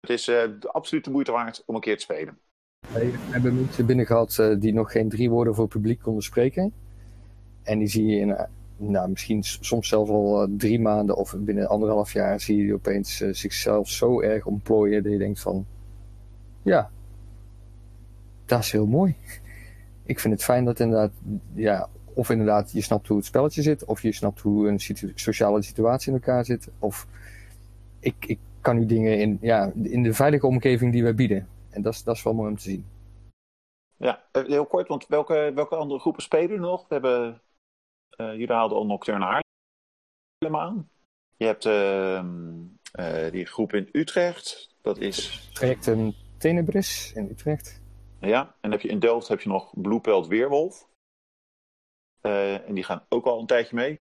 Het 0.00 0.10
is 0.10 0.28
eh, 0.28 0.50
absoluut 0.60 1.04
de 1.04 1.10
moeite 1.10 1.32
waard 1.32 1.62
om 1.66 1.74
een 1.74 1.80
keer 1.80 1.96
te 1.96 2.02
spelen. 2.02 2.38
We 2.92 3.12
hebben 3.30 3.54
mensen 3.54 3.86
binnen 3.86 4.06
gehad 4.06 4.38
eh, 4.38 4.54
die 4.58 4.72
nog 4.72 4.92
geen 4.92 5.08
drie 5.08 5.30
woorden 5.30 5.54
voor 5.54 5.68
publiek 5.68 6.00
konden 6.00 6.22
spreken. 6.22 6.72
En 7.62 7.78
die 7.78 7.88
zie 7.88 8.06
je 8.06 8.18
in, 8.18 8.30
eh, 8.30 8.46
nou, 8.76 9.08
misschien 9.08 9.42
soms 9.42 9.88
zelfs 9.88 10.10
al 10.10 10.46
drie 10.50 10.80
maanden 10.80 11.16
of 11.16 11.34
binnen 11.38 11.68
anderhalf 11.68 12.12
jaar 12.12 12.40
zie 12.40 12.56
je 12.56 12.62
die 12.62 12.74
opeens 12.74 13.16
zichzelf 13.16 13.88
zo 13.88 14.20
erg 14.20 14.46
ontplooien 14.46 15.02
dat 15.02 15.12
je 15.12 15.18
denkt 15.18 15.40
van, 15.40 15.66
ja, 16.62 16.90
dat 18.46 18.58
is 18.58 18.72
heel 18.72 18.86
mooi. 18.86 19.16
Ik 20.04 20.20
vind 20.20 20.34
het 20.34 20.44
fijn 20.44 20.64
dat 20.64 20.80
inderdaad, 20.80 21.12
ja, 21.54 21.88
of 22.14 22.30
inderdaad 22.30 22.72
je 22.72 22.80
snapt 22.80 23.08
hoe 23.08 23.16
het 23.16 23.26
spelletje 23.26 23.62
zit, 23.62 23.84
of 23.84 24.02
je 24.02 24.12
snapt 24.12 24.40
hoe 24.40 24.68
een 24.68 24.80
situ- 24.80 25.12
sociale 25.14 25.62
situatie 25.62 26.12
in 26.12 26.18
elkaar 26.18 26.44
zit, 26.44 26.68
of 26.78 27.06
ik, 28.00 28.14
ik 28.26 28.38
kan 28.60 28.76
nu 28.78 28.86
dingen 28.86 29.18
in, 29.18 29.38
ja, 29.40 29.72
in 29.82 30.02
de 30.02 30.14
veilige 30.14 30.46
omgeving 30.46 30.92
die 30.92 31.02
wij 31.02 31.14
bieden. 31.14 31.48
En 31.70 31.82
dat 31.82 31.92
is, 31.92 32.02
dat 32.02 32.16
is 32.16 32.22
wel 32.22 32.34
mooi 32.34 32.50
om 32.50 32.56
te 32.56 32.62
zien. 32.62 32.86
Ja, 33.96 34.22
eh, 34.32 34.44
heel 34.44 34.66
kort, 34.66 34.88
want 34.88 35.06
welke, 35.06 35.52
welke 35.54 35.76
andere 35.76 36.00
groepen 36.00 36.22
spelen 36.22 36.50
er 36.50 36.60
nog? 36.60 36.80
We 36.88 36.94
hebben, 36.94 37.42
eh 38.10 38.30
jullie 38.30 38.52
haalden 38.52 38.78
al 38.78 38.86
Nocturne 38.86 39.24
Haarlem 39.24 40.60
aan. 40.60 40.88
Je 41.36 41.46
hebt 41.46 41.64
ehm, 41.64 42.62
eh, 42.92 43.30
die 43.32 43.46
groep 43.46 43.72
in 43.72 43.88
Utrecht. 43.92 44.74
Dat 44.80 44.98
is, 44.98 45.48
Trajecten 45.52 46.14
Tenebris 46.38 47.12
in 47.12 47.28
Utrecht. 47.30 47.84
Ja. 48.20 48.54
En 48.60 48.70
heb 48.70 48.80
je 48.80 48.88
in 48.88 48.98
Delft 48.98 49.28
heb 49.28 49.40
je 49.40 49.48
nog 49.48 49.72
Bluepelt 49.74 50.26
Weerwolf. 50.26 50.88
Eh, 52.26 52.68
en 52.68 52.74
die 52.74 52.84
gaan 52.84 53.06
ook 53.08 53.26
al 53.26 53.40
een 53.40 53.46
tijdje 53.46 53.76
mee. 53.76 54.00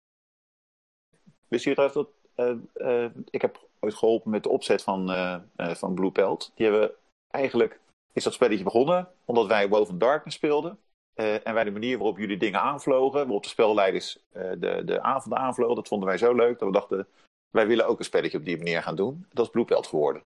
Wist 1.47 1.63
je 1.63 1.73
trouwens 1.73 1.99
dat... 1.99 2.09
eh, 2.35 3.03
eh, 3.05 3.11
ik 3.29 3.41
heb 3.41 3.67
ooit 3.79 3.93
geholpen 3.93 4.31
met 4.31 4.43
de 4.43 4.49
opzet 4.49 4.83
van, 4.83 5.07
van 5.55 5.93
Bluepelt. 5.93 6.51
Die 6.55 6.65
hebben 6.67 6.91
eigenlijk... 7.27 7.79
Is 8.13 8.23
dat 8.23 8.33
spelletje 8.33 8.63
begonnen 8.63 9.07
omdat 9.25 9.47
wij 9.47 9.69
Woven 9.69 9.97
Darkness 9.97 10.37
speelden. 10.37 10.79
En 11.13 11.53
wij 11.53 11.63
de 11.63 11.71
manier 11.71 11.97
waarop 11.97 12.17
jullie 12.17 12.37
dingen 12.37 12.61
aanvlogen, 12.61 13.19
waarop 13.19 13.43
de 13.43 13.49
spelleiders 13.49 14.19
de, 14.31 14.81
de 14.85 15.01
avonden 15.01 15.39
aanvlogen, 15.39 15.75
dat 15.75 15.87
vonden 15.87 16.07
wij 16.07 16.17
zo 16.17 16.33
leuk 16.33 16.59
dat 16.59 16.67
we 16.67 16.73
dachten, 16.73 17.07
wij 17.49 17.67
willen 17.67 17.87
ook 17.87 17.99
een 17.99 18.05
spelletje 18.05 18.37
op 18.37 18.45
die 18.45 18.57
manier 18.57 18.83
gaan 18.83 18.95
doen. 18.95 19.25
Dat 19.33 19.45
is 19.45 19.51
Bluepelt 19.51 19.87
geworden. 19.87 20.21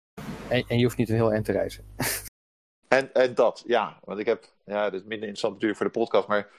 En, 0.49 0.63
en 0.67 0.77
je 0.77 0.83
hoeft 0.83 0.97
niet 0.97 1.09
een 1.09 1.15
heel 1.15 1.31
eind 1.31 1.45
te 1.45 1.51
reizen. 1.51 1.85
En, 2.91 3.13
en 3.13 3.35
dat, 3.35 3.63
ja. 3.67 3.99
Want 4.03 4.19
ik 4.19 4.25
heb, 4.25 4.45
ja, 4.65 4.83
dat 4.83 4.93
is 4.93 4.99
minder 4.99 5.27
interessant 5.27 5.53
natuurlijk 5.53 5.79
voor 5.79 5.91
de 5.91 5.99
podcast, 5.99 6.27
maar 6.27 6.49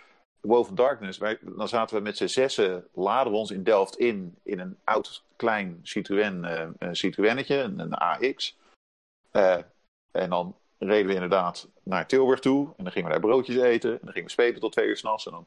Woven 0.41 0.74
Darkness, 0.74 1.18
dan 1.41 1.68
zaten 1.68 1.97
we 1.97 2.03
met 2.03 2.16
z'n 2.16 2.26
zessen, 2.26 2.89
laden 2.93 3.33
we 3.33 3.39
ons 3.39 3.51
in 3.51 3.62
Delft 3.62 3.99
in, 3.99 4.37
in 4.43 4.59
een 4.59 4.78
oud 4.85 5.24
klein 5.37 5.80
Citroën, 5.83 6.45
eh, 6.45 6.89
Citroënnetje, 6.93 7.57
een, 7.57 7.78
een 7.78 7.95
AX. 7.95 8.59
Eh, 9.30 9.59
en 10.11 10.30
dan 10.30 10.57
reden 10.78 11.07
we 11.07 11.14
inderdaad 11.14 11.68
naar 11.83 12.07
Tilburg 12.07 12.41
toe. 12.41 12.74
En 12.76 12.85
dan 12.85 12.93
gingen 12.93 13.09
we 13.09 13.14
daar 13.14 13.28
broodjes 13.28 13.57
eten. 13.57 13.91
En 13.91 13.99
dan 14.03 14.12
gingen 14.12 14.26
we 14.26 14.33
spelen 14.33 14.61
tot 14.61 14.72
twee 14.72 14.87
uur 14.87 14.97
s'nachts. 14.97 15.26
En 15.26 15.33
dan 15.33 15.47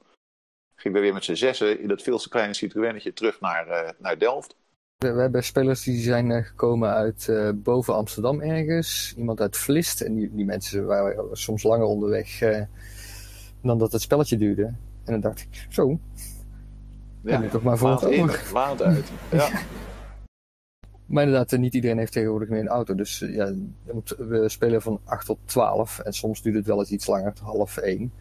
gingen 0.76 0.98
we 0.98 1.04
weer 1.04 1.14
met 1.14 1.24
z'n 1.24 1.34
zessen 1.34 1.80
in 1.80 1.88
dat 1.88 2.02
veel 2.02 2.18
te 2.18 2.30
kleine 2.30 2.54
Citroënnetje 2.54 3.14
terug 3.14 3.40
naar, 3.40 3.68
eh, 3.68 3.90
naar 3.98 4.18
Delft. 4.18 4.56
We, 4.98 5.08
hebben 5.08 5.44
spelers 5.44 5.84
die 5.84 6.02
zijn 6.02 6.32
eh, 6.32 6.44
gekomen 6.46 6.90
uit 6.94 7.28
eh, 7.30 7.50
boven 7.56 7.96
Amsterdam 7.96 8.42
ergens. 8.42 9.14
Iemand 9.18 9.42
uit 9.42 9.58
Vlist. 9.58 10.02
En 10.02 10.16
die, 10.16 10.32
die 10.36 10.46
mensen 10.46 10.86
waren 10.86 11.28
soms 11.32 11.64
langer 11.64 11.86
onderweg 11.86 12.42
eh, 12.42 12.62
dan 13.62 13.78
dat 13.78 13.92
het 13.92 14.02
spelletje 14.02 14.38
duurde. 14.38 14.64
En 15.04 15.12
dan 15.12 15.20
dacht 15.20 15.40
ik, 15.40 15.66
zo, 15.70 16.00
Ja, 17.22 17.40
nu 17.40 17.50
toch 17.50 17.64
maar 17.64 17.78
voor 17.78 17.92
het 17.92 18.02
in, 18.02 18.30
uit. 18.82 19.12
Ja. 19.32 19.50
Maar 21.06 21.24
inderdaad, 21.24 21.60
niet 21.60 21.74
iedereen 21.74 21.98
heeft 21.98 22.12
tegenwoordig 22.12 22.50
meer 22.50 22.60
een 22.60 22.68
auto. 22.68 22.96
Dus 22.96 23.20
ja, 23.20 23.46
je 23.46 23.92
moet- 23.94 24.16
we 24.18 24.50
spelen 24.50 24.82
van 24.82 25.00
8 25.04 25.26
tot 25.26 25.38
12. 25.46 26.00
En 26.00 26.14
soms 26.14 26.42
duurt 26.42 26.56
het 26.56 26.66
wel 26.66 26.80
eens 26.80 26.90
iets 26.92 27.08
langer, 27.08 27.34
tot 27.34 27.46
half 27.46 27.78
1. 27.78 28.12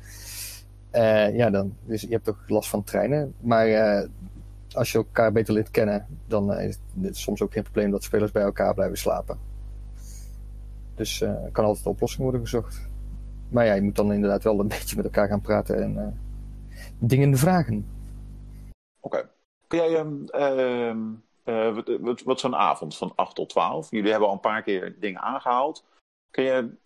Eh, 0.90 1.36
ja, 1.36 1.50
dan, 1.50 1.76
dus 1.84 2.00
je 2.00 2.08
hebt 2.08 2.28
ook 2.28 2.38
last 2.46 2.68
van 2.68 2.84
treinen. 2.84 3.34
Maar 3.40 3.68
als 4.74 4.92
je 4.92 4.98
elkaar 4.98 5.32
beter 5.32 5.54
leert 5.54 5.70
kennen, 5.70 6.06
dan 6.26 6.52
eh, 6.52 6.68
is 6.68 6.78
het 7.00 7.16
soms 7.16 7.42
ook 7.42 7.52
geen 7.52 7.62
probleem 7.62 7.90
dat 7.90 8.02
spelers 8.02 8.32
bij 8.32 8.42
elkaar 8.42 8.74
blijven 8.74 8.98
slapen. 8.98 9.38
Dus 10.94 11.20
eh, 11.20 11.44
er 11.44 11.50
kan 11.52 11.64
altijd 11.64 11.84
een 11.84 11.92
oplossing 11.92 12.22
worden 12.22 12.40
gezocht. 12.40 12.88
Maar 13.48 13.66
ja, 13.66 13.74
je 13.74 13.82
moet 13.82 13.96
dan 13.96 14.12
inderdaad 14.12 14.42
wel 14.42 14.60
een 14.60 14.68
beetje 14.78 14.96
met 14.96 15.04
elkaar 15.04 15.28
gaan 15.28 15.40
praten 15.40 15.82
en 15.82 15.98
eh, 15.98 16.12
dingen 16.98 17.36
vragen. 17.36 17.86
Oké. 19.00 19.30
Kun 19.66 19.78
jij 19.78 19.94
ehm, 19.96 20.26
ehm, 20.26 21.12
eh, 21.42 21.98
wat, 22.00 22.22
wat, 22.22 22.40
zo'n 22.40 22.56
avond 22.56 22.96
van 22.96 23.12
8 23.14 23.34
tot 23.34 23.48
12? 23.48 23.90
Jullie 23.90 24.10
hebben 24.10 24.28
al 24.28 24.34
een 24.34 24.40
paar 24.40 24.62
keer 24.62 24.96
dingen 25.00 25.20
aangehaald. 25.20 25.84
Kun 26.30 26.44
je 26.44 26.82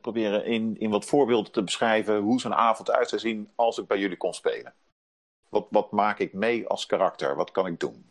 proberen 0.00 0.44
in, 0.44 0.78
in 0.78 0.90
wat 0.90 1.04
voorbeelden 1.04 1.52
te 1.52 1.62
beschrijven 1.62 2.18
hoe 2.18 2.40
zo'n 2.40 2.54
avond 2.54 2.88
eruit 2.88 3.08
zou 3.08 3.20
zien 3.20 3.50
als 3.54 3.78
ik 3.78 3.86
bij 3.86 3.98
jullie 3.98 4.16
kon 4.16 4.34
spelen? 4.34 4.74
Wat, 5.50 5.66
wat 5.70 5.92
maak 5.92 6.18
ik 6.18 6.32
mee 6.32 6.66
als 6.66 6.86
karakter? 6.86 7.36
Wat 7.36 7.50
kan 7.50 7.66
ik 7.66 7.80
doen? 7.80 8.04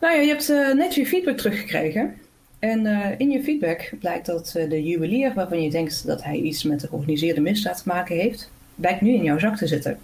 Nou 0.00 0.14
ja, 0.14 0.20
je 0.20 0.28
hebt 0.28 0.50
eh, 0.50 0.72
net 0.72 0.94
je 0.94 1.06
feedback 1.06 1.36
teruggekregen. 1.36 2.14
En 2.58 2.86
eh, 2.86 3.18
in 3.18 3.30
je 3.30 3.42
feedback 3.42 3.92
blijkt 4.00 4.26
dat 4.26 4.54
eh, 4.54 4.70
de 4.70 4.82
juwelier 4.82 5.34
waarvan 5.34 5.62
je 5.62 5.70
denkt 5.70 6.06
dat 6.06 6.22
hij 6.22 6.36
iets 6.36 6.62
met 6.62 6.80
de 6.80 6.88
georganiseerde 6.88 7.40
misdaad 7.40 7.82
te 7.82 7.88
maken 7.88 8.16
heeft, 8.16 8.50
blijkt 8.74 9.00
nu 9.00 9.12
in 9.12 9.22
jouw 9.22 9.38
zak 9.38 9.56
te 9.56 9.66
zitten. 9.66 9.98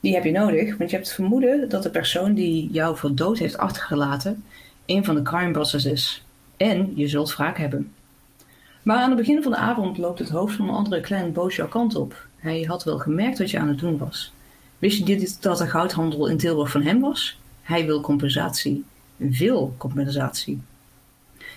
Die 0.00 0.14
heb 0.14 0.24
je 0.24 0.30
nodig, 0.30 0.76
want 0.76 0.90
je 0.90 0.96
hebt 0.96 1.08
het 1.08 1.16
vermoeden 1.16 1.68
dat 1.68 1.82
de 1.82 1.90
persoon 1.90 2.34
die 2.34 2.70
jou 2.70 2.96
voor 2.96 3.14
dood 3.14 3.38
heeft 3.38 3.58
achtergelaten 3.58 4.44
een 4.86 5.04
van 5.04 5.14
de 5.14 5.22
crime 5.22 5.50
bosses 5.50 5.84
is. 5.84 6.24
En 6.56 6.92
je 6.94 7.08
zult 7.08 7.36
wraak 7.36 7.58
hebben. 7.58 7.92
Maar 8.82 8.96
aan 8.96 9.08
het 9.08 9.18
begin 9.18 9.42
van 9.42 9.52
de 9.52 9.58
avond 9.58 9.98
loopt 9.98 10.18
het 10.18 10.28
hoofd 10.28 10.56
van 10.56 10.68
een 10.68 10.74
andere 10.74 11.00
clan 11.00 11.32
boos 11.32 11.56
jouw 11.56 11.68
kant 11.68 11.94
op. 11.94 12.26
Hij 12.36 12.62
had 12.62 12.84
wel 12.84 12.98
gemerkt 12.98 13.38
wat 13.38 13.50
je 13.50 13.58
aan 13.58 13.68
het 13.68 13.78
doen 13.78 13.98
was. 13.98 14.32
Wist 14.78 14.98
je 14.98 15.04
dit, 15.04 15.42
dat 15.42 15.58
de 15.58 15.66
goudhandel 15.66 16.26
in 16.26 16.36
Tilburg 16.36 16.70
van 16.70 16.82
hem 16.82 17.00
was? 17.00 17.38
Hij 17.62 17.86
wil 17.86 18.00
compensatie. 18.00 18.84
Veel 19.30 19.74
compensatie. 19.76 20.60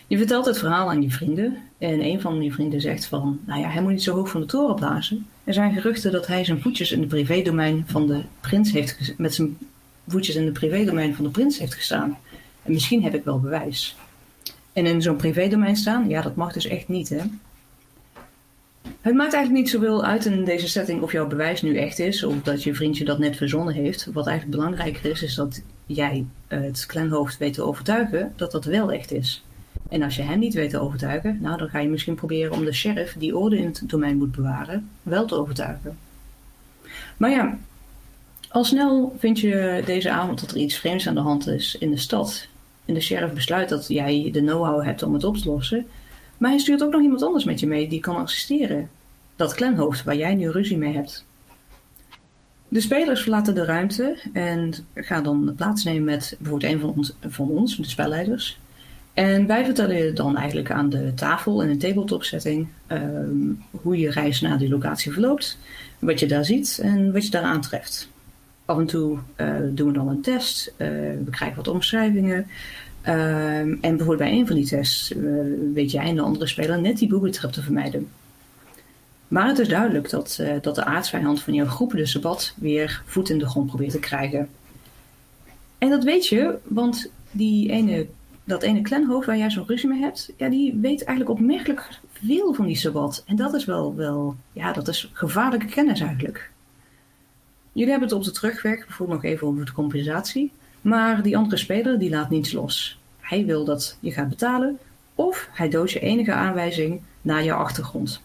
Je 0.08 0.18
vertelt 0.18 0.46
het 0.46 0.58
verhaal 0.58 0.90
aan 0.90 1.02
je 1.02 1.12
vrienden 1.12 1.58
en 1.78 2.06
een 2.06 2.22
van 2.22 2.44
je 2.44 2.52
vrienden 2.52 2.82
zegt 2.82 3.06
van, 3.06 3.40
nou 3.46 3.60
ja, 3.62 3.70
hij 3.70 3.82
moet 3.82 3.92
niet 3.92 4.04
zo 4.04 4.16
hoog 4.16 4.30
van 4.30 4.42
de 4.42 4.48
toren 4.48 4.76
blazen. 4.76 5.28
Er 5.44 5.54
zijn 5.54 5.74
geruchten 5.74 6.12
dat 6.12 6.28
hij 6.28 6.46
zijn 6.46 6.62
voetjes 6.62 6.92
in 6.92 7.02
de 7.02 7.08
privédomein 7.08 7.84
van 7.88 8.08
de 8.08 8.22
prins 8.42 8.72
heeft 8.72 9.14
met 9.18 9.34
zijn 9.34 9.58
voetjes 10.08 10.36
in 10.36 10.46
de 10.46 10.52
privédomein 10.52 11.16
van 11.16 11.26
de 11.26 11.32
prins 11.32 11.60
heeft 11.60 11.74
gestaan. 11.74 12.18
En 12.64 12.72
misschien 12.72 13.04
heb 13.04 13.14
ik 13.14 13.24
wel 13.24 13.40
bewijs. 13.40 13.96
En 14.74 14.86
in 14.86 15.02
zo'n 15.02 15.16
privédomein 15.16 15.76
staan, 15.76 16.10
ja, 16.10 16.22
dat 16.22 16.36
mag 16.36 16.54
dus 16.54 16.68
echt 16.68 16.88
niet, 16.88 17.10
hè. 17.10 17.22
Het 18.82 19.16
maakt 19.16 19.34
eigenlijk 19.34 19.64
niet 19.64 19.70
zoveel 19.70 20.04
uit 20.04 20.26
in 20.26 20.44
deze 20.44 20.68
setting 20.68 21.02
of 21.02 21.12
jouw 21.12 21.28
bewijs 21.28 21.62
nu 21.62 21.78
echt 21.78 22.00
is, 22.00 22.24
of 22.24 22.42
dat 22.42 22.64
je 22.64 22.76
vriendje 22.76 23.06
dat 23.06 23.20
net 23.20 23.38
verzonnen 23.38 23.74
heeft. 23.74 24.06
Wat 24.14 24.28
eigenlijk 24.28 24.58
belangrijker 24.58 25.12
is, 25.12 25.24
is 25.24 25.36
dat 25.36 25.62
jij 25.86 26.26
eh, 26.48 26.62
het 26.62 26.86
clanhoofd 26.86 27.38
weet 27.38 27.54
te 27.54 27.64
overtuigen 27.64 28.34
dat 28.36 28.52
dat 28.52 28.66
wel 28.66 28.92
echt 28.92 29.12
is. 29.12 29.44
En 29.90 30.04
als 30.04 30.16
je 30.16 30.22
hem 30.22 30.40
niet 30.40 30.54
weet 30.54 30.70
te 30.70 30.80
overtuigen, 30.80 31.38
nou 31.42 31.58
dan 31.58 31.70
ga 31.70 31.80
je 31.80 31.88
misschien 31.88 32.16
proberen 32.16 32.52
om 32.52 32.66
de 32.66 32.74
sheriff 32.74 33.16
die 33.18 33.38
orde 33.38 33.58
in 33.58 33.66
het 33.66 33.82
domein 33.86 34.18
moet 34.18 34.36
bewaren, 34.36 34.90
wel 35.04 35.26
te 35.26 35.36
overtuigen. 35.36 35.98
Maar 37.18 37.30
ja, 37.30 37.58
al 38.50 38.64
snel 38.64 39.16
vind 39.18 39.40
je 39.40 39.82
deze 39.86 40.12
avond 40.12 40.40
dat 40.40 40.52
er 40.52 40.58
iets 40.58 40.78
vreemds 40.78 41.08
aan 41.08 41.16
de 41.16 41.20
hand 41.20 41.48
is 41.48 41.76
in 41.80 41.92
de 41.92 41.98
stad. 41.98 42.48
En 42.86 42.94
de 42.94 43.00
sheriff 43.00 43.34
besluit 43.34 43.70
dat 43.70 43.88
jij 43.88 44.30
de 44.32 44.40
know-how 44.40 44.84
hebt 44.84 45.04
om 45.04 45.14
het 45.14 45.24
op 45.24 45.38
te 45.38 45.50
lossen. 45.50 45.86
Maar 46.40 46.50
hij 46.50 46.60
stuurt 46.60 46.84
ook 46.84 46.92
nog 46.92 47.02
iemand 47.02 47.24
anders 47.24 47.44
met 47.44 47.60
je 47.60 47.68
mee 47.68 47.88
die 47.88 48.00
kan 48.00 48.16
assisteren. 48.16 48.90
Dat 49.36 49.54
clanhoofd 49.54 50.04
waar 50.04 50.16
jij 50.16 50.36
nu 50.36 50.50
ruzie 50.50 50.78
mee 50.78 50.94
hebt. 50.94 51.26
De 52.68 52.82
spelers 52.82 53.22
verlaten 53.22 53.56
de 53.56 53.66
ruimte 53.66 54.18
en 54.34 54.74
gaan 54.94 55.24
dan 55.24 55.54
plaatsnemen 55.56 56.04
met 56.04 56.36
bijvoorbeeld 56.40 56.74
een 56.74 56.80
van 56.80 56.94
ons, 56.96 57.14
van 57.28 57.50
ons 57.50 57.78
de 57.78 57.84
spelleiders. 57.84 58.60
En 59.14 59.48
wij 59.48 59.66
vertellen 59.66 60.16
dan 60.16 60.38
eigenlijk 60.38 60.72
aan 60.72 60.90
de 60.90 61.14
tafel 61.14 61.62
in 61.62 61.70
een 61.70 61.80
tabletop 61.80 62.24
setting 62.24 62.68
ehm, 62.88 63.52
hoe 63.72 63.98
je 63.98 64.12
reis 64.12 64.42
naar 64.42 64.58
die 64.58 64.70
locatie 64.70 65.12
verloopt, 65.12 65.58
wat 66.00 66.20
je 66.20 66.28
daar 66.28 66.46
ziet 66.46 66.80
en 66.84 67.12
wat 67.12 67.24
je 67.24 67.32
daar 67.32 67.44
aantreft. 67.44 68.10
Af 68.66 68.78
en 68.78 68.86
toe 68.86 69.18
eh, 69.36 69.56
doen 69.72 69.88
we 69.88 69.94
dan 69.94 70.08
een 70.08 70.22
test, 70.22 70.74
eh, 70.78 70.88
we 71.26 71.30
krijgen 71.30 71.58
wat 71.58 71.68
omschrijvingen. 71.68 72.48
Ehm, 73.02 73.76
en 73.82 73.98
bijvoorbeeld 73.98 74.18
bij 74.18 74.32
een 74.32 74.48
van 74.48 74.56
die 74.56 74.66
tests 74.66 75.14
eh, 75.14 75.22
weet 75.74 75.92
jij 75.92 76.06
en 76.06 76.16
de 76.16 76.22
andere 76.22 76.48
speler 76.48 76.82
net 76.82 76.98
die 76.98 77.08
booby 77.08 77.30
trap 77.30 77.52
te 77.52 77.62
vermijden. 77.62 78.08
Maar 79.28 79.48
het 79.48 79.60
is 79.60 79.68
duidelijk 79.68 80.10
dat, 80.10 80.38
eh, 80.42 80.56
dat 80.62 80.76
de 80.76 80.86
aardsvijand 80.86 81.42
van 81.42 81.54
jouw 81.54 81.66
groep, 81.66 81.92
de 81.92 82.06
Sabat, 82.06 82.54
weer 82.58 83.02
voet 83.06 83.30
in 83.30 83.38
de 83.38 83.50
grond 83.50 83.68
probeert 83.68 83.92
te 83.92 84.00
krijgen. 84.00 84.50
En 85.78 85.90
dat 85.90 86.04
weet 86.04 86.28
je, 86.28 86.58
want 86.64 87.12
die 87.32 87.70
ene, 87.70 88.08
dat 88.44 88.64
ene 88.64 88.82
clanhoofd 88.82 89.26
waar 89.26 89.38
jij 89.38 89.50
zo'n 89.50 89.68
ruzie 89.68 89.90
mee 89.90 90.00
hebt, 90.00 90.34
ja, 90.38 90.50
die 90.50 90.78
weet 90.82 91.04
eigenlijk 91.04 91.40
opmerkelijk 91.40 91.90
veel 92.12 92.54
van 92.54 92.66
die 92.66 92.76
Sabat. 92.76 93.24
En 93.26 93.36
dat 93.36 93.54
is 93.54 93.66
wel, 93.66 93.96
wel, 93.96 94.36
ja, 94.54 94.74
dat 94.74 94.88
is 94.88 95.10
gevaarlijke 95.14 95.66
kennis 95.66 96.00
eigenlijk. 96.00 96.52
Jullie 97.72 97.92
hebben 97.92 98.10
het 98.10 98.18
op 98.18 98.24
de 98.24 98.32
terugweg 98.32 98.86
bijvoorbeeld 98.86 99.22
nog 99.22 99.32
even 99.32 99.48
over 99.48 99.66
de 99.66 99.72
compensatie. 99.72 100.52
Maar 100.82 101.22
die 101.22 101.38
andere 101.38 101.58
speler 101.58 102.00
die 102.00 102.10
laat 102.10 102.30
niets 102.30 102.52
los. 102.52 103.00
Hij 103.20 103.46
wil 103.46 103.66
dat 103.66 103.98
je 104.00 104.12
gaat 104.12 104.30
betalen 104.30 104.80
of 105.16 105.50
hij 105.52 105.70
doodt 105.70 105.92
je 105.92 106.00
enige 106.00 106.34
aanwijzing 106.34 107.02
naar 107.22 107.44
jouw 107.44 107.58
achtergrond. 107.58 108.22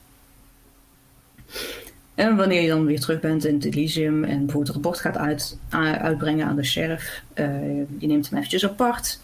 En 2.15 2.37
wanneer 2.37 2.63
je 2.63 2.69
dan 2.69 2.85
weer 2.85 3.01
terug 3.01 3.21
bent 3.21 3.45
in 3.45 3.55
het 3.55 3.65
Elysium 3.65 4.25
en 4.25 4.39
bijvoorbeeld 4.39 4.67
het 4.67 4.75
rapport 4.75 5.01
gaat 5.01 5.17
uit, 5.17 5.59
uitbrengen 6.01 6.47
aan 6.47 6.57
de 6.57 6.65
sheriff, 6.65 7.23
eh, 7.33 7.77
je 7.99 8.07
neemt 8.07 8.29
hem 8.29 8.39
eventjes 8.39 8.65
apart. 8.65 9.21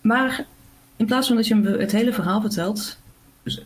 Maar 0.00 0.46
in 0.96 1.06
plaats 1.06 1.26
van 1.26 1.36
dat 1.36 1.46
je 1.46 1.54
hem 1.54 1.64
het 1.64 1.92
hele 1.92 2.12
verhaal 2.12 2.40
vertelt, 2.40 2.98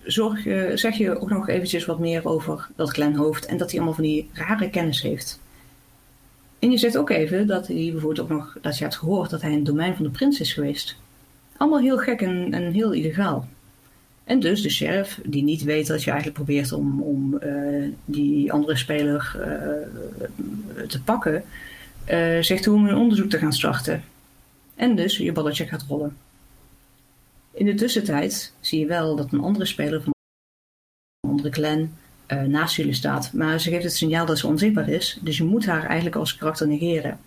zorg, 0.05 0.43
zeg 0.75 0.97
je 0.97 1.21
ook 1.21 1.31
nog 1.31 1.49
eventjes 1.49 1.85
wat 1.85 1.99
meer 1.99 2.29
over 2.29 2.69
dat 2.77 2.97
hoofd 2.97 3.47
en 3.47 3.57
dat 3.57 3.71
hij 3.71 3.77
allemaal 3.77 3.95
van 3.95 4.05
die 4.05 4.31
rare 4.33 4.71
kennis 4.71 5.03
heeft. 5.03 5.41
En 6.59 6.71
je 6.71 6.79
zegt 6.79 6.97
ook 6.97 7.11
even 7.11 7.47
dat 7.47 7.67
hij 7.67 7.89
bijvoorbeeld 7.93 8.21
ook 8.21 8.39
nog, 8.39 8.57
dat 8.61 8.79
je 8.79 8.85
hebt 8.85 8.97
gehoord 8.97 9.31
dat 9.31 9.43
hij 9.43 9.53
het 9.53 9.65
domein 9.65 9.95
van 9.95 10.05
de 10.05 10.11
prins 10.11 10.41
is 10.41 10.53
geweest. 10.53 10.97
Allemaal 11.57 11.81
heel 11.81 11.99
gek 11.99 12.21
en, 12.21 12.53
en 12.53 12.73
heel 12.73 12.93
illegaal. 12.93 13.49
En 14.25 14.41
dus 14.41 14.63
de 14.63 14.71
sheriff, 14.71 15.21
die 15.25 15.43
niet 15.43 15.63
weet 15.63 15.87
dat 15.87 16.03
je 16.03 16.11
eigenlijk 16.11 16.45
probeert 16.45 16.73
om, 16.73 17.03
om 17.03 17.39
eh, 17.39 17.89
die 18.05 18.53
andere 18.53 18.77
speler 18.77 19.37
eh, 19.41 20.87
te 20.89 21.03
pakken, 21.03 21.45
eh, 22.05 22.39
zegt 22.41 22.65
hoe 22.65 22.75
om 22.75 22.87
een 22.87 22.97
onderzoek 22.97 23.31
te 23.31 23.39
gaan 23.39 23.53
starten. 23.53 24.05
En 24.75 24.97
dus 24.97 25.17
je 25.17 25.33
balletje 25.33 25.67
gaat 25.67 25.85
rollen. 25.89 26.17
In 27.51 27.67
de 27.67 27.75
tussentijd 27.75 28.53
zie 28.61 28.81
je 28.81 28.87
wel 28.87 29.17
dat 29.17 29.33
een 29.33 29.41
andere 29.41 29.67
speler 29.67 30.03
van 30.03 30.13
een 31.21 31.31
andere 31.31 31.51
clan 31.51 31.91
eh, 32.29 32.43
naast 32.43 32.77
jullie 32.77 32.93
staat. 32.95 33.33
Maar 33.33 33.61
ze 33.61 33.71
geeft 33.71 33.85
het 33.85 33.95
signaal 33.95 34.27
dat 34.27 34.39
ze 34.39 34.47
onzichtbaar 34.47 34.89
is, 34.89 35.19
dus 35.21 35.37
je 35.37 35.45
moet 35.45 35.67
haar 35.67 35.85
eigenlijk 35.85 36.17
als 36.17 36.37
karakter 36.37 36.67
negeren. 36.67 37.21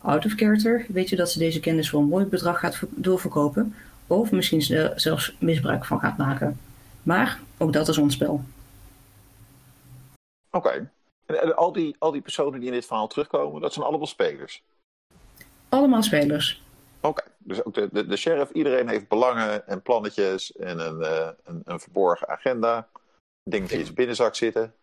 Out 0.00 0.24
of 0.24 0.32
character 0.32 0.86
weet 0.88 1.08
je 1.08 1.16
dat 1.16 1.30
ze 1.30 1.38
deze 1.38 1.60
kennis 1.60 1.90
voor 1.90 2.00
een 2.00 2.08
mooi 2.08 2.24
bedrag 2.24 2.58
gaat 2.58 2.76
ver- 2.76 2.88
doorverkopen, 2.90 3.74
of 4.06 4.30
misschien 4.30 4.62
ze- 4.62 4.92
zelfs 4.94 5.36
misbruik 5.38 5.84
van 5.84 6.00
gaat 6.00 6.16
maken. 6.16 6.60
Maar 7.02 7.40
ook 7.58 7.72
dat 7.72 7.88
is 7.88 7.98
ons 7.98 8.14
spel. 8.14 8.44
Oké. 10.50 10.90
En, 11.26 11.42
en 11.42 11.56
al, 11.56 11.72
die, 11.72 11.96
al 11.98 12.10
die 12.12 12.20
personen 12.20 12.58
die 12.60 12.68
in 12.68 12.74
dit 12.74 12.86
verhaal 12.86 13.06
terugkomen, 13.06 13.60
dat 13.60 13.72
zijn 13.72 13.86
allemaal 13.86 14.06
spelers. 14.06 14.62
Allemaal 15.68 16.02
spelers. 16.02 16.62
Oké, 17.00 17.22
dus 17.38 17.64
ook 17.64 17.74
de, 17.74 17.88
de, 17.92 18.06
de 18.06 18.16
sheriff, 18.16 18.50
iedereen 18.50 18.88
heeft 18.88 19.08
belangen 19.08 19.66
en 19.68 19.82
plannetjes 19.82 20.56
en 20.56 20.78
een, 20.78 21.02
eh, 21.02 21.28
een, 21.44 21.62
een 21.64 21.80
verborgen 21.80 22.28
agenda. 22.28 22.86
Die 23.42 23.60
in 23.60 23.68
zijn 23.68 23.94
binnenzak 23.94 24.34
zitten. 24.34 24.74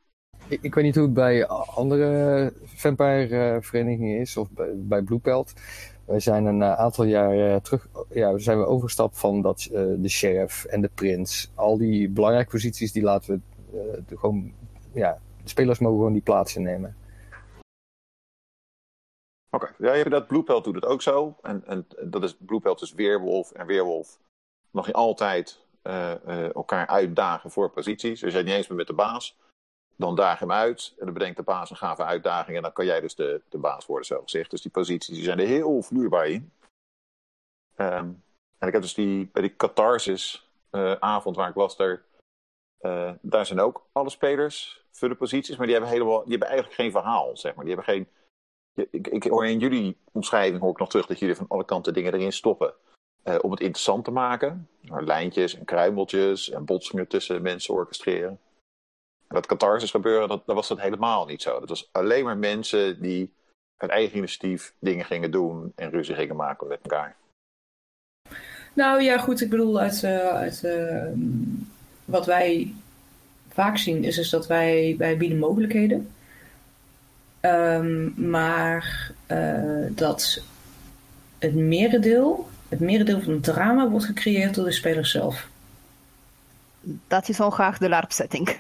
Ik, 0.48 0.62
ik 0.62 0.74
weet 0.76 0.84
niet 0.84 0.96
hoe 0.96 1.04
het 1.04 1.14
bij 1.14 1.48
andere 1.48 2.54
vampire-verenigingen 2.64 4.20
is, 4.20 4.38
of 4.38 4.52
bij, 4.52 4.72
bij. 4.76 5.04
Wij 6.06 6.20
zijn 6.20 6.46
een 6.46 6.62
eh, 6.62 6.80
aantal 6.80 7.04
jaar 7.06 7.54
eh, 7.54 7.56
terug, 7.56 7.88
ja, 8.10 8.38
zijn 8.38 8.60
we 8.60 8.66
overgestapt 8.66 9.20
van 9.20 9.42
dat, 9.42 9.66
eh, 9.72 9.72
de 9.98 10.10
sheriff 10.10 10.66
en 10.66 10.82
de 10.82 10.90
prins. 10.96 11.52
Al 11.56 11.78
die 11.78 12.10
belangrijke 12.10 12.52
posities, 12.52 12.92
die 12.92 13.04
laten 13.04 13.34
we 13.34 13.42
de- 14.08 14.18
gewoon, 14.18 14.54
ja, 14.94 15.20
de 15.44 15.50
spelers 15.50 15.80
mogen 15.80 15.98
gewoon 15.98 16.14
die 16.14 16.22
plaats 16.22 16.56
innemen. 16.56 16.98
Oké, 19.50 19.74
ja, 19.78 19.92
je 19.92 19.98
hebt 19.98 20.12
dat 20.12 20.28
Bluepelt 20.28 20.64
doet 20.64 20.76
het 20.76 20.86
ook 20.86 21.02
zo. 21.02 21.38
En, 21.42 21.66
en 21.66 21.88
dat 22.04 22.24
is 22.24 22.36
Bluepelt 22.40 22.82
is 22.82 22.94
Weerwolf 22.94 23.52
en 23.52 23.66
Weerwolf. 23.66 24.20
Mag 24.72 24.86
je 24.86 24.94
altijd 24.94 25.60
elkaar 26.54 26.88
uitdagen 26.88 27.52
voor 27.52 27.70
posities. 27.70 28.20
Dus 28.20 28.34
jij 28.34 28.44
niet 28.44 28.54
eens 28.54 28.68
meer 28.68 28.78
met 28.78 28.88
de 28.88 28.94
baas. 28.94 29.38
Dan 29.96 30.16
daag 30.16 30.40
hem 30.40 30.52
uit. 30.52 30.94
En 30.98 31.06
dan 31.06 31.14
bedenkt 31.14 31.38
de 31.38 31.44
baas 31.44 31.70
een 31.70 31.76
gave 31.76 32.04
uitdaging. 32.04 32.58
En 32.58 32.64
dan 32.64 32.74
kan 32.74 32.86
jij 32.86 33.00
dus 33.00 33.16
de, 33.16 33.42
de 33.50 33.58
baas 33.58 33.86
worden, 33.86 34.06
zo 34.06 34.22
gezegd. 34.22 34.52
Dus 34.52 34.62
die 34.62 34.72
posities 34.72 35.16
die 35.16 35.24
zijn 35.24 35.40
er 35.40 35.48
heel 35.48 35.82
vloeibaar 35.82 36.28
in. 36.28 36.52
Ehm, 37.76 38.12
en 38.58 38.68
ik 38.68 38.74
heb 38.74 38.82
dus 38.82 38.94
die, 38.94 39.30
bij 39.32 39.42
die 39.42 39.56
catharsis 39.56 40.50
eh, 40.70 41.24
waar 41.24 41.50
ik 41.50 41.56
was, 41.56 41.78
daar, 41.78 42.04
eh, 42.78 43.12
daar 43.22 43.46
zijn 43.46 43.60
ook 43.60 43.88
alle 43.92 44.10
spelers 44.10 44.86
voor 44.92 45.10
de 45.10 45.16
posities. 45.16 45.56
Maar 45.58 45.66
die 45.66 45.76
hebben, 45.76 45.94
helemaal, 45.94 46.22
die 46.22 46.30
hebben 46.30 46.48
eigenlijk 46.48 46.80
geen 46.80 46.92
verhaal, 46.92 47.38
zeg 47.38 47.56
maar. 47.56 47.66
Die 47.66 47.76
hebben 47.76 47.94
geen 47.94 48.08
ik, 48.92 49.08
ik 49.08 49.24
hoor 49.24 49.46
in 49.46 49.60
jullie 49.60 49.98
omschrijving 50.12 50.62
hoor 50.62 50.72
ik 50.72 50.78
nog 50.78 50.90
terug 50.90 51.06
dat 51.06 51.20
jullie 51.20 51.36
van 51.36 51.48
alle 51.48 51.66
kanten 51.66 51.94
dingen 51.94 52.14
erin 52.14 52.34
stoppen. 52.34 52.74
Eh, 53.24 53.36
om 53.42 53.52
het 53.52 53.60
interessant 53.60 54.06
te 54.06 54.12
maken. 54.12 54.68
Nou, 54.82 55.06
lijntjes 55.06 55.56
en 55.56 55.66
kruimeltjes 55.66 56.50
en 56.50 56.66
botsingen 56.66 57.08
tussen 57.08 57.42
mensen 57.42 57.74
orchestreren. 57.74 58.40
En 59.28 59.36
dat 59.36 59.46
catharsis 59.46 59.92
gebeuren, 59.92 60.28
dat, 60.28 60.46
dat 60.46 60.56
was 60.56 60.68
dat 60.68 60.82
helemaal 60.82 61.26
niet 61.26 61.42
zo. 61.42 61.60
Dat 61.60 61.70
was 61.70 61.90
alleen 61.92 62.24
maar 62.24 62.38
mensen 62.38 63.02
die 63.02 63.34
uit 63.78 63.92
eigen 63.92 64.18
initiatief 64.18 64.74
dingen 64.80 65.06
gingen 65.06 65.32
doen 65.32 65.72
en 65.76 65.90
ruzie 65.90 66.16
gingen 66.16 66.36
maken 66.36 66.68
met 66.68 66.80
elkaar. 66.82 67.16
Nou 68.74 69.02
ja, 69.02 69.18
goed, 69.18 69.42
ik 69.42 69.50
bedoel, 69.50 69.80
uit, 69.80 70.04
eh, 70.04 70.28
uit 70.28 70.64
eh, 70.64 71.06
wat 72.06 72.26
wij 72.26 72.74
vaak 73.50 73.78
zien 73.78 74.04
is, 74.04 74.18
is 74.18 74.30
dat 74.30 74.48
wij, 74.48 74.96
wij 74.98 75.18
bieden 75.18 75.40
mogelijkheden. 75.40 76.10
Ehm, 77.40 78.30
maar 78.30 79.12
eh, 79.26 79.86
dat 79.90 80.42
het 81.40 81.56
merendeel, 81.56 82.48
het 82.70 82.80
merendeel 82.80 83.22
van 83.22 83.34
het 83.34 83.44
drama 83.44 83.90
wordt 83.90 84.06
gecreëerd 84.06 84.56
door 84.56 84.66
de 84.66 84.72
speler 84.72 85.06
zelf. 85.06 85.48
Dat 87.08 87.30
is 87.30 87.40
ongeacht 87.40 87.80
de 87.80 87.90
LARP-setting. 87.90 88.50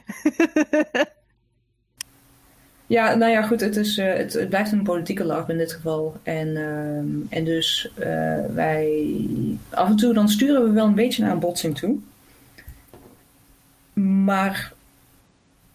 Ja, 2.90 3.16
nou 3.16 3.32
ja, 3.32 3.42
goed, 3.42 3.62
het, 3.62 3.76
is, 3.76 3.98
eh, 3.98 4.14
het, 4.14 4.34
het 4.34 4.50
blijft 4.50 4.72
een 4.72 4.84
politieke 4.84 5.24
LARP 5.24 5.50
in 5.50 5.58
dit 5.58 5.74
geval. 5.74 6.16
En, 6.24 6.58
ehm, 6.58 7.34
en 7.38 7.46
dus 7.46 7.92
eh, 7.96 8.46
wij, 8.54 9.16
af 9.70 9.90
en 9.90 9.96
toe 9.96 10.14
dan 10.14 10.30
sturen 10.30 10.64
we 10.64 10.72
wel 10.72 10.86
een 10.86 10.96
beetje 10.96 11.24
naar 11.24 11.32
een 11.32 11.40
botsing 11.40 11.78
toe. 11.78 11.98
Maar 14.24 14.74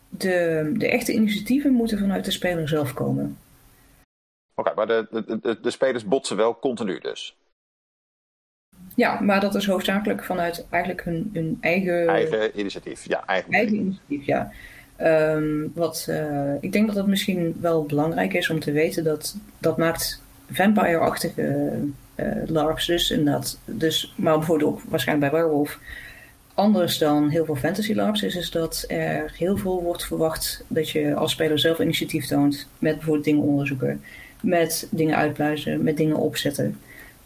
de, 0.08 0.70
de 0.76 0.88
echte 0.88 1.12
initiatieven 1.12 1.72
moeten 1.72 1.98
vanuit 1.98 2.24
de 2.24 2.30
speler 2.30 2.68
zelf 2.68 2.94
komen. 2.94 3.36
Oké, 4.54 4.72
maar 4.74 4.86
de, 4.86 5.06
de, 5.10 5.38
de, 5.42 5.60
de 5.60 5.70
spelers 5.70 6.04
botsen 6.04 6.36
wel 6.36 6.58
continu 6.58 6.98
dus. 6.98 7.36
Ja, 8.94 9.20
maar 9.20 9.40
dat 9.40 9.54
is 9.54 9.66
hoofdzakelijk 9.66 10.24
vanuit 10.24 10.66
eigenlijk 10.70 11.04
hun, 11.04 11.30
hun 11.32 11.58
eigen, 11.60 12.06
Eigen 12.08 12.58
initiatief. 12.58 13.08
Ja, 13.08 13.22
eigen. 13.26 13.52
eigen 13.52 13.74
initiatief, 13.74 14.26
ja. 14.26 14.52
Ehm, 14.96 15.66
wat, 15.74 16.06
eh, 16.08 16.52
ik 16.60 16.72
denk 16.72 16.86
dat 16.86 16.96
het 16.96 17.06
misschien 17.06 17.56
wel 17.60 17.84
belangrijk 17.84 18.32
is 18.32 18.50
om 18.50 18.60
te 18.60 18.72
weten 18.72 19.04
dat 19.04 19.36
dat 19.58 19.76
maakt 19.76 20.22
vampire-achtige 20.50 21.72
eh, 22.14 22.26
LARPs 22.46 22.86
dus, 22.86 23.10
inderdaad, 23.10 23.58
dus, 23.64 24.14
maar 24.16 24.38
bijvoorbeeld 24.38 24.70
ook 24.70 24.80
waarschijnlijk 24.88 25.30
bij 25.30 25.40
Werewolf, 25.40 25.78
anders 26.54 26.98
dan 26.98 27.28
heel 27.28 27.44
veel 27.44 27.56
fantasy 27.56 27.94
LARPs 27.94 28.22
is, 28.22 28.36
is 28.36 28.50
dat 28.50 28.84
er 28.88 29.32
heel 29.36 29.56
veel 29.56 29.82
wordt 29.82 30.04
verwacht 30.04 30.64
dat 30.68 30.90
je 30.90 31.14
als 31.14 31.32
speler 31.32 31.58
zelf 31.58 31.78
initiatief 31.78 32.26
toont 32.26 32.66
met 32.78 32.94
bijvoorbeeld 32.94 33.24
dingen 33.24 33.42
onderzoeken, 33.42 34.02
met 34.40 34.88
dingen 34.90 35.16
uitpluizen, 35.16 35.82
met 35.82 35.96
dingen 35.96 36.16
opzetten. 36.16 36.78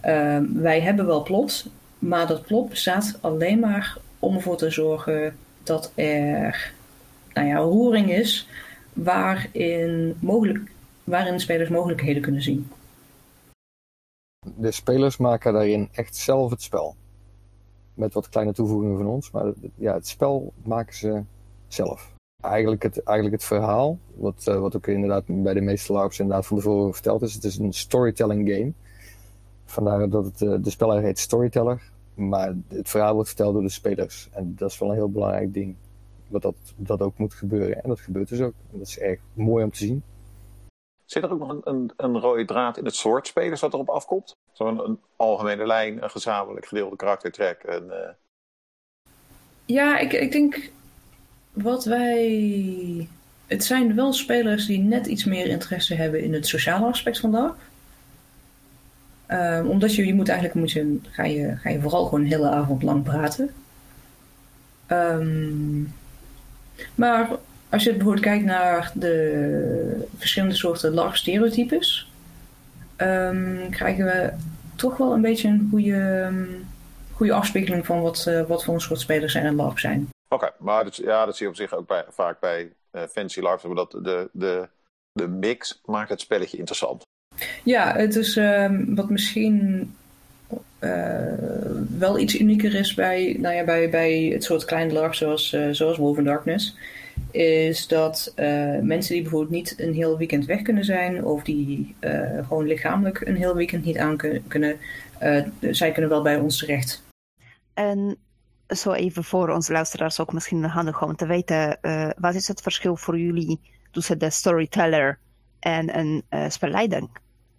Ehm, 0.09 0.52
wij 0.52 0.80
hebben 0.80 1.06
wel 1.06 1.22
plot, 1.22 1.66
maar 1.98 2.26
dat 2.26 2.42
plot 2.42 2.68
bestaat 2.68 3.18
alleen 3.20 3.59
maar 3.59 3.98
om 4.18 4.34
ervoor 4.34 4.56
te 4.56 4.70
zorgen 4.70 5.36
dat 5.62 5.92
er 5.94 6.72
nou 7.32 7.46
ja, 7.46 7.56
roering 7.56 8.12
is 8.12 8.48
waarin, 8.92 10.16
mogelijk, 10.20 10.70
waarin 11.04 11.40
spelers 11.40 11.68
mogelijkheden 11.68 12.22
kunnen 12.22 12.42
zien. 12.42 12.70
De 14.56 14.70
spelers 14.70 15.16
maken 15.16 15.52
daarin 15.52 15.88
echt 15.92 16.16
zelf 16.16 16.50
het 16.50 16.62
spel. 16.62 16.96
Met 17.94 18.14
wat 18.14 18.28
kleine 18.28 18.52
toevoegingen 18.52 18.96
van 18.96 19.06
ons, 19.06 19.30
maar 19.30 19.52
ja, 19.74 19.94
het 19.94 20.09
spel 20.09 20.52
maken 20.62 20.94
ze 20.94 21.22
zelf. 21.66 22.12
Eigenlijk 22.42 22.82
het, 22.82 23.02
eigenlijk 23.02 23.36
het 23.36 23.46
verhaal, 23.46 23.98
wat, 24.14 24.46
eh, 24.46 24.61
wat 24.61 24.76
ook 24.76 24.86
inderdaad 24.86 25.24
bij 25.26 25.54
de 25.54 25.61
meeste 25.61 25.92
LARPs 25.92 26.18
inderdaad 26.18 26.46
van 26.46 26.56
tevoren 26.56 26.94
verteld 26.94 27.22
is, 27.22 27.34
het 27.34 27.44
is 27.44 27.59
een 27.59 27.72
storytelling 27.72 28.48
game. 28.50 28.72
Vandaar 29.70 30.08
dat 30.08 30.24
het, 30.24 30.42
eh, 30.42 30.54
de 30.60 30.70
speler 30.70 31.02
heet 31.02 31.18
Storyteller, 31.18 31.82
maar 32.14 32.54
het 32.68 32.88
verhaal 32.88 33.14
wordt 33.14 33.28
verteld 33.28 33.52
door 33.52 33.62
de 33.62 33.68
spelers. 33.68 34.28
En 34.32 34.54
dat 34.56 34.70
is 34.70 34.78
wel 34.78 34.88
een 34.88 34.94
heel 34.94 35.10
belangrijk 35.10 35.54
ding, 35.54 35.76
wat 36.28 36.42
dat, 36.42 36.54
dat 36.76 37.00
ook 37.00 37.18
moet 37.18 37.34
gebeuren. 37.34 37.82
En 37.82 37.88
dat 37.88 38.00
gebeurt 38.00 38.28
dus 38.28 38.40
ook. 38.40 38.54
En 38.72 38.78
dat 38.78 38.86
is 38.86 38.98
erg 38.98 39.20
mooi 39.32 39.64
om 39.64 39.70
te 39.70 39.78
zien. 39.78 40.02
Zit 41.04 41.22
er 41.22 41.32
ook 41.32 41.38
nog 41.38 41.48
een, 41.48 41.60
een, 41.64 41.92
een 41.96 42.20
rode 42.20 42.44
draad 42.44 42.76
in 42.78 42.84
het 42.84 42.94
soort 42.94 43.26
spelers 43.26 43.60
wat 43.60 43.72
erop 43.72 43.88
afkomt? 43.88 44.36
Zo'n 44.52 44.84
een 44.84 45.00
algemene 45.16 45.66
lijn, 45.66 46.02
een 46.02 46.10
gezamenlijk 46.10 46.66
gedeelde 46.66 46.96
karaktertrek. 46.96 47.62
En, 47.62 47.90
eh, 47.90 48.10
Ja, 49.64 49.98
ik, 49.98 50.12
ik 50.12 50.32
denk 50.32 50.70
wat 51.52 51.84
wij. 51.84 53.08
Het 53.46 53.64
zijn 53.64 53.94
wel 53.94 54.12
spelers 54.12 54.66
die 54.66 54.78
net 54.78 55.06
iets 55.06 55.24
meer 55.24 55.46
interesse 55.46 55.94
hebben 55.94 56.22
in 56.22 56.32
het 56.32 56.46
sociale 56.46 56.86
aspect 56.86 57.20
van 57.20 57.30
LARP. 59.29 59.41
Ehm, 59.41 59.66
omdat 59.66 59.95
je, 59.95 60.07
je 60.07 60.14
moet 60.14 60.29
eigenlijk 60.29 60.59
moet 60.59 60.70
je, 60.70 60.99
ga, 61.11 61.24
je, 61.24 61.57
ga 61.57 61.70
je 61.70 61.81
vooral 61.81 62.05
gewoon 62.05 62.20
een 62.20 62.26
hele 62.26 62.49
avond 62.49 62.83
lang 62.83 63.03
praten. 63.03 63.51
Ehm, 64.87 65.83
maar 66.95 67.29
als 67.68 67.85
je 67.85 67.91
bijvoorbeeld 67.93 68.24
kijkt 68.24 68.45
naar 68.45 68.93
de 68.95 70.09
verschillende 70.16 70.55
soorten 70.55 70.95
LARP-stereotypes, 70.95 72.11
ehm, 72.97 73.70
krijgen 73.70 74.05
we 74.05 74.33
toch 74.76 74.97
wel 74.97 75.12
een 75.12 75.20
beetje 75.20 75.49
een 75.49 75.68
goede, 75.70 76.33
goede 77.12 77.33
afspiegeling 77.33 77.87
van 77.87 78.01
wat, 78.01 78.26
eh, 78.26 78.43
wat 78.43 78.64
voor 78.64 78.74
een 78.74 78.81
soort 78.81 79.01
spelers 79.01 79.35
er 79.35 79.45
in 79.45 79.55
LARP 79.55 79.79
zijn. 79.79 80.09
Oké, 80.29 80.51
maar 80.59 80.85
dat, 80.85 80.97
ja, 80.97 81.24
dat 81.24 81.37
zie 81.37 81.45
je 81.47 81.53
op 81.53 81.59
zich 81.59 81.74
ook 81.74 81.87
bij, 81.87 82.05
vaak 82.09 82.41
bij 82.41 82.72
eh, 82.91 83.03
fancy 83.03 83.41
maar 83.41 83.74
Dat 83.74 83.91
de, 83.91 84.29
de, 84.33 84.68
de 85.12 85.29
mix 85.29 85.81
maakt 85.85 86.09
het 86.09 86.20
spelletje 86.20 86.57
interessant. 86.57 87.07
Ja, 87.64 87.97
het 87.97 88.16
is 88.16 88.36
ehm, 88.36 88.95
wat 88.95 89.11
misschien 89.11 89.89
eh, 90.78 91.32
wel 91.99 92.18
iets 92.18 92.39
unieker 92.41 92.74
is 92.74 92.95
bij, 92.95 93.36
nou 93.39 93.55
ja, 93.55 93.64
bij, 93.64 93.91
bij 93.91 94.30
het 94.32 94.45
soort 94.45 94.64
kleine 94.64 94.93
LARP 94.93 95.14
zoals, 95.14 95.53
eh, 95.53 95.68
zoals 95.70 95.97
Wolf 95.97 96.18
in 96.18 96.24
Darkness. 96.24 96.76
Is 97.30 97.86
dat 97.86 98.32
eh, 98.34 98.78
mensen 98.80 99.12
die 99.14 99.22
bijvoorbeeld 99.22 99.53
niet 99.53 99.74
een 99.76 99.95
heel 99.95 100.16
weekend 100.18 100.45
weg 100.45 100.62
kunnen 100.62 100.84
zijn, 100.84 101.24
of 101.24 101.43
die 101.43 101.95
gewoon 102.49 102.66
lichamelijk 102.66 103.20
een 103.20 103.36
heel 103.36 103.55
weekend 103.55 103.84
niet 103.84 103.99
aan 103.99 104.16
kun- 104.16 104.45
kunnen, 104.49 104.76
zij 105.70 105.93
kunnen 105.93 106.11
wel 106.11 106.22
bij 106.22 106.36
ons 106.36 106.59
terecht. 106.59 107.03
En 107.74 108.16
zo 108.68 108.93
even 108.93 109.24
voor 109.24 109.49
onze 109.49 109.72
luisteraars 109.72 110.20
ook 110.20 110.32
misschien 110.32 110.64
handig 110.64 111.03
om 111.03 111.16
te 111.16 111.26
weten, 111.26 111.78
wat 112.18 112.34
is 112.34 112.49
het 112.49 112.61
verschil 112.61 112.97
voor 112.97 113.18
jullie 113.18 113.61
tussen 113.91 114.18
de 114.18 114.30
storyteller 114.30 115.18
en 115.61 115.99
een 115.99 116.22
spelleider? 116.51 117.09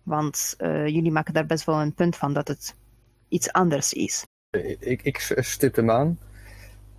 Want 0.09 0.53
eh, 0.57 0.87
jullie 0.87 1.11
maken 1.11 1.33
daar 1.33 1.45
best 1.45 1.65
wel 1.65 1.81
een 1.81 1.93
punt 1.93 2.15
van 2.15 2.33
dat 2.33 2.47
het 2.47 2.75
iets 3.27 3.51
anders 3.51 3.93
is. 3.93 4.23
Ik, 4.79 5.01
ik 5.01 5.17
stip 5.37 5.75
hem 5.75 5.91
aan. 5.91 6.19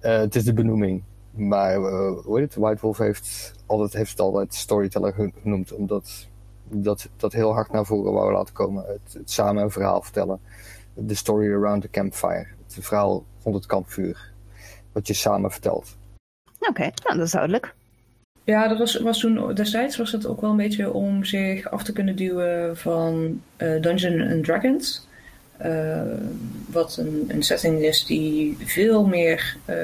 Eh, 0.00 0.18
het 0.18 0.34
is 0.34 0.44
de 0.44 0.52
benoeming. 0.52 1.02
Maar 1.30 1.74
eh, 1.74 2.24
hoe 2.24 2.38
heet 2.38 2.54
het? 2.54 2.62
White 2.62 2.80
Wolf 2.80 2.98
heeft, 2.98 3.52
altijd, 3.66 3.92
heeft 3.92 4.10
het 4.10 4.20
altijd 4.20 4.54
storyteller 4.54 5.12
ge- 5.12 5.32
genoemd. 5.42 5.72
Omdat 5.72 6.28
dat, 6.68 7.08
dat 7.16 7.32
heel 7.32 7.52
hard 7.52 7.72
naar 7.72 7.86
voren 7.86 8.12
wou 8.12 8.32
laten 8.32 8.54
komen. 8.54 8.84
Het, 8.86 9.12
het 9.12 9.30
samen 9.30 9.62
een 9.62 9.70
verhaal 9.70 10.02
vertellen. 10.02 10.40
De 10.94 11.14
story 11.14 11.52
around 11.52 11.82
the 11.82 11.90
campfire. 11.90 12.46
Het 12.64 12.84
verhaal 12.84 13.24
rond 13.42 13.56
het 13.56 13.66
kampvuur. 13.66 14.32
Wat 14.92 15.06
je 15.06 15.14
samen 15.14 15.50
vertelt. 15.50 15.96
Oké, 16.58 16.82
nou, 16.82 17.16
dat 17.16 17.26
is 17.26 17.30
duidelijk. 17.32 17.74
Ja, 18.50 18.68
dat 18.68 18.98
was, 19.02 19.18
toen, 19.18 19.54
destijds 19.54 19.96
was 19.96 20.12
het 20.12 20.26
ook 20.26 20.40
wel 20.40 20.50
een 20.50 20.56
beetje 20.56 20.92
om 20.92 21.24
zich 21.24 21.70
af 21.70 21.82
te 21.82 21.92
kunnen 21.92 22.16
duwen 22.16 22.76
van 22.76 23.40
eh 23.56 23.80
Dungeons 23.80 24.32
and 24.32 24.44
Dragons. 24.44 25.06
Uh, 25.64 26.00
wat 26.70 26.96
een, 26.96 27.24
een, 27.28 27.42
setting 27.42 27.82
is 27.82 28.04
die 28.04 28.56
veel 28.64 29.06
meer 29.06 29.56
uh, 29.70 29.76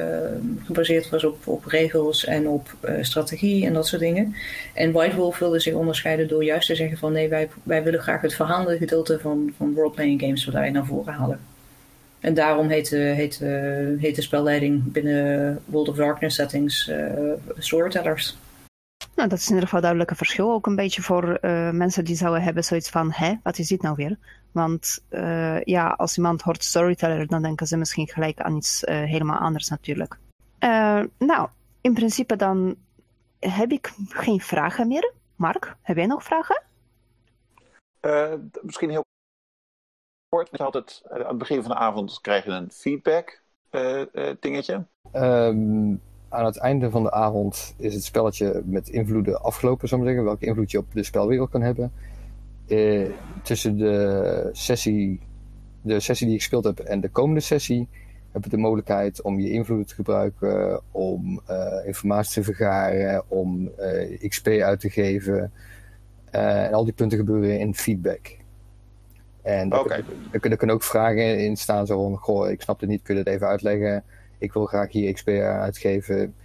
gebaseerd 0.65 1.09
was 1.09 1.23
op, 1.23 1.47
op 1.47 1.65
regels 1.65 2.25
en 2.25 2.47
op 2.47 2.75
strategie 3.01 3.65
en 3.65 3.73
dat 3.73 3.87
soort 3.87 4.01
dingen. 4.01 4.35
En 4.73 4.91
White 4.91 5.15
Wolf 5.15 5.39
wilde 5.39 5.59
zich 5.59 5.73
onderscheiden 5.73 6.27
door 6.27 6.43
juist 6.43 6.67
te 6.67 6.75
zeggen 6.75 6.97
van 6.97 7.11
nee, 7.11 7.29
wij, 7.29 7.49
wij 7.63 7.83
willen 7.83 8.01
graag 8.01 8.21
het 8.21 8.33
verhandelde 8.33 8.77
gedeelte 8.77 9.19
van, 9.19 9.53
van 9.57 9.73
roleplaying 9.75 10.21
games 10.21 10.45
wat 10.45 10.53
wij 10.53 10.69
naar 10.69 10.85
voren 10.85 11.13
halen. 11.13 11.39
En 12.19 12.33
daarom 12.33 12.69
heet 12.69 12.89
heet, 12.89 13.39
heet 13.99 14.15
de 14.15 14.21
spelleiding 14.21 14.91
binnen 14.91 15.59
World 15.65 15.89
of 15.89 15.95
Darkness 15.95 16.35
settings 16.35 16.91
Storytellers. 17.57 18.37
Nou, 19.17 19.29
dat 19.29 19.37
is 19.37 19.45
in 19.45 19.49
ieder 19.49 19.65
geval 19.65 19.81
duidelijk 19.81 20.09
een 20.09 20.17
verschil. 20.17 20.51
Ook 20.51 20.65
een 20.65 20.75
beetje 20.75 21.01
voor 21.01 21.37
uh, 21.41 21.71
mensen 21.71 22.05
die 22.05 22.15
zouden 22.15 22.43
hebben 22.43 22.63
zoiets 22.63 22.89
van, 22.89 23.11
hè, 23.11 23.33
wat 23.43 23.57
is 23.57 23.67
dit 23.67 23.81
nou 23.81 23.95
weer? 23.95 24.17
Want 24.51 25.05
uh, 25.09 25.61
ja, 25.63 25.87
als 25.87 26.17
iemand 26.17 26.41
hoort 26.41 26.63
storyteller, 26.63 27.27
dan 27.27 27.41
denken 27.41 27.67
ze 27.67 27.77
misschien 27.77 28.07
gelijk 28.07 28.39
aan 28.39 28.55
iets 28.55 28.83
uh, 28.83 29.03
helemaal 29.03 29.37
anders 29.37 29.69
natuurlijk. 29.69 30.17
nou, 31.17 31.49
in 31.81 31.93
principe 31.93 32.35
dan 32.35 32.75
heb 33.39 33.71
ik 33.71 33.93
geen 34.09 34.39
vragen 34.39 34.87
meer. 34.87 35.13
Mark, 35.35 35.75
heb 35.81 35.95
jij 35.95 36.05
nog 36.05 36.23
vragen? 36.23 36.63
misschien 38.61 38.89
heel 38.89 39.05
kort. 40.29 40.49
Je 40.51 40.63
had 40.63 40.73
het, 40.73 41.01
aan 41.09 41.27
het 41.27 41.37
begin 41.37 41.61
van 41.61 41.71
de 41.71 41.77
avond 41.77 42.21
krijg 42.21 42.45
je 42.45 42.51
een 42.51 42.71
feedback 42.71 43.43
dingetje. 44.39 44.85
Um 45.13 46.01
aan 46.37 46.45
het 46.45 46.57
einde 46.57 46.89
van 46.89 47.03
de 47.03 47.11
avond 47.11 47.73
is 47.77 47.93
het 47.93 48.03
spelletje 48.03 48.61
met 48.65 48.89
invloeden 48.89 49.41
afgelopen, 49.41 49.87
zou 49.87 50.01
ik 50.01 50.07
zeggen. 50.07 50.25
Welke 50.25 50.45
invloed 50.45 50.71
je 50.71 50.77
op 50.77 50.93
de 50.93 51.03
spelwereld 51.03 51.49
kan 51.49 51.61
hebben. 51.61 51.91
Eh, 52.67 53.09
tussen 53.43 53.77
de 53.77 54.49
sessie, 54.51 55.19
de 55.81 55.99
sessie 55.99 56.25
die 56.25 56.35
ik 56.35 56.41
gespeeld 56.41 56.63
heb 56.63 56.79
en 56.79 57.01
de 57.01 57.09
komende 57.09 57.39
sessie 57.39 57.87
heb 58.31 58.43
je 58.43 58.49
de 58.49 58.57
mogelijkheid 58.57 59.21
om 59.21 59.39
je 59.39 59.51
invloeden 59.51 59.87
te 59.87 59.95
gebruiken, 59.95 60.81
om 60.91 61.41
uh, 61.49 61.85
informatie 61.85 62.33
te 62.33 62.43
vergaren, 62.43 63.23
om 63.27 63.71
uh, 63.79 64.13
eh, 64.13 64.29
XP 64.29 64.47
uit 64.47 64.79
te 64.79 64.89
geven. 64.89 65.51
En 66.31 66.73
al 66.73 66.83
die 66.83 66.93
punten 66.93 67.17
gebeuren 67.17 67.59
in 67.59 67.75
feedback. 67.75 68.37
En 69.41 69.69
daar, 69.69 69.79
okay. 69.79 70.03
kunnen, 70.39 70.57
kunnen 70.57 70.75
ook 70.75 70.83
vragen 70.83 71.39
in 71.39 71.57
staan, 71.57 71.85
zo 71.85 72.03
van, 72.03 72.17
goh, 72.17 72.49
ik 72.49 72.61
snap 72.61 72.79
het 72.79 72.89
niet, 72.89 73.01
kun 73.01 73.13
je 73.15 73.19
het 73.19 73.29
even 73.29 73.47
uitleggen? 73.47 74.03
Ik 74.37 74.53
wil 74.53 74.65
graag 74.65 74.91
hier 74.91 75.13
XP 75.13 75.27
uitgeven. 75.27 76.35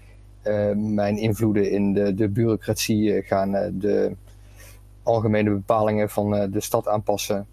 Uh, 0.47 0.73
mijn 0.75 1.17
invloeden 1.17 1.71
in 1.71 1.93
de, 1.93 2.15
de 2.15 2.29
bureaucratie 2.29 3.15
eh, 3.15 3.27
gaan 3.27 3.55
uh, 3.55 3.67
de 3.73 4.17
algemene 5.03 5.51
bepalingen 5.51 6.11
van 6.11 6.51
de 6.51 6.61
stad 6.61 6.89
aanpassen. 6.89 7.47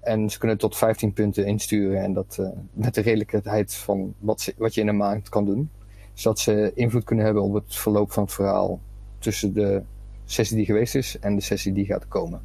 En 0.00 0.30
ze 0.30 0.38
kunnen 0.38 0.58
tot 0.58 0.76
15 0.76 1.12
punten 1.12 1.46
insturen 1.46 2.02
en 2.02 2.12
dat 2.12 2.52
met 2.72 2.94
de 2.94 3.00
redelijkheid 3.00 3.74
van 3.74 4.14
wat, 4.18 4.40
ze, 4.40 4.54
wat 4.56 4.74
je 4.74 4.80
in 4.80 4.88
een 4.88 4.96
maand 4.96 5.28
kan 5.28 5.44
doen. 5.44 5.70
Zodat 6.12 6.38
ze 6.38 6.72
invloed 6.74 7.04
kunnen 7.04 7.24
hebben 7.24 7.42
op 7.42 7.54
het 7.54 7.76
verloop 7.76 8.12
van 8.12 8.22
het 8.22 8.32
verhaal 8.32 8.80
tussen 9.18 9.52
de 9.52 9.82
sessie 10.24 10.56
die 10.56 10.66
geweest 10.66 10.94
is 10.94 11.18
en 11.18 11.34
de 11.34 11.40
sessie 11.40 11.72
die 11.72 11.84
gaat 11.84 12.08
komen. 12.08 12.42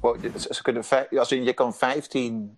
Wow, 0.00 0.16
ze 0.50 0.62
kunnen, 0.62 0.84
als 1.18 1.32
in, 1.32 1.44
je 1.44 1.52
kan 1.52 1.74
15 1.74 2.56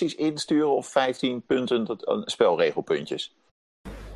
insturen 0.00 0.70
of 0.70 0.86
15 0.86 1.42
punten 1.42 1.84
dat, 1.84 2.08
uh, 2.08 2.22
spelregelpuntjes? 2.24 3.36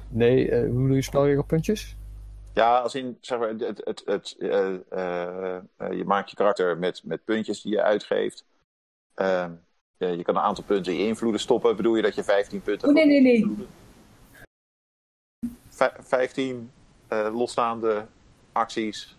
Nee, 0.08 0.46
uh, 0.46 0.60
hoe 0.60 0.80
bedoel 0.80 0.94
je 0.94 1.02
spelregelpuntjes? 1.02 1.96
Ja, 2.54 2.78
als 2.78 2.94
in, 2.94 3.18
zeg 3.20 3.38
maar, 3.38 3.48
het, 3.48 3.80
het, 3.84 4.02
het, 4.04 4.36
uh, 4.38 4.76
je 5.90 6.02
maakt 6.06 6.30
je 6.30 6.36
karakter 6.36 6.78
met, 6.78 7.00
met 7.04 7.24
puntjes 7.24 7.62
die 7.62 7.72
je 7.72 7.82
uitgeeft. 7.82 8.44
Ehm, 9.14 9.50
je 9.98 10.22
kan 10.22 10.36
een 10.36 10.42
aantal 10.42 10.64
punten 10.64 10.92
in 10.92 11.06
invloeden 11.06 11.40
stoppen. 11.40 11.76
Bedoel 11.76 11.96
je 11.96 12.02
dat 12.02 12.14
je 12.14 12.24
15 12.24 12.62
punten... 12.62 12.88
Oh, 12.88 12.94
nee, 12.94 13.06
nee, 13.06 13.20
nee. 13.20 13.66
V 15.68 15.88
15 16.00 16.70
losstaande 17.08 18.06
acties. 18.52 19.16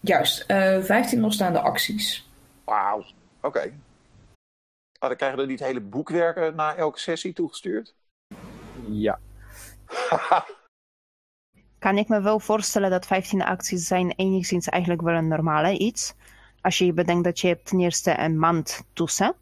Juist, 0.00 0.44
15 0.46 1.20
losstaande 1.20 1.60
acties. 1.60 2.28
Wauw, 2.64 3.04
oké. 3.40 3.72
Maar 4.98 5.08
dan 5.08 5.18
krijgen 5.18 5.38
we 5.38 5.46
niet 5.46 5.60
hele 5.60 5.80
boekwerken 5.80 6.54
na 6.54 6.74
elke 6.74 6.98
sessie 6.98 7.32
toegestuurd? 7.32 7.94
Ja. 8.88 9.18
kan 11.78 11.98
ik 11.98 12.08
me 12.08 12.20
wel 12.20 12.40
voorstellen 12.40 12.90
dat 12.90 13.06
15 13.06 13.42
acties 13.42 13.86
zijn 13.86 14.12
enigszins 14.16 14.68
eigenlijk 14.68 15.02
wel 15.02 15.14
een 15.14 15.28
normale 15.28 15.78
iets. 15.78 16.14
Als 16.60 16.78
je 16.78 16.92
bedenkt 16.92 17.24
dat 17.24 17.40
je 17.40 17.48
hebt 17.48 17.66
ten 17.66 17.80
eerste 17.80 18.18
een 18.18 18.38
maand 18.38 18.84
tussen. 18.92 19.34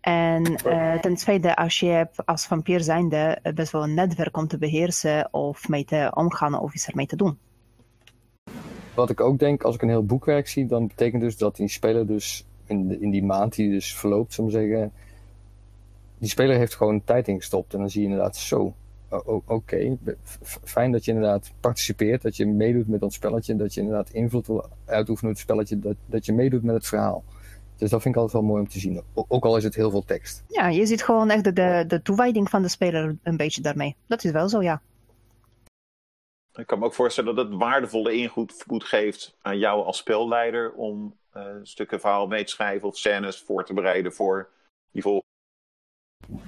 En 0.00 0.58
uh, 0.66 1.00
ten 1.00 1.14
tweede, 1.14 1.56
als 1.56 1.80
je 1.80 1.86
hebt 1.86 2.26
als 2.26 2.46
vampier 2.46 2.80
zijnde 2.80 3.38
best 3.54 3.72
wel 3.72 3.82
een 3.82 3.94
netwerk 3.94 4.36
om 4.36 4.46
te 4.46 4.58
beheersen 4.58 5.28
of 5.32 5.68
mee 5.68 5.84
te 5.84 6.10
omgaan 6.14 6.60
of 6.60 6.74
iets 6.74 6.88
ermee 6.88 7.06
te 7.06 7.16
doen. 7.16 7.38
Wat 8.94 9.10
ik 9.10 9.20
ook 9.20 9.38
denk, 9.38 9.62
als 9.62 9.74
ik 9.74 9.82
een 9.82 9.88
heel 9.88 10.04
boekwerk 10.04 10.48
zie, 10.48 10.66
dan 10.66 10.86
betekent 10.86 11.22
dus 11.22 11.36
dat 11.36 11.56
die 11.56 11.68
speler 11.68 12.06
dus 12.06 12.44
in, 12.66 13.00
in 13.00 13.10
die 13.10 13.24
maand 13.24 13.54
die 13.54 13.70
dus 13.70 13.94
verloopt, 13.94 14.32
zou 14.32 14.50
zeggen, 14.50 14.92
die 16.18 16.28
speler 16.28 16.56
heeft 16.56 16.74
gewoon 16.74 17.04
tijd 17.04 17.28
ingestopt. 17.28 17.74
En 17.74 17.78
dan 17.78 17.90
zie 17.90 18.00
je 18.00 18.06
inderdaad 18.06 18.36
zo, 18.36 18.74
oké, 19.46 19.96
fijn 20.64 20.92
dat 20.92 21.04
je 21.04 21.12
inderdaad 21.12 21.52
participeert, 21.60 22.22
dat 22.22 22.36
je 22.36 22.46
meedoet 22.46 22.88
met 22.88 23.02
ons 23.02 23.14
spelletje, 23.14 23.56
dat 23.56 23.74
je 23.74 23.80
inderdaad 23.80 24.10
invloed 24.10 24.46
wil 24.46 24.68
uitoefenen 24.84 25.30
op 25.30 25.36
het 25.36 25.46
spelletje, 25.46 25.78
dat, 25.78 25.96
dat 26.06 26.26
je 26.26 26.32
meedoet 26.32 26.62
met 26.62 26.74
het 26.74 26.86
verhaal. 26.86 27.24
Dus 27.76 27.90
dat 27.90 28.02
vind 28.02 28.14
ik 28.14 28.20
altijd 28.20 28.42
wel 28.42 28.50
mooi 28.50 28.62
om 28.62 28.68
te 28.68 28.78
zien. 28.78 29.02
Ook 29.14 29.44
al 29.44 29.56
is 29.56 29.64
het 29.64 29.74
heel 29.74 29.90
veel 29.90 30.04
tekst. 30.04 30.42
Ja, 30.48 30.68
je 30.68 30.86
ziet 30.86 31.02
gewoon 31.02 31.30
echt 31.30 31.44
de, 31.44 31.52
de, 31.52 31.84
de 31.88 32.02
toewijding 32.02 32.50
van 32.50 32.62
de 32.62 32.68
speler 32.68 33.16
een 33.22 33.36
beetje 33.36 33.60
daarmee. 33.60 33.96
Dat 34.06 34.24
is 34.24 34.30
wel 34.30 34.48
zo, 34.48 34.62
ja. 34.62 34.80
Ik 36.56 36.66
kan 36.66 36.78
me 36.78 36.84
ook 36.84 36.94
voorstellen 36.94 37.34
dat 37.34 37.48
het 37.48 37.58
waardevolle 37.58 38.12
ingoed 38.12 38.84
geeft 38.84 39.36
aan 39.42 39.58
jou 39.58 39.84
als 39.84 39.96
spelleider 39.96 40.72
om 40.72 41.16
uh, 41.36 41.42
stukken 41.62 42.00
verhaal 42.00 42.26
mee 42.26 42.44
te 42.44 42.52
schrijven 42.52 42.88
of 42.88 42.96
scènes 42.96 43.38
voor 43.38 43.64
te 43.64 43.74
bereiden 43.74 44.12
voor 44.12 44.48
die 44.90 45.02
vol. 45.02 45.22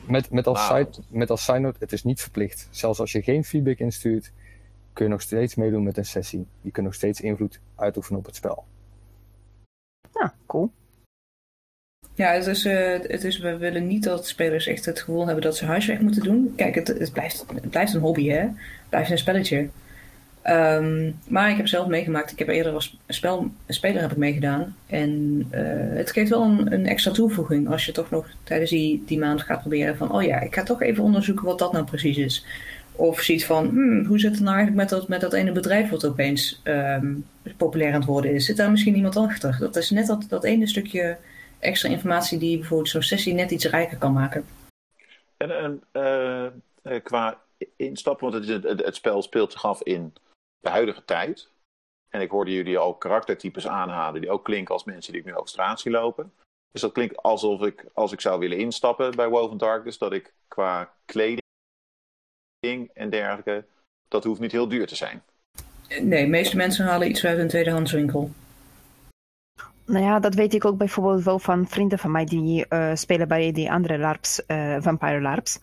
Met, 0.06 0.30
met, 0.30 0.46
als 0.46 0.66
side, 0.66 0.90
met 1.10 1.30
als 1.30 1.44
side 1.44 1.58
note, 1.58 1.78
het 1.78 1.92
is 1.92 2.04
niet 2.04 2.20
verplicht. 2.20 2.68
Zelfs 2.70 3.00
als 3.00 3.12
je 3.12 3.22
geen 3.22 3.44
feedback 3.44 3.78
instuurt, 3.78 4.32
kun 4.92 5.04
je 5.04 5.10
nog 5.10 5.20
steeds 5.20 5.54
meedoen 5.54 5.82
met 5.82 5.96
een 5.96 6.04
sessie. 6.04 6.46
Je 6.60 6.70
kunt 6.70 6.86
nog 6.86 6.94
steeds 6.94 7.20
invloed 7.20 7.60
uitoefenen 7.76 8.18
op 8.18 8.26
het 8.26 8.36
spel. 8.36 8.64
Ja, 10.12 10.34
cool. 10.46 10.70
Ja, 12.14 12.32
het 12.32 12.46
is, 12.46 12.64
uh, 12.64 13.00
het 13.02 13.24
is, 13.24 13.38
we 13.38 13.56
willen 13.56 13.86
niet 13.86 14.04
dat 14.04 14.26
spelers 14.26 14.66
echt 14.66 14.84
het 14.84 15.00
gevoel 15.00 15.24
hebben 15.24 15.44
dat 15.44 15.56
ze 15.56 15.64
huiswerk 15.64 16.00
moeten 16.00 16.22
doen. 16.22 16.52
Kijk, 16.56 16.74
het, 16.74 16.88
het, 16.88 17.12
blijft, 17.12 17.44
het 17.54 17.70
blijft 17.70 17.94
een 17.94 18.00
hobby, 18.00 18.28
hè? 18.28 18.40
Het 18.40 18.88
blijft 18.88 19.10
een 19.10 19.18
spelletje. 19.18 19.68
Um, 20.50 21.18
maar 21.26 21.50
ik 21.50 21.56
heb 21.56 21.66
zelf 21.66 21.86
meegemaakt, 21.86 22.30
ik 22.30 22.38
heb 22.38 22.48
eerder 22.48 22.72
als 22.72 22.96
spel, 23.08 23.50
speler 23.66 24.00
heb 24.00 24.10
ik 24.10 24.16
meegedaan. 24.16 24.76
En 24.86 25.10
uh, 25.50 25.96
het 25.96 26.10
geeft 26.10 26.30
wel 26.30 26.42
een, 26.42 26.72
een, 26.72 26.86
extra 26.86 27.10
toevoeging 27.10 27.68
als 27.68 27.86
je 27.86 27.92
toch 27.92 28.10
nog 28.10 28.26
tijdens 28.42 28.70
die, 28.70 29.02
die 29.06 29.18
maand 29.18 29.42
gaat 29.42 29.60
proberen 29.60 29.96
van... 29.96 30.12
oh 30.12 30.22
ja, 30.22 30.40
ik 30.40 30.54
ga 30.54 30.62
toch 30.62 30.82
even 30.82 31.04
onderzoeken 31.04 31.44
wat 31.44 31.58
dat 31.58 31.72
nou 31.72 31.84
precies 31.84 32.16
is. 32.16 32.46
Of 32.92 33.20
ziet 33.20 33.44
van, 33.44 33.68
hmm, 33.68 34.04
hoe 34.04 34.18
zit 34.18 34.30
het 34.30 34.40
nou 34.40 34.56
eigenlijk 34.56 34.90
met 34.90 35.00
dat, 35.00 35.08
met 35.08 35.20
dat 35.20 35.32
ene 35.32 35.52
bedrijf 35.52 35.90
wat 35.90 36.06
opeens 36.06 36.60
um, 36.64 37.26
populair 37.56 37.92
aan 37.92 38.00
het 38.00 38.08
worden 38.08 38.34
is? 38.34 38.44
Zit 38.46 38.56
daar 38.56 38.70
misschien 38.70 38.96
iemand 38.96 39.16
achter? 39.16 39.56
Dat 39.60 39.76
is 39.76 39.90
net 39.90 40.06
dat, 40.06 40.26
dat 40.28 40.44
ene 40.44 40.66
stukje 40.66 41.16
extra 41.58 41.88
informatie 41.88 42.38
die 42.38 42.58
bijvoorbeeld 42.58 42.90
zo'n 42.90 43.02
sessie 43.02 43.34
net 43.34 43.50
iets 43.50 43.66
rijker 43.66 43.96
kan 43.96 44.12
maken. 44.12 44.44
En, 45.36 45.50
en 45.50 45.82
uh, 45.92 47.00
qua 47.02 47.38
instappen, 47.76 48.30
want 48.30 48.46
het, 48.46 48.62
het, 48.62 48.84
het 48.84 48.94
spel 48.94 49.22
speelt 49.22 49.52
zich 49.52 49.64
af 49.64 49.82
in 49.82 50.12
de 50.60 50.68
huidige 50.68 51.04
tijd. 51.04 51.50
En 52.08 52.20
ik 52.20 52.30
hoorde 52.30 52.52
jullie 52.52 52.78
al 52.78 52.94
karaktertypes 52.94 53.66
aanhalen 53.66 54.20
die 54.20 54.30
ook 54.30 54.44
klinken 54.44 54.74
als 54.74 54.84
mensen 54.84 55.12
die 55.12 55.20
ik 55.20 55.26
nu 55.26 55.34
over 55.34 55.48
straat 55.48 55.80
zie 55.80 55.90
lopen. 55.90 56.32
Dus 56.72 56.80
dat 56.80 56.92
klinkt 56.92 57.16
alsof 57.16 57.60
ik, 57.62 57.84
als 57.92 58.12
ik 58.12 58.20
zou 58.20 58.38
willen 58.38 58.58
instappen 58.58 59.16
bij 59.16 59.28
Woven 59.28 59.58
Darkness, 59.58 59.98
dat 59.98 60.12
ik 60.12 60.32
qua 60.48 60.94
kleding 61.04 61.40
en 62.94 63.10
dergelijke, 63.10 63.64
dat 64.08 64.24
hoeft 64.24 64.40
niet 64.40 64.52
heel 64.52 64.68
duur 64.68 64.86
te 64.86 64.96
zijn. 64.96 65.22
Nee, 65.88 66.22
de 66.24 66.30
meeste 66.30 66.56
mensen 66.56 66.84
halen 66.84 67.10
iets 67.10 67.24
uit 67.24 67.38
een 67.38 67.48
tweedehandswinkel. 67.48 68.30
Nou 69.84 70.04
ja, 70.04 70.18
dat 70.18 70.34
weet 70.34 70.54
ik 70.54 70.64
ook 70.64 70.76
bijvoorbeeld 70.76 71.24
wel 71.24 71.38
van 71.38 71.68
vrienden 71.68 71.98
van 71.98 72.10
mij 72.10 72.24
die 72.24 72.66
uh, 72.68 72.94
spelen 72.94 73.28
bij 73.28 73.52
die 73.52 73.72
andere 73.72 73.98
LARPs, 73.98 74.42
uh, 74.46 74.76
Vampire 74.80 75.20
LARPs. 75.20 75.58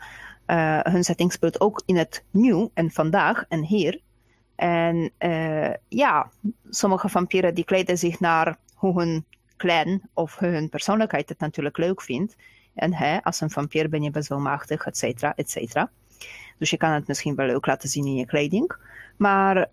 Uh, 0.48 0.80
hun 0.82 1.04
setting 1.04 1.32
speelt 1.32 1.62
ook 1.62 1.82
in 1.86 1.98
het 1.98 2.24
nu 2.32 2.70
en 2.74 2.92
vandaag 2.92 3.46
en 3.50 3.64
hier. 3.64 4.00
En 4.56 5.12
uh, 5.20 5.74
ja, 5.88 6.30
sommige 6.70 7.10
vampieren 7.10 7.54
die 7.54 7.66
kleden 7.66 7.98
zich 7.98 8.20
naar 8.20 8.58
hoe 8.76 9.02
hun 9.02 9.26
clan 9.58 10.02
of 10.14 10.40
hun 10.40 10.70
persoonlijkheid 10.70 11.30
het 11.30 11.40
natuurlijk 11.40 11.78
leuk 11.78 12.02
vindt. 12.02 12.36
En 12.74 12.94
hè, 12.94 13.24
als 13.24 13.42
een 13.42 13.50
vampier 13.50 13.90
ben 13.90 14.04
je 14.04 14.12
best 14.12 14.30
wel 14.30 14.40
machtig, 14.40 14.86
et 14.86 14.98
cetera, 14.98 15.36
et 15.36 15.50
cetera. 15.50 15.90
Dus 16.58 16.70
je 16.70 16.78
kan 16.78 16.92
het 16.92 17.08
misschien 17.08 17.36
wel 17.36 17.46
leuk 17.46 17.66
laten 17.66 17.90
zien 17.90 18.06
in 18.06 18.16
je 18.16 18.26
kleding. 18.26 18.76
Maar 19.18 19.58
uh, 19.58 19.64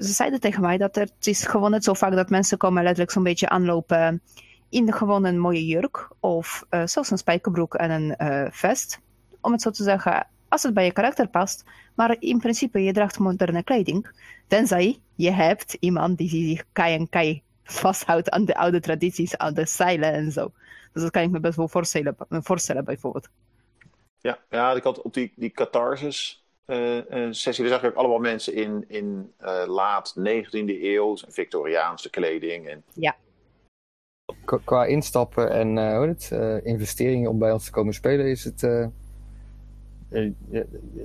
ze 0.00 0.12
zeiden 0.12 0.40
tegen 0.40 0.60
mij 0.60 0.76
dat 0.76 0.94
het 0.94 1.26
is 1.26 1.46
gewoon 1.46 1.70
net 1.70 1.84
zo 1.84 1.94
vaak 1.94 2.12
dat 2.12 2.30
mensen 2.30 2.58
komen 2.58 2.82
letterlijk 2.82 3.10
zo'n 3.10 3.22
beetje 3.22 3.48
aanlopen 3.48 4.22
in 4.68 4.92
gewoon 4.92 5.24
een 5.24 5.38
mooie 5.38 5.66
jurk 5.66 6.08
of 6.20 6.66
uh, 6.70 6.82
zelfs 6.84 7.10
een 7.10 7.18
spijkerbroek 7.18 7.74
en 7.74 7.90
een 7.90 8.52
vest. 8.52 9.00
Om 9.40 9.52
het 9.52 9.62
zo 9.62 9.70
te 9.70 9.82
zeggen, 9.82 10.26
als 10.50 10.62
het 10.62 10.74
bij 10.74 10.84
je 10.84 10.92
karakter 10.92 11.28
past. 11.28 11.64
Maar 11.94 12.16
in 12.18 12.38
principe, 12.38 12.82
je 12.82 12.92
draagt 12.92 13.18
moderne 13.18 13.62
kleding. 13.62 14.10
Tenzij 14.46 15.00
je 15.14 15.30
hebt 15.30 15.76
iemand 15.80 16.18
die 16.18 16.28
zich 16.28 16.64
kei 16.72 16.96
en 16.96 17.08
kei 17.08 17.42
vasthoudt 17.64 18.30
aan 18.30 18.44
de 18.44 18.56
oude 18.56 18.80
tradities, 18.80 19.36
aan 19.36 19.54
de 19.54 19.66
stijlen 19.66 20.12
en 20.12 20.32
zo. 20.32 20.52
Dus 20.92 21.02
dat 21.02 21.10
kan 21.10 21.22
ik 21.22 21.30
me 21.30 21.40
best 21.40 21.56
wel 21.56 21.68
voorstellen, 21.68 22.16
voorstellen 22.28 22.84
bijvoorbeeld. 22.84 23.28
Ja, 24.20 24.38
ja, 24.50 24.72
ik 24.72 24.82
had 24.82 25.02
op 25.02 25.14
die, 25.14 25.32
die 25.36 25.50
catharsis 25.50 26.44
uh, 26.66 27.28
sessie, 27.30 27.64
daar 27.64 27.80
zag 27.80 27.90
ik 27.90 27.96
allemaal 27.96 28.18
mensen 28.18 28.54
in, 28.54 28.84
in 28.88 29.32
uh, 29.40 29.62
laat 29.66 30.14
19e 30.18 30.82
eeuw, 30.82 31.16
Victoriaanse 31.28 32.10
kleding. 32.10 32.68
En... 32.68 32.84
Ja. 32.92 33.16
Qua 34.64 34.84
instappen 34.84 35.50
en 35.50 35.76
uh, 35.76 35.96
hoe 35.96 36.06
het, 36.06 36.30
investeringen 36.64 37.30
om 37.30 37.38
bij 37.38 37.52
ons 37.52 37.64
te 37.64 37.70
komen 37.70 37.94
spelen, 37.94 38.26
is 38.26 38.44
het 38.44 38.90
je, 40.10 40.32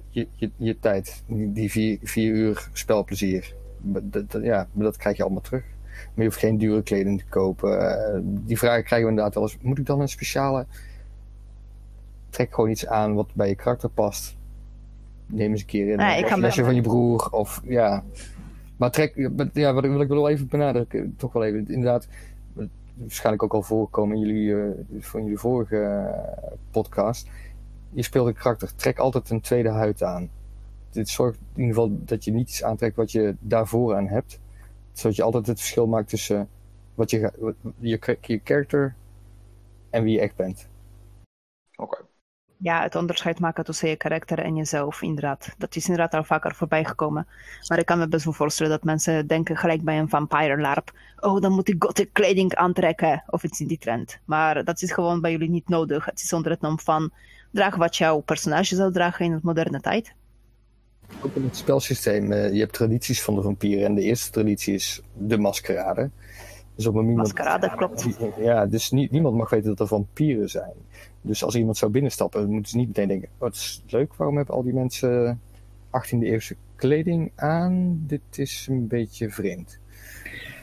je, 0.10 0.28
je, 0.36 0.52
je, 0.58 0.80
tijd, 0.80 1.24
die 1.28 1.72
vier, 1.72 2.00
vier 2.04 2.34
uur 2.34 2.70
spelplezier. 2.74 3.54
Dat, 3.82 4.32
dat, 4.32 4.44
ja, 4.44 4.68
dat 4.74 4.98
krijg 4.98 5.18
je 5.18 5.24
allemaal 5.24 5.42
terug. 5.42 5.64
Maar 5.96 6.24
je 6.24 6.24
hoeft 6.24 6.40
geen 6.40 6.58
dure 6.58 6.84
kleding 6.84 7.20
te 7.20 7.26
kopen. 7.30 8.42
die 8.46 8.58
vragen 8.58 8.84
krijgen 8.84 9.08
we 9.08 9.14
inderdaad 9.14 9.34
wel 9.34 9.44
eens. 9.44 9.58
Moet 9.62 9.78
ik 9.78 9.86
dan 9.86 10.02
een 10.02 10.08
speciale 10.08 10.66
trek 12.30 12.54
gewoon 12.54 12.70
iets 12.70 12.88
aan 12.88 13.14
wat 13.14 13.34
bij 13.34 13.48
je 13.48 13.56
karakter 13.56 13.90
past. 13.90 14.36
Neem 15.26 15.52
eens 15.52 15.62
een 15.62 15.68
keer 15.68 15.88
in 15.88 15.98
nee, 15.98 16.32
een 16.32 16.40
lesje 16.40 16.64
van 16.64 16.76
je 16.76 16.82
broer. 16.82 17.28
Of 17.32 17.62
ja. 17.66 18.04
Maar 18.78 18.92
trek, 18.92 19.16
ja, 19.54 19.74
wat 19.74 19.84
ik 19.84 19.92
wil 19.92 20.02
ik 20.02 20.08
wel 20.08 20.30
even 20.30 20.48
benadrukken, 20.48 21.16
toch 21.18 21.34
wel 21.34 21.44
even. 21.44 21.68
Inderdaad, 21.68 22.08
waarschijnlijk 22.94 23.44
ook 23.44 23.54
al 23.54 23.62
voorgekomen 23.62 24.16
in 24.16 24.22
jullie, 24.22 24.48
uh, 24.48 24.70
van 25.00 25.24
jullie 25.24 25.38
vorige 25.38 26.10
podcast. 26.72 27.30
Je 27.96 28.04
speelt 28.04 28.28
een 28.28 28.34
karakter, 28.34 28.76
trek 28.76 28.98
altijd 28.98 29.30
een 29.30 29.42
tweede 29.42 29.70
huid 29.70 30.04
aan. 30.04 30.30
Dit 30.90 31.10
zorgt 31.10 31.38
in 31.38 31.62
ieder 31.62 31.76
geval 31.76 31.98
dat 32.06 32.24
je 32.24 32.32
niet 32.32 32.50
iets 32.50 32.64
aantrekt 32.64 32.96
wat 32.96 33.12
je 33.12 33.36
daarvoor 33.40 33.96
aan 33.96 34.08
hebt. 34.08 34.40
Zodat 34.92 35.16
je 35.16 35.24
altijd 35.24 35.48
het 35.48 35.60
verschil 35.60 35.88
maakt 35.88 36.10
tussen 36.10 36.50
wat 36.96 37.10
je, 37.10 37.32
je, 37.80 38.18
je 38.22 38.42
character 38.44 38.96
en 39.90 40.04
wie 40.04 40.14
je 40.14 40.20
echt 40.20 40.36
bent. 40.36 40.68
Oké 41.76 42.06
ja, 42.58 42.82
het 42.82 42.96
onderscheid 42.96 43.40
maken 43.40 43.64
tussen 43.64 43.90
je 43.90 43.96
karakter 43.96 44.40
en 44.40 44.56
jezelf, 44.56 45.02
inderdaad. 45.02 45.56
Dat 45.58 45.76
is 45.76 45.88
inderdaad 45.88 46.14
al 46.14 46.24
vaker 46.24 46.56
voorbij 46.56 46.86
gekomen. 46.86 47.28
Maar 47.68 47.80
ik 47.80 47.86
kan 47.86 47.98
me 47.98 48.08
best 48.08 48.26
wel 48.26 48.34
voorstellen 48.34 48.72
dat 48.72 48.84
mensen 48.84 49.28
denken 49.28 49.58
gelijk 49.58 49.84
bij 49.84 50.00
een 50.00 50.10
vampire 50.10 50.62
larp. 50.62 50.92
Oh, 51.20 51.42
dan 51.42 51.52
moet 51.52 51.68
ik 51.68 51.84
gothic 51.84 52.10
kleding 52.14 52.56
aantrekken. 52.56 53.24
Of 53.28 53.44
iets 53.44 53.60
in 53.60 53.68
die 53.68 53.78
trend. 53.78 54.20
Maar 54.26 54.64
dat 54.64 54.82
is 54.82 54.92
gewoon 54.92 55.22
bij 55.22 55.32
jullie 55.32 55.50
niet 55.50 55.70
nodig. 55.70 56.06
Het 56.06 56.22
is 56.22 56.34
onder 56.34 56.52
het 56.52 56.62
nom 56.62 56.80
van 56.80 57.12
draag 57.56 57.76
wat 57.76 57.96
jouw 57.96 58.20
personage 58.20 58.76
zou 58.76 58.92
dragen 58.92 59.26
in 59.26 59.32
het 59.32 59.44
moderne 59.44 59.80
tijd. 59.80 60.14
Ook 61.22 61.36
in 61.36 61.44
het 61.44 61.58
spelsysteem, 61.58 62.32
uh, 62.32 62.54
je 62.54 62.60
hebt 62.60 62.74
tradities 62.74 63.24
van 63.24 63.36
de 63.36 63.42
vampieren. 63.42 63.86
En 63.86 63.96
de 63.96 64.02
eerste 64.02 64.32
traditie 64.32 64.74
is 64.74 65.02
de 65.14 65.38
maskerade. 65.38 66.10
Dus 66.76 66.86
op 66.86 66.96
een 66.96 67.16
Maskerade, 67.16 67.76
klopt. 67.76 68.08
Ja, 68.38 68.66
dus 68.66 68.92
niemand 68.92 69.36
mag 69.36 69.50
weten 69.50 69.70
dat 69.70 69.80
er 69.80 69.88
vampieren 69.88 70.50
zijn. 70.50 70.74
Dus 71.22 71.44
als 71.44 71.56
iemand 71.56 71.78
zou 71.78 71.92
binnenstappen, 71.92 72.50
moeten 72.50 72.72
ze 72.72 72.78
niet 72.78 72.88
meteen 72.88 73.08
denken: 73.08 73.30
wat 73.38 73.50
oh, 73.50 73.56
is 73.56 73.84
leuk, 73.88 74.16
waarom 74.16 74.36
hebben 74.36 74.56
al 74.56 74.64
die 74.64 74.74
mensen 74.74 75.42
18e 75.88 76.20
eeuwse 76.20 76.56
kleding 76.76 77.32
aan? 77.36 78.04
Dit 78.08 78.22
is 78.32 78.68
een 78.70 78.88
beetje 78.88 79.30
vreemd. 79.30 79.80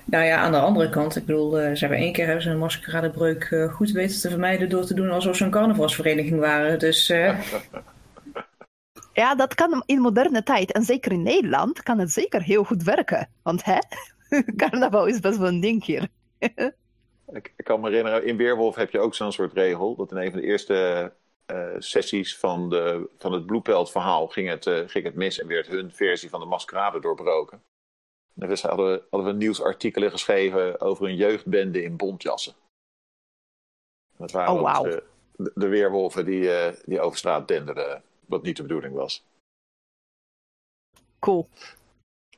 Nou 0.05 0.25
ja, 0.25 0.37
aan 0.37 0.53
de 0.53 0.61
andere 0.61 0.89
kant, 0.89 1.17
ik 1.17 1.27
bedoel, 1.27 1.61
uh, 1.61 1.73
ze 1.73 1.79
hebben 1.79 1.99
één 1.99 2.13
keer 2.13 2.25
hebben 2.25 2.43
ze 2.43 2.51
een 2.51 2.59
maskeradebreuk 2.59 3.51
uh, 3.51 3.73
goed 3.73 3.91
weten 3.91 4.21
te 4.21 4.29
vermijden 4.29 4.69
door 4.69 4.85
te 4.85 4.95
doen 4.95 5.11
alsof 5.11 5.37
ze 5.37 5.45
een 5.45 5.51
carnavalsvereniging 5.51 6.41
waren. 6.41 6.79
Dus. 6.79 7.11
Uh... 7.11 7.41
Ja, 9.15 9.35
dat 9.35 9.55
kan 9.55 9.83
in 9.87 10.01
moderne 10.01 10.43
tijd 10.43 10.73
en 10.73 10.83
zeker 10.83 11.13
in 11.13 11.23
Nederland 11.23 11.83
kan 11.83 11.99
het 11.99 12.11
zeker 12.11 12.43
heel 12.43 12.65
goed 12.65 12.83
werken. 12.83 13.29
Want 13.43 13.65
hè, 13.65 13.79
carnaval 14.57 15.07
is 15.07 15.21
best 15.21 15.39
wel 15.39 15.49
een 15.49 15.61
ding 15.61 15.85
hier. 15.85 16.09
Ik, 17.33 17.53
ik, 17.57 17.65
kan 17.65 17.81
me 17.81 17.89
herinneren, 17.89 18.27
in 18.27 18.37
Weerwolf 18.37 18.75
heb 18.75 18.91
je 18.91 18.99
ook 18.99 19.15
zo'n 19.15 19.33
soort 19.33 19.53
regel. 19.53 19.97
Dat 19.97 20.11
in 20.11 20.17
een 20.17 20.31
van 20.31 20.41
de 20.41 20.47
eerste 20.47 21.13
uh, 21.53 21.67
sessies 21.79 22.39
van, 22.39 22.69
de, 22.69 23.09
van 23.19 23.33
het 23.33 23.47
Bloepeld 23.47 23.91
verhaal 23.91 24.27
ging 24.27 24.49
het, 24.49 24.67
uh, 24.67 24.79
ging 24.87 25.05
het 25.05 25.15
mis 25.15 25.41
en 25.41 25.47
werd 25.47 25.67
hun 25.67 25.93
versie 25.93 26.29
van 26.29 26.41
de 26.41 26.47
maskerade 26.47 27.01
doorbroken. 27.01 27.63
En 28.39 28.49
we 28.49 28.59
hadden, 28.61 29.03
hadden 29.11 29.33
we 29.33 29.39
nieuwsartikelen 29.39 30.11
geschreven 30.11 30.81
over 30.81 31.09
een 31.09 31.17
jeugdbende 31.17 31.83
in 31.83 31.97
bontjassen. 31.97 32.55
Dat 34.17 34.31
waren 34.31 34.55
oh, 34.55 34.75
wow. 34.75 34.85
de, 35.37 35.53
de, 35.55 35.69
weerwolven 35.69 36.25
die, 36.25 36.43
uh, 36.43 36.69
die 36.85 37.01
over 37.01 37.19
straat 37.19 37.49
denderden, 37.49 38.03
wat 38.27 38.43
niet 38.43 38.57
de 38.57 38.63
bedoeling 38.63 38.95
was. 38.95 39.25
Cool. 41.19 41.49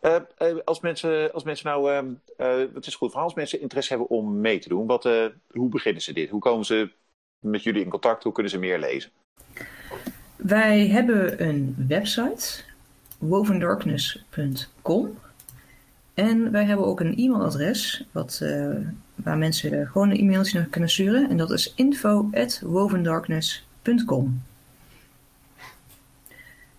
Uh, 0.03 0.21
als, 0.65 0.81
mensen, 0.81 1.33
als 1.33 1.43
mensen 1.43 1.67
nou, 1.67 2.09
uh, 2.37 2.75
het 2.75 2.87
is 2.87 2.95
goed 2.95 3.09
verhaal, 3.09 3.27
als 3.27 3.37
mensen 3.37 3.61
interesse 3.61 3.93
hebben 3.93 4.17
om 4.17 4.41
mee 4.41 4.59
te 4.59 4.69
doen, 4.69 4.87
wat, 4.87 5.05
hoe 5.51 5.69
beginnen 5.69 6.03
ze 6.03 6.13
dit? 6.13 6.31
Hoe 6.31 6.41
komen 6.41 6.65
ze 6.65 6.93
met 7.39 7.63
jullie 7.63 7.83
in 7.83 7.91
contact? 7.91 8.23
Hoe 8.23 8.33
kunnen 8.33 8.53
ze 8.53 8.59
meer 8.59 8.79
lezen? 8.79 9.11
Wij 10.37 10.87
hebben 10.87 11.47
een 11.47 11.85
website, 11.89 12.63
wovendarkness.com. 13.19 15.19
En 16.15 16.51
wij 16.51 16.65
hebben 16.65 16.87
ook 16.87 17.01
een 17.01 17.17
e-mailadres 17.17 18.07
wat, 18.13 18.45
waar 19.15 19.39
mensen 19.39 19.87
gewoon 19.87 20.11
een 20.11 20.19
e-mailtje 20.19 20.59
naar 20.59 20.69
kunnen 20.69 20.91
sturen. 20.91 21.31
En 21.31 21.37
dat 21.37 21.51
is 21.51 21.73
info.wovendarkness.com. 21.77 24.43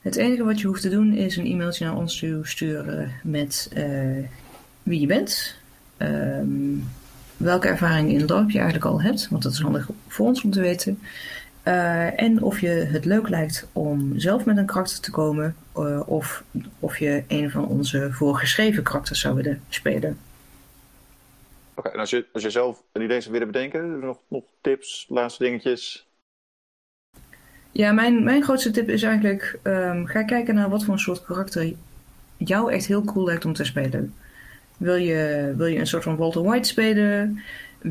Het 0.06 0.16
enige 0.16 0.44
wat 0.44 0.60
je 0.60 0.68
hoeft 0.68 0.82
te 0.82 0.90
doen 0.90 1.14
is 1.14 1.38
een 1.38 1.46
e-mailtje 1.46 1.86
naar 1.86 1.96
ons 1.96 2.20
te 2.20 2.40
sturen 2.44 3.12
met 3.24 3.72
uh, 3.78 4.26
wie 4.84 5.00
je 5.00 5.08
bent, 5.08 5.56
um, 5.98 6.88
welke 7.38 7.68
ervaring 7.68 8.12
in 8.12 8.20
het 8.20 8.28
dorp 8.28 8.50
je 8.50 8.60
eigenlijk 8.60 8.88
al 8.88 9.02
hebt, 9.02 9.28
want 9.30 9.44
dat 9.44 9.52
is 9.52 9.60
handig 9.60 9.90
voor 10.08 10.26
ons 10.26 10.44
om 10.44 10.52
te 10.52 10.62
weten. 10.62 11.00
Uh, 11.68 12.22
en 12.22 12.41
of 12.41 12.59
je 12.59 12.68
het 12.68 13.05
leuk 13.05 13.30
lijkt 13.30 13.68
om 13.72 14.20
zelf 14.20 14.45
met 14.45 14.57
een 14.57 14.66
karakter 14.66 14.99
te 14.99 15.11
komen, 15.11 15.55
uh, 15.78 16.09
of 16.09 16.43
of 16.80 16.97
je 16.97 17.24
een 17.28 17.51
van 17.51 17.66
onze 17.68 18.11
voorgeschreven 18.11 18.84
karakters 18.84 19.20
zou 19.20 19.36
willen 19.36 19.61
spelen. 19.70 20.18
Oké, 21.74 21.89
en 21.89 21.99
als 21.99 22.09
je, 22.09 22.26
als 22.34 22.43
je 22.43 22.49
zelf 22.49 22.84
een 22.91 23.01
idee 23.01 23.22
zou 23.22 23.32
willen 23.32 23.51
bedenken, 23.51 23.99
nog, 23.99 24.18
nog 24.28 24.43
tips, 24.61 25.05
laatste 25.09 25.43
dingetjes? 25.43 26.07
Ja, 27.72 27.91
mijn, 27.91 28.24
mijn 28.24 28.43
grootste 28.43 28.72
tip 28.72 28.89
is 28.89 29.03
eigenlijk: 29.03 29.59
um, 29.63 30.05
ga 30.05 30.24
kijken 30.24 30.55
naar 30.55 30.70
wat 30.70 30.84
voor 30.84 30.93
een 30.93 30.99
soort 30.99 31.26
karakter 31.26 31.74
jou 32.38 32.72
echt 32.72 32.86
heel 32.86 33.03
cool 33.03 33.26
lijkt 33.26 33.45
om 33.45 33.53
te 33.53 33.63
spelen. 33.63 34.13
Wil 34.78 34.95
je, 34.95 35.53
wil 35.57 35.66
je 35.66 35.80
een 35.80 35.88
soort 35.88 36.03
van 36.03 36.16
Walter 36.16 36.43
White 36.43 36.68
spelen? 36.68 37.41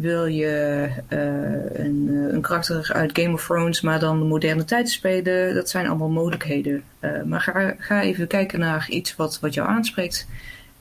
Wil 0.01 0.27
je 0.27 0.89
uh, 1.09 1.85
een, 1.85 2.09
een 2.33 2.41
karakter 2.41 2.91
uit 2.93 3.19
Game 3.19 3.33
of 3.33 3.45
Thrones, 3.45 3.81
maar 3.81 4.01
dan 4.01 4.19
de 4.19 4.25
moderne 4.25 4.65
tijd 4.65 4.91
spelen? 4.91 5.55
Dat 5.55 5.69
zijn 5.69 5.87
allemaal 5.87 6.09
mogelijkheden. 6.09 6.85
Uh, 7.01 7.23
maar 7.23 7.41
ga, 7.41 7.75
ga 7.79 8.03
even 8.03 8.27
kijken 8.27 8.59
naar 8.59 8.87
iets 8.91 9.17
wat, 9.17 9.41
wat 9.41 9.55
jou 9.55 9.69
aanspreekt. 9.69 10.27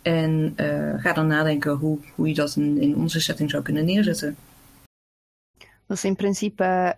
En 0.02 0.54
uh, 0.58 0.94
ga 0.98 1.14
dan 1.14 1.28
nadenken 1.28 1.72
hoe, 1.72 1.98
hoe 2.16 2.28
je 2.28 2.34
dat 2.34 2.56
in, 2.56 2.82
in 2.82 2.96
onze 2.96 3.22
setting 3.22 3.50
zou 3.50 3.64
kunnen 3.64 3.86
neerzetten. 3.86 4.36
Dus 5.88 6.04
in 6.04 6.16
principe 6.16 6.96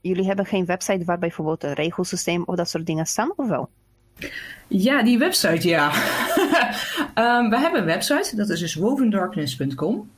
jullie 0.00 0.26
hebben 0.26 0.46
geen 0.46 0.66
website 0.66 1.04
waar 1.04 1.18
bijvoorbeeld 1.18 1.64
een 1.64 1.72
regelsysteem 1.72 2.42
of 2.44 2.56
dat 2.56 2.68
soort 2.68 2.86
dingen 2.86 3.06
staan, 3.06 3.32
of 3.36 3.48
wel? 3.48 3.68
Ja, 4.68 5.02
die 5.02 5.18
website, 5.18 5.68
ja. 5.68 5.86
um, 7.14 7.50
we 7.54 7.58
hebben 7.58 7.80
een 7.80 7.86
website, 7.86 8.36
dat 8.36 8.48
is 8.48 8.60
dus 8.60 8.74
wovendarkness.com. 8.74 10.10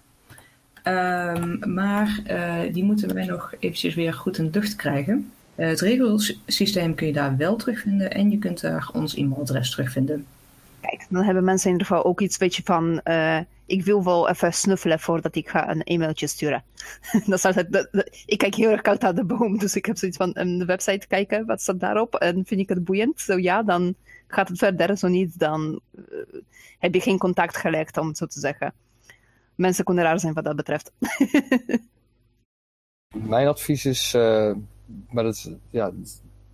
Ehm, 0.83 1.75
maar 1.75 2.21
uh, 2.31 2.73
die 2.73 2.85
moeten 2.85 3.15
wij 3.15 3.25
nog 3.25 3.55
eventjes 3.59 3.95
weer 3.95 4.15
goed 4.15 4.39
in 4.39 4.51
de 4.51 4.59
lucht 4.59 4.77
krijgen. 4.77 5.31
Uh, 5.57 5.67
het 5.67 5.81
regelsysteem 5.81 6.95
kun 6.95 7.07
je 7.07 7.13
daar 7.13 7.37
wel 7.37 7.57
terugvinden 7.57 8.11
en 8.11 8.31
je 8.31 8.39
kunt 8.39 8.61
daar 8.61 8.91
ons 8.93 9.17
e-mailadres 9.17 9.71
terugvinden. 9.71 10.27
Kijk, 10.81 11.07
dan 11.09 11.25
hebben 11.25 11.45
mensen 11.45 11.67
in 11.67 11.73
ieder 11.73 11.87
geval 11.87 12.05
ook 12.05 12.21
iets 12.21 12.39
beetje 12.39 12.63
van 12.65 13.01
ik 13.67 13.85
wil 13.85 14.05
wel 14.05 14.29
even 14.29 14.53
snuffelen 14.53 15.01
voordat 15.01 15.35
ik 15.35 15.49
ga 15.49 15.71
een 15.71 15.83
e-mailtje 15.83 16.27
sturen. 16.27 16.63
dat 17.27 17.45
is 17.45 17.85
ik 18.27 18.39
kijk 18.39 18.55
heel 18.55 18.71
erg 18.71 18.81
koud 18.81 19.05
aan 19.05 19.15
de 19.15 19.25
boom, 19.25 19.59
dus 19.59 19.77
ik 19.77 19.87
heb 19.87 19.97
zoiets 19.97 20.17
van 20.17 20.31
een 20.35 20.67
website 20.67 21.07
kijken, 21.07 21.47
wat 21.47 21.61
staat 21.61 21.81
daarop? 21.81 22.15
En 22.15 22.45
vind 22.47 22.61
ik 22.61 22.69
het 22.69 22.85
boeiend? 22.85 23.21
Zo 23.21 23.39
ja, 23.39 23.63
dan 23.63 23.95
gaat 24.27 24.49
het 24.49 24.59
verder. 24.59 24.97
Zo 24.97 25.09
niet, 25.09 25.39
dan 25.39 25.81
heb 26.79 26.95
je 26.95 27.01
geen 27.01 27.19
contact 27.19 27.57
gelegd, 27.57 27.97
om 27.97 28.09
het 28.09 28.17
zo 28.17 28.27
te 28.27 28.41
zeggen. 28.41 28.73
Mensen 29.55 29.85
kunnen 29.85 30.05
raar 30.05 30.21
zijn 30.21 30.35
wat 30.35 30.45
dat 30.45 30.57
betreft. 30.57 30.93
Mijn 33.15 33.47
advies 33.47 33.85
is, 33.85 34.15
uh, 34.15 34.55
maar 35.11 35.25
dat 35.25 35.51
ja, 35.71 35.93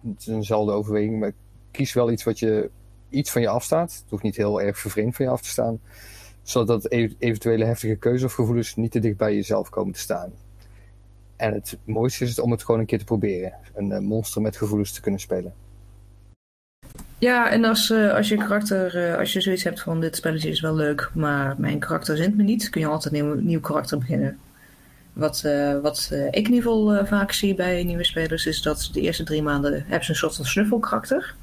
het 0.02 0.18
is 0.18 0.26
eenzelfde 0.26 0.72
overweging, 0.72 1.20
maar 1.20 1.32
kies 1.70 1.92
wel 1.92 2.10
iets 2.10 2.24
wat 2.24 2.38
je 2.38 2.70
iets 3.08 3.30
van 3.30 3.42
je 3.42 3.48
afstaat. 3.48 3.92
Het 3.92 4.10
hoeft 4.10 4.22
niet 4.22 4.36
heel 4.36 4.60
erg 4.62 4.78
vervreemd 4.78 5.16
van 5.16 5.24
je 5.24 5.30
af 5.30 5.42
te 5.42 5.48
staan 5.48 5.80
zodat 6.48 6.92
e- 6.92 7.14
eventuele 7.18 7.64
heftige 7.64 7.96
keuze 7.96 8.24
of 8.24 8.32
gevoelens 8.32 8.76
niet 8.76 8.90
te 8.90 8.98
dicht 8.98 9.16
bij 9.16 9.34
jezelf 9.34 9.68
komen 9.68 9.92
te 9.92 10.00
staan. 10.00 10.32
En 11.36 11.52
het 11.52 11.78
mooiste 11.84 12.24
is 12.24 12.30
het 12.30 12.38
om 12.38 12.50
het 12.50 12.64
gewoon 12.64 12.80
een 12.80 12.86
keer 12.86 12.98
te 12.98 13.04
proberen. 13.04 13.52
Een 13.74 13.92
eh, 13.92 14.00
monster 14.00 14.42
met 14.42 14.56
gevoelens 14.56 14.92
te 14.92 15.00
kunnen 15.00 15.20
spelen. 15.20 15.54
Ja, 17.18 17.50
en 17.50 17.64
als, 17.64 17.90
uh, 17.90 18.14
als 18.14 18.28
je 18.28 18.36
karakter, 18.36 19.10
uh, 19.10 19.18
als 19.18 19.32
je 19.32 19.40
zoiets 19.40 19.64
hebt 19.64 19.80
van 19.80 20.00
dit 20.00 20.16
spelletje 20.16 20.50
is 20.50 20.60
wel 20.60 20.74
leuk, 20.74 21.10
maar 21.14 21.54
mijn 21.58 21.78
karakter 21.78 22.16
zint 22.16 22.36
me 22.36 22.42
niet, 22.42 22.68
kun 22.70 22.80
je 22.80 22.86
altijd 22.86 23.14
een 23.14 23.24
nieuw, 23.24 23.34
nieuw 23.34 23.60
karakter 23.60 23.98
beginnen. 23.98 24.38
Wat, 25.12 25.42
uh, 25.46 25.80
wat 25.80 26.08
ik 26.12 26.46
in 26.46 26.54
ieder 26.54 26.70
geval 26.70 27.06
vaak 27.06 27.32
zie 27.32 27.54
bij 27.54 27.84
nieuwe 27.84 28.04
spelers 28.04 28.46
is 28.46 28.62
dat 28.62 28.90
de 28.92 29.00
eerste 29.00 29.24
drie 29.24 29.42
maanden 29.42 29.72
hebben 29.72 30.04
ze 30.04 30.10
een 30.10 30.16
soort 30.16 30.36
van 30.36 30.44
snuffelkarakter. 30.44 31.34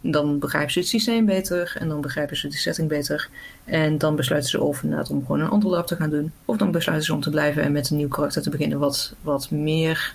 Dan 0.00 0.38
begrijpen 0.38 0.72
ze 0.72 0.78
het 0.78 0.88
systeem 0.88 1.26
beter 1.26 1.76
en 1.78 1.88
dan 1.88 2.00
begrijpen 2.00 2.36
ze 2.36 2.48
de 2.48 2.56
setting 2.56 2.88
beter. 2.88 3.28
En 3.64 3.98
dan 3.98 4.16
besluiten 4.16 4.50
ze 4.50 4.62
of 4.62 4.82
inderdaad 4.82 5.10
om 5.10 5.20
gewoon 5.20 5.40
een 5.40 5.48
ander 5.48 5.70
lab 5.70 5.86
te 5.86 5.96
gaan 5.96 6.10
doen. 6.10 6.32
Of 6.44 6.56
dan 6.56 6.70
besluiten 6.70 7.06
ze 7.06 7.14
om 7.14 7.20
te 7.20 7.30
blijven 7.30 7.62
en 7.62 7.72
met 7.72 7.90
een 7.90 7.96
nieuw 7.96 8.08
karakter 8.08 8.42
te 8.42 8.50
beginnen 8.50 8.78
wat, 8.78 9.14
wat 9.22 9.50
meer 9.50 10.14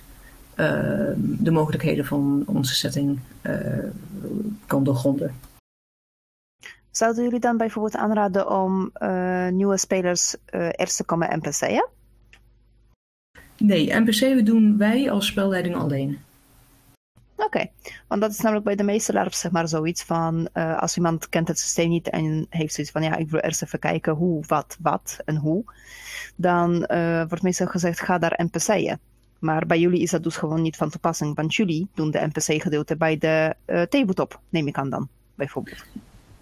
de 1.18 1.50
mogelijkheden 1.50 2.04
van 2.04 2.42
onze 2.46 2.74
setting 2.74 3.18
uh, 3.42 3.54
kan 4.66 4.84
doorgronden. 4.84 5.34
Zouden 6.90 7.24
jullie 7.24 7.40
dan 7.40 7.56
bijvoorbeeld 7.56 7.96
aanraden 7.96 8.50
om 8.50 8.90
uh, 9.02 9.48
nieuwe 9.48 9.78
spelers 9.78 10.36
eerst 10.76 10.96
te 10.96 11.04
komen 11.04 11.38
NPC'en? 11.38 11.88
Nee, 13.56 13.94
NPC'en 13.94 14.44
doen 14.44 14.78
wij 14.78 15.10
als 15.10 15.26
spelleiding 15.26 15.76
alleen. 15.76 16.18
Oké, 17.46 17.58
okay. 17.58 17.72
want 18.08 18.20
dat 18.20 18.30
is 18.30 18.40
namelijk 18.40 18.64
bij 18.64 18.76
de 18.76 18.82
meeste 18.82 19.12
LARPs 19.12 19.40
zeg 19.40 19.50
maar 19.50 19.68
zoiets 19.68 20.02
van 20.02 20.48
uh, 20.54 20.78
als 20.78 20.96
iemand 20.96 21.28
kent 21.28 21.48
het 21.48 21.58
systeem 21.58 21.88
niet 21.88 22.10
en 22.10 22.46
heeft 22.50 22.74
zoiets 22.74 22.92
van 22.92 23.02
ja, 23.02 23.16
ik 23.16 23.30
wil 23.30 23.40
eerst 23.40 23.62
even 23.62 23.78
kijken 23.78 24.12
hoe, 24.12 24.44
wat, 24.46 24.76
wat 24.80 25.18
en 25.24 25.36
hoe, 25.36 25.64
dan 26.36 26.86
uh, 26.90 27.24
wordt 27.28 27.42
meestal 27.42 27.66
gezegd 27.66 28.00
ga 28.00 28.18
daar 28.18 28.40
NPC'en. 28.42 28.98
Maar 29.40 29.66
bij 29.66 29.80
jullie 29.80 30.00
is 30.00 30.10
dat 30.10 30.22
dus 30.22 30.36
gewoon 30.36 30.62
niet 30.62 30.76
van 30.76 30.90
toepassing, 30.90 31.36
want 31.36 31.54
jullie 31.54 31.88
doen 31.94 32.10
de 32.10 32.28
NPC-gedeelte 32.32 32.96
bij 32.96 33.18
de 33.18 33.54
uh, 33.66 33.82
tabletop, 33.82 34.40
neem 34.48 34.66
ik 34.66 34.76
aan 34.76 34.90
dan, 34.90 35.08
bijvoorbeeld. 35.34 35.84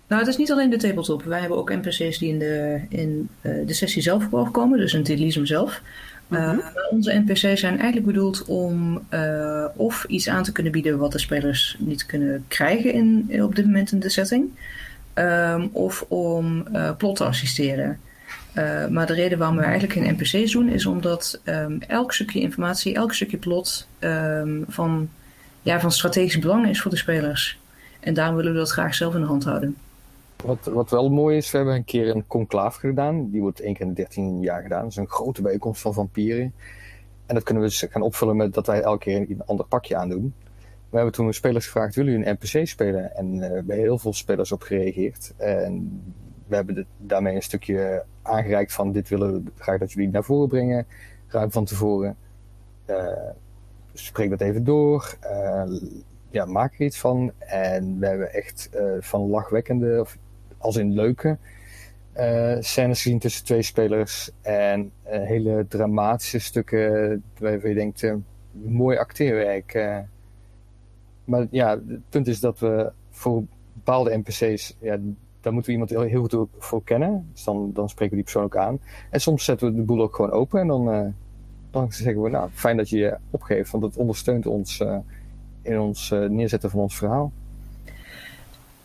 Nou, 0.08 0.20
het 0.20 0.30
is 0.30 0.36
niet 0.36 0.52
alleen 0.52 0.70
de 0.70 0.76
tabletop. 0.76 1.22
Wij 1.22 1.40
hebben 1.40 1.58
ook 1.58 1.70
NPC's 1.70 2.18
die 2.18 2.28
in 2.28 2.38
de, 2.38 2.80
in, 2.88 3.28
de 3.40 3.72
sessie 3.72 4.02
zelf 4.02 4.24
voorkomen, 4.30 4.78
dus 4.78 4.92
in 4.92 4.98
het 4.98 5.08
Elysium 5.08 5.46
zelf. 5.46 5.82
Uh, 6.28 6.52
mm 6.52 6.60
-hmm. 6.60 6.62
onze 6.90 7.22
NPC's 7.26 7.60
zijn 7.60 7.78
eigenlijk 7.78 8.06
bedoeld 8.06 8.44
om 8.44 9.00
uh, 9.14 9.64
of 9.76 10.04
iets 10.04 10.28
aan 10.28 10.42
te 10.42 10.52
kunnen 10.52 10.72
bieden 10.72 10.98
wat 10.98 11.12
de 11.12 11.18
spelers 11.18 11.76
niet 11.78 12.06
kunnen 12.06 12.44
krijgen 12.48 12.92
in, 12.92 13.42
op 13.42 13.54
dit 13.54 13.64
moment 13.64 13.92
in 13.92 14.00
de 14.00 14.08
setting, 14.08 14.50
um, 15.14 15.68
of 15.72 16.04
om 16.08 16.66
plot 16.96 17.16
te 17.16 17.24
assisteren. 17.24 18.00
Maar 18.90 19.06
de 19.06 19.14
reden 19.14 19.38
waarom 19.38 19.56
we 19.56 19.62
eigenlijk 19.62 19.92
geen 19.92 20.14
NPC's 20.14 20.52
doen 20.52 20.68
is 20.68 20.86
omdat 20.86 21.40
um, 21.44 21.80
elk 21.80 22.12
stukje 22.12 22.40
informatie, 22.40 22.94
elk 22.94 23.14
stukje 23.14 23.36
plot 23.36 23.88
um, 24.00 24.64
van, 24.68 25.08
ja, 25.62 25.80
van 25.80 25.92
strategisch 25.92 26.38
belang 26.38 26.68
is 26.68 26.80
voor 26.80 26.90
de 26.90 26.96
spelers. 26.96 27.60
En 28.00 28.14
daarom 28.14 28.36
willen 28.36 28.52
we 28.52 28.58
dat 28.58 28.70
graag 28.70 28.94
zelf 28.94 29.14
in 29.14 29.20
de 29.20 29.26
hand 29.26 29.44
houden. 29.44 29.76
Wat, 30.44 30.64
wat 30.64 30.90
wel 30.90 31.10
mooi 31.10 31.36
is, 31.36 31.50
we 31.50 31.56
hebben 31.56 31.74
een 31.74 31.84
keer 31.84 32.08
een 32.08 32.26
conclaaf 32.26 32.74
gedaan. 32.74 33.30
Die 33.30 33.40
wordt 33.40 33.60
één 33.60 33.72
keer 33.74 33.86
in 33.86 33.94
de 33.94 33.94
13 33.94 34.40
jaar 34.40 34.62
gedaan. 34.62 34.82
Dat 34.82 34.90
is 34.90 34.96
een 34.96 35.08
grote 35.08 35.42
bijeenkomst 35.42 35.80
van 35.80 35.94
vampieren. 35.94 36.52
En 37.26 37.34
dat 37.34 37.42
kunnen 37.42 37.62
we 37.62 37.68
dus 37.68 37.86
gaan 37.90 38.02
opvullen 38.02 38.36
met 38.36 38.54
dat 38.54 38.66
wij 38.66 38.80
elke 38.80 39.04
keer 39.04 39.16
een 39.16 39.42
ander 39.46 39.66
pakje 39.66 39.96
aandoen. 39.96 40.34
We 40.90 40.96
hebben 40.96 41.14
toen 41.14 41.26
de 41.26 41.32
spelers 41.32 41.64
gevraagd, 41.64 41.94
willen 41.94 42.12
jullie 42.12 42.26
een 42.26 42.38
NPC 42.40 42.68
spelen? 42.68 43.16
En 43.16 43.34
uh, 43.34 43.40
hebben 43.40 43.76
heel 43.76 43.98
veel 43.98 44.12
spelers 44.12 44.52
op 44.52 44.62
gereageerd. 44.62 45.34
En 45.36 46.00
we 46.48 46.54
hebben 46.54 46.86
daarmee 46.96 47.34
een 47.34 47.42
stukje 47.42 48.04
aangereikt 48.22 48.72
van 48.72 48.92
dit 48.92 49.08
willen 49.08 49.32
we 49.32 49.50
graag 49.58 49.78
dat 49.78 49.92
jullie 49.92 50.10
naar 50.10 50.24
voren 50.24 50.48
brengen. 50.48 50.86
Ruim 51.26 51.50
van 51.50 51.64
tevoren. 51.64 52.16
Uh, 52.86 53.06
spreek 53.92 54.30
dat 54.30 54.40
even 54.40 54.64
door. 54.64 55.16
Uh, 55.24 55.80
ja, 56.30 56.44
maak 56.44 56.74
er 56.74 56.84
iets 56.84 56.98
van. 56.98 57.32
En 57.38 57.98
we 57.98 58.06
hebben 58.06 58.32
echt 58.32 58.70
van 59.00 59.20
lachwekkende, 59.20 60.00
of 60.00 60.18
als 60.58 60.76
in 60.76 60.92
leuke 60.92 61.38
scènes 62.60 63.02
gezien 63.02 63.18
tussen 63.18 63.44
twee 63.44 63.62
spelers. 63.62 64.30
En 64.42 64.92
hele 65.02 65.66
dramatische 65.68 66.38
stukken 66.38 67.22
waarvan 67.38 67.68
je 67.68 67.74
denkt, 67.74 68.12
mooi 68.52 68.96
acteerwerk. 68.96 69.74
maar 71.24 71.46
ja, 71.50 71.70
het 71.70 72.08
punt 72.08 72.26
is 72.26 72.40
dat 72.40 72.58
we 72.58 72.92
voor 73.10 73.42
bepaalde 73.72 74.16
NPC's, 74.16 74.76
ja, 74.78 74.98
daar 75.40 75.52
moeten 75.52 75.72
we 75.72 75.78
iemand 75.78 75.90
heel, 75.90 76.08
heel 76.08 76.20
goed 76.20 76.48
voor 76.58 76.84
kennen. 76.84 77.28
Dus 77.32 77.44
dan, 77.44 77.70
dan 77.74 77.88
spreken 77.88 78.16
we 78.16 78.22
die 78.22 78.32
persoon 78.32 78.44
ook 78.44 78.56
aan. 78.56 78.80
En 79.10 79.20
soms 79.20 79.44
zetten 79.44 79.68
we 79.68 79.74
de 79.74 79.82
boel 79.82 80.02
ook 80.02 80.14
gewoon 80.14 80.30
open 80.30 80.60
en 80.60 80.66
dan, 80.66 81.14
dan 81.70 81.92
zeggen 81.92 82.22
we, 82.22 82.30
nou, 82.30 82.50
fijn 82.52 82.76
dat 82.76 82.88
je 82.88 82.98
je 82.98 83.16
opgeeft, 83.30 83.70
want 83.70 83.84
het 83.84 83.96
ondersteunt 83.96 84.46
ons 84.46 84.84
in 85.62 85.78
ons 85.80 86.10
neerzetten 86.10 86.70
van 86.70 86.80
ons 86.80 86.96
verhaal. 86.96 87.32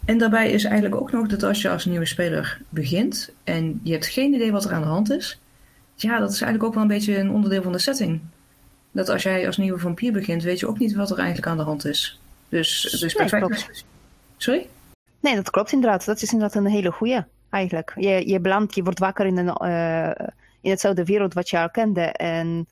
En 0.06 0.18
daarbij 0.18 0.52
is 0.52 0.64
eigenlijk 0.64 1.02
ook 1.02 1.12
nog 1.12 1.28
dat 1.28 1.44
als 1.44 1.62
je 1.62 1.70
als 1.70 1.86
nieuwe 1.86 2.06
speler 2.06 2.62
begint 2.70 3.32
en 3.44 3.80
je 3.84 3.92
hebt 3.92 4.08
geen 4.08 4.34
idee 4.34 4.52
wat 4.52 4.66
er 4.66 4.74
aan 4.74 4.82
de 4.82 4.88
hand 4.88 5.12
is, 5.12 5.40
ja, 5.96 6.20
dat 6.20 6.32
is 6.32 6.42
eigenlijk 6.42 6.64
ook 6.64 6.74
wel 6.74 6.82
een 6.82 6.98
beetje 6.98 7.18
een 7.18 7.32
onderdeel 7.32 7.62
van 7.62 7.72
de 7.72 7.80
setting. 7.80 8.22
Dat 8.92 9.10
als 9.10 9.24
jij 9.24 9.46
als 9.46 9.58
nieuwe 9.58 9.80
vampier 9.80 10.12
begint, 10.12 10.44
weet 10.44 10.60
je 10.60 10.68
ook 10.68 10.80
niet 10.80 10.96
wat 10.96 11.12
er 11.12 11.18
eigenlijk 11.18 11.48
aan 11.48 11.58
de 11.58 11.64
hand 11.64 11.86
is. 11.86 12.20
Dus 12.50 12.84
het 12.92 13.02
is 13.02 13.14
perfect. 13.14 13.50
Nee, 13.50 13.84
Sorry? 14.38 14.68
Nee, 15.24 15.36
dat 15.36 15.50
klopt 15.50 15.72
inderdaad. 15.72 16.06
Dat 16.06 16.22
is 16.22 16.32
inderdaad 16.34 16.56
een 16.56 16.72
hele 16.72 16.92
goeie, 16.92 17.26
eigenlijk. 17.50 17.94
Je, 17.96 18.28
je 18.28 18.40
belandt, 18.40 18.76
je 18.76 18.84
wordt 18.84 19.00
wakker 19.00 19.26
in, 19.26 19.38
een, 19.38 19.68
uh, 19.68 20.28
in 20.62 20.70
hetzelfde 20.70 21.06
wereld 21.06 21.34
wat 21.34 21.50
je 21.50 21.60
al 21.60 21.70
kende 21.70 22.02
en 22.02 22.68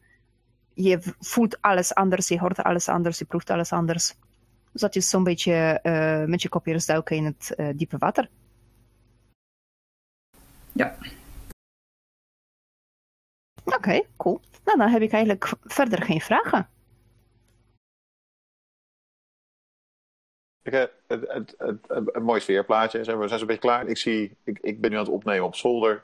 je 0.74 1.00
voelt 1.20 1.62
alles 1.62 1.94
anders, 1.94 2.28
je 2.28 2.40
hoort 2.40 2.64
alles 2.64 2.88
anders, 2.88 3.20
je 3.20 3.26
proeft 3.26 3.50
alles 3.50 3.72
anders. 3.72 4.16
Dus 4.72 4.82
dat 4.82 4.96
is 4.96 5.10
zo'n 5.10 5.24
beetje 5.24 5.80
uh, 5.84 6.26
met 6.26 6.42
je 6.42 6.50
kopjes 6.50 6.86
duiken 6.86 7.16
in 7.16 7.26
het 7.26 7.54
uh, 7.58 7.70
diepe 7.76 7.98
water. 7.98 8.30
Ja. 10.72 10.96
Oké, 13.64 13.76
okay, 13.76 14.08
cool. 14.18 14.42
Nou, 14.66 14.78
dan 14.78 14.90
heb 14.90 15.02
ik 15.02 15.12
eigenlijk 15.12 15.54
verder 15.64 16.02
geen 16.02 16.22
vragen. 16.22 16.70
Het, 20.62 20.92
het, 21.08 21.56
het, 21.58 21.80
een 21.88 22.24
mooi 22.24 22.40
sfeerplaatje. 22.40 22.98
We 22.98 23.04
zijn 23.04 23.40
zo'n 23.40 23.48
beetje 23.48 23.58
klaar. 23.58 23.88
Ik, 23.88 23.98
zie, 23.98 24.38
ik, 24.44 24.60
ik 24.60 24.82
ben 24.82 24.90
nu 24.90 24.96
aan 24.96 25.04
het 25.04 25.14
opnemen 25.14 25.46
op 25.46 25.56
zolder. 25.56 26.04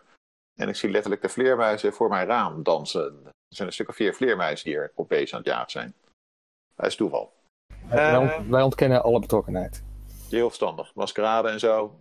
En 0.56 0.70
ik 0.70 0.76
zie 0.76 0.90
letterlijk 0.90 1.22
de 1.22 1.30
vleermuizen 1.30 1.94
voor 1.94 2.10
mijn 2.10 2.28
raam 2.28 2.64
dansen. 2.64 3.26
Er 3.26 3.56
zijn 3.56 3.68
een 3.68 3.74
stuk 3.74 3.90
of 3.90 3.96
vier 3.96 4.14
vleermuizen 4.14 4.70
hier 4.70 4.92
op 4.96 5.10
wezen 5.10 5.38
aan 5.38 5.44
het 5.44 5.52
jagen 5.52 5.72
zijn. 5.72 5.94
Dat 6.76 6.86
is 6.86 6.96
toeval. 6.96 7.34
Uh, 7.86 7.90
wij, 7.90 8.46
wij, 8.50 8.62
ontkennen 8.62 9.04
alle 9.04 9.20
betrokkenheid. 9.20 9.84
Heel 10.30 10.48
verstandig. 10.48 10.96
Maskerade 10.96 11.50
en 11.50 11.60
zo. 11.60 12.00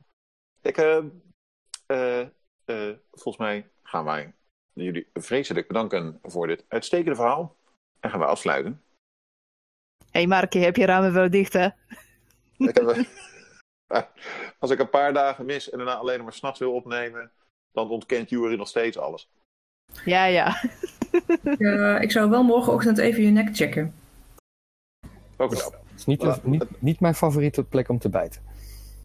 Ik, 0.62 0.76
uh, 0.78 1.04
uh, 1.86 2.92
volgens 3.12 3.36
mij 3.36 3.68
gaan 3.82 4.04
wij 4.04 4.34
jullie 4.72 5.08
vreselijk 5.12 5.66
bedanken 5.66 6.18
voor 6.22 6.46
dit 6.46 6.64
uitstekende 6.68 7.16
verhaal. 7.16 7.56
En 8.00 8.10
gaan 8.10 8.20
we 8.20 8.26
afsluiten. 8.26 8.82
Hé 10.10 10.22
hey 10.22 10.26
Markie, 10.26 10.64
heb 10.64 10.76
je 10.76 10.86
ramen 10.86 11.12
wel 11.12 11.30
dicht 11.30 11.52
hè? 11.52 11.68
Ik 12.58 12.74
heb, 12.74 13.06
als 14.58 14.70
ik 14.70 14.78
een 14.78 14.90
paar 14.90 15.12
dagen 15.12 15.44
mis 15.44 15.70
en 15.70 15.78
daarna 15.78 15.94
alleen 15.94 16.22
maar 16.22 16.32
s'nachts 16.32 16.58
wil 16.58 16.72
opnemen, 16.72 17.30
dan 17.72 17.90
ontkent 17.90 18.30
Jury 18.30 18.56
nog 18.56 18.68
steeds 18.68 18.98
alles. 18.98 19.28
Ja, 20.04 20.24
ja. 20.24 20.60
ik 22.00 22.10
zou 22.10 22.30
wel 22.30 22.42
morgenochtend 22.42 22.98
even 22.98 23.22
je 23.22 23.30
nek 23.30 23.56
checken. 23.56 23.94
Ook. 25.36 25.50
Het 25.50 25.72
is 25.96 26.04
niet, 26.04 26.22
een, 26.22 26.40
niet, 26.42 26.64
niet 26.78 27.00
mijn 27.00 27.14
favoriete 27.14 27.64
plek 27.64 27.88
om 27.88 27.98
te 27.98 28.08
bijten. 28.08 28.42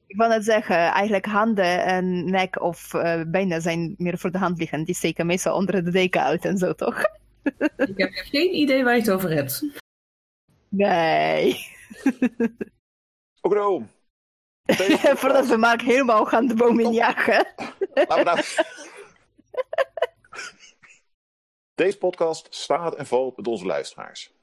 Ik 0.07 0.17
wil 0.17 0.27
net 0.27 0.43
zeggen, 0.43 0.75
eigenlijk 0.75 1.25
handen 1.25 1.83
en 1.83 2.31
nek 2.31 2.61
of 2.61 2.93
uh, 2.93 3.21
benen 3.27 3.61
zijn 3.61 3.95
meer 3.97 4.17
voor 4.17 4.31
de 4.31 4.37
hand 4.37 4.57
liggen. 4.57 4.83
Die 4.83 4.95
steken 4.95 5.25
meestal 5.25 5.55
onder 5.55 5.83
de 5.83 5.91
deken 5.91 6.23
uit 6.23 6.45
en 6.45 6.57
zo, 6.57 6.73
toch? 6.73 7.03
Ik 7.77 7.97
heb 7.97 8.11
geen 8.13 8.55
idee 8.55 8.83
waar 8.83 8.93
je 8.93 9.01
het 9.01 9.11
over 9.11 9.31
hebt. 9.31 9.65
Nee. 10.69 11.55
Ook 13.41 13.53
nou. 13.53 13.85
Voordat 15.21 15.47
we 15.47 15.57
Mark 15.57 15.81
helemaal 15.81 16.25
gaan 16.25 16.47
de 16.47 16.55
boom 16.55 16.79
injagen. 16.79 17.53
Laten 17.93 18.17
we 18.17 18.23
nou... 18.23 18.39
Deze 21.81 21.97
podcast 21.97 22.55
staat 22.55 22.95
en 22.95 23.05
valt 23.05 23.37
met 23.37 23.47
onze 23.47 23.65
luisteraars. 23.65 24.33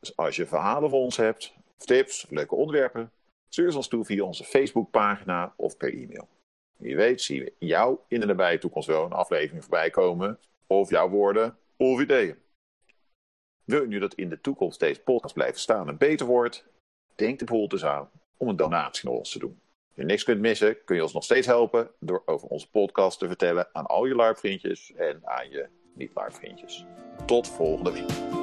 Dus 0.00 0.16
als 0.16 0.36
je 0.36 0.46
verhalen 0.46 0.90
voor 0.90 1.00
ons 1.00 1.16
hebt, 1.16 1.54
of 1.78 1.84
tips, 1.84 2.24
of 2.24 2.30
leuke 2.30 2.54
onderwerpen, 2.54 3.12
stuur 3.48 3.70
ze 3.70 3.76
ons 3.76 3.88
toe 3.88 4.04
via 4.04 4.22
onze 4.24 4.44
Facebookpagina 4.44 5.54
of 5.56 5.76
per 5.76 5.92
e-mail. 5.92 6.28
Wie 6.76 6.96
weet 6.96 7.20
zien 7.20 7.44
we 7.44 7.52
jou 7.58 7.98
in 8.08 8.20
de 8.20 8.26
nabije 8.26 8.58
toekomst 8.58 8.88
wel 8.88 9.04
een 9.04 9.12
aflevering 9.12 9.62
voorbij 9.62 9.90
komen, 9.90 10.38
of 10.66 10.90
jouw 10.90 11.08
woorden 11.08 11.58
of 11.76 12.00
ideeën. 12.00 12.36
Wil 13.64 13.80
je 13.80 13.86
nu 13.86 13.98
dat 13.98 14.14
in 14.14 14.28
de 14.28 14.40
toekomst 14.40 14.80
deze 14.80 15.00
podcast 15.00 15.34
blijft 15.34 15.58
staan 15.58 15.88
en 15.88 15.96
beter 15.96 16.26
wordt? 16.26 16.64
Denk 17.18 17.38
de 17.38 17.44
bijvoorbeeld 17.44 17.72
eens 17.72 17.90
aan 17.90 18.10
om 18.36 18.48
een 18.48 18.56
donatie 18.56 19.08
naar 19.08 19.18
ons 19.18 19.30
te 19.30 19.38
doen. 19.38 19.60
je 19.94 20.04
niks 20.04 20.24
kunt 20.24 20.40
missen, 20.40 20.84
kun 20.84 20.96
je 20.96 21.02
ons 21.02 21.12
nog 21.12 21.24
steeds 21.24 21.46
helpen 21.46 21.90
door 22.00 22.22
over 22.26 22.48
onze 22.48 22.70
podcast 22.70 23.18
te 23.18 23.26
vertellen 23.26 23.68
aan 23.72 23.86
al 23.86 24.06
je 24.06 24.14
LARP-vriendjes 24.14 24.92
en 24.94 25.20
aan 25.24 25.50
je 25.50 25.68
niet-LARP-vriendjes. 25.94 26.84
Tot 27.26 27.48
volgende 27.48 27.92
week. 27.92 28.37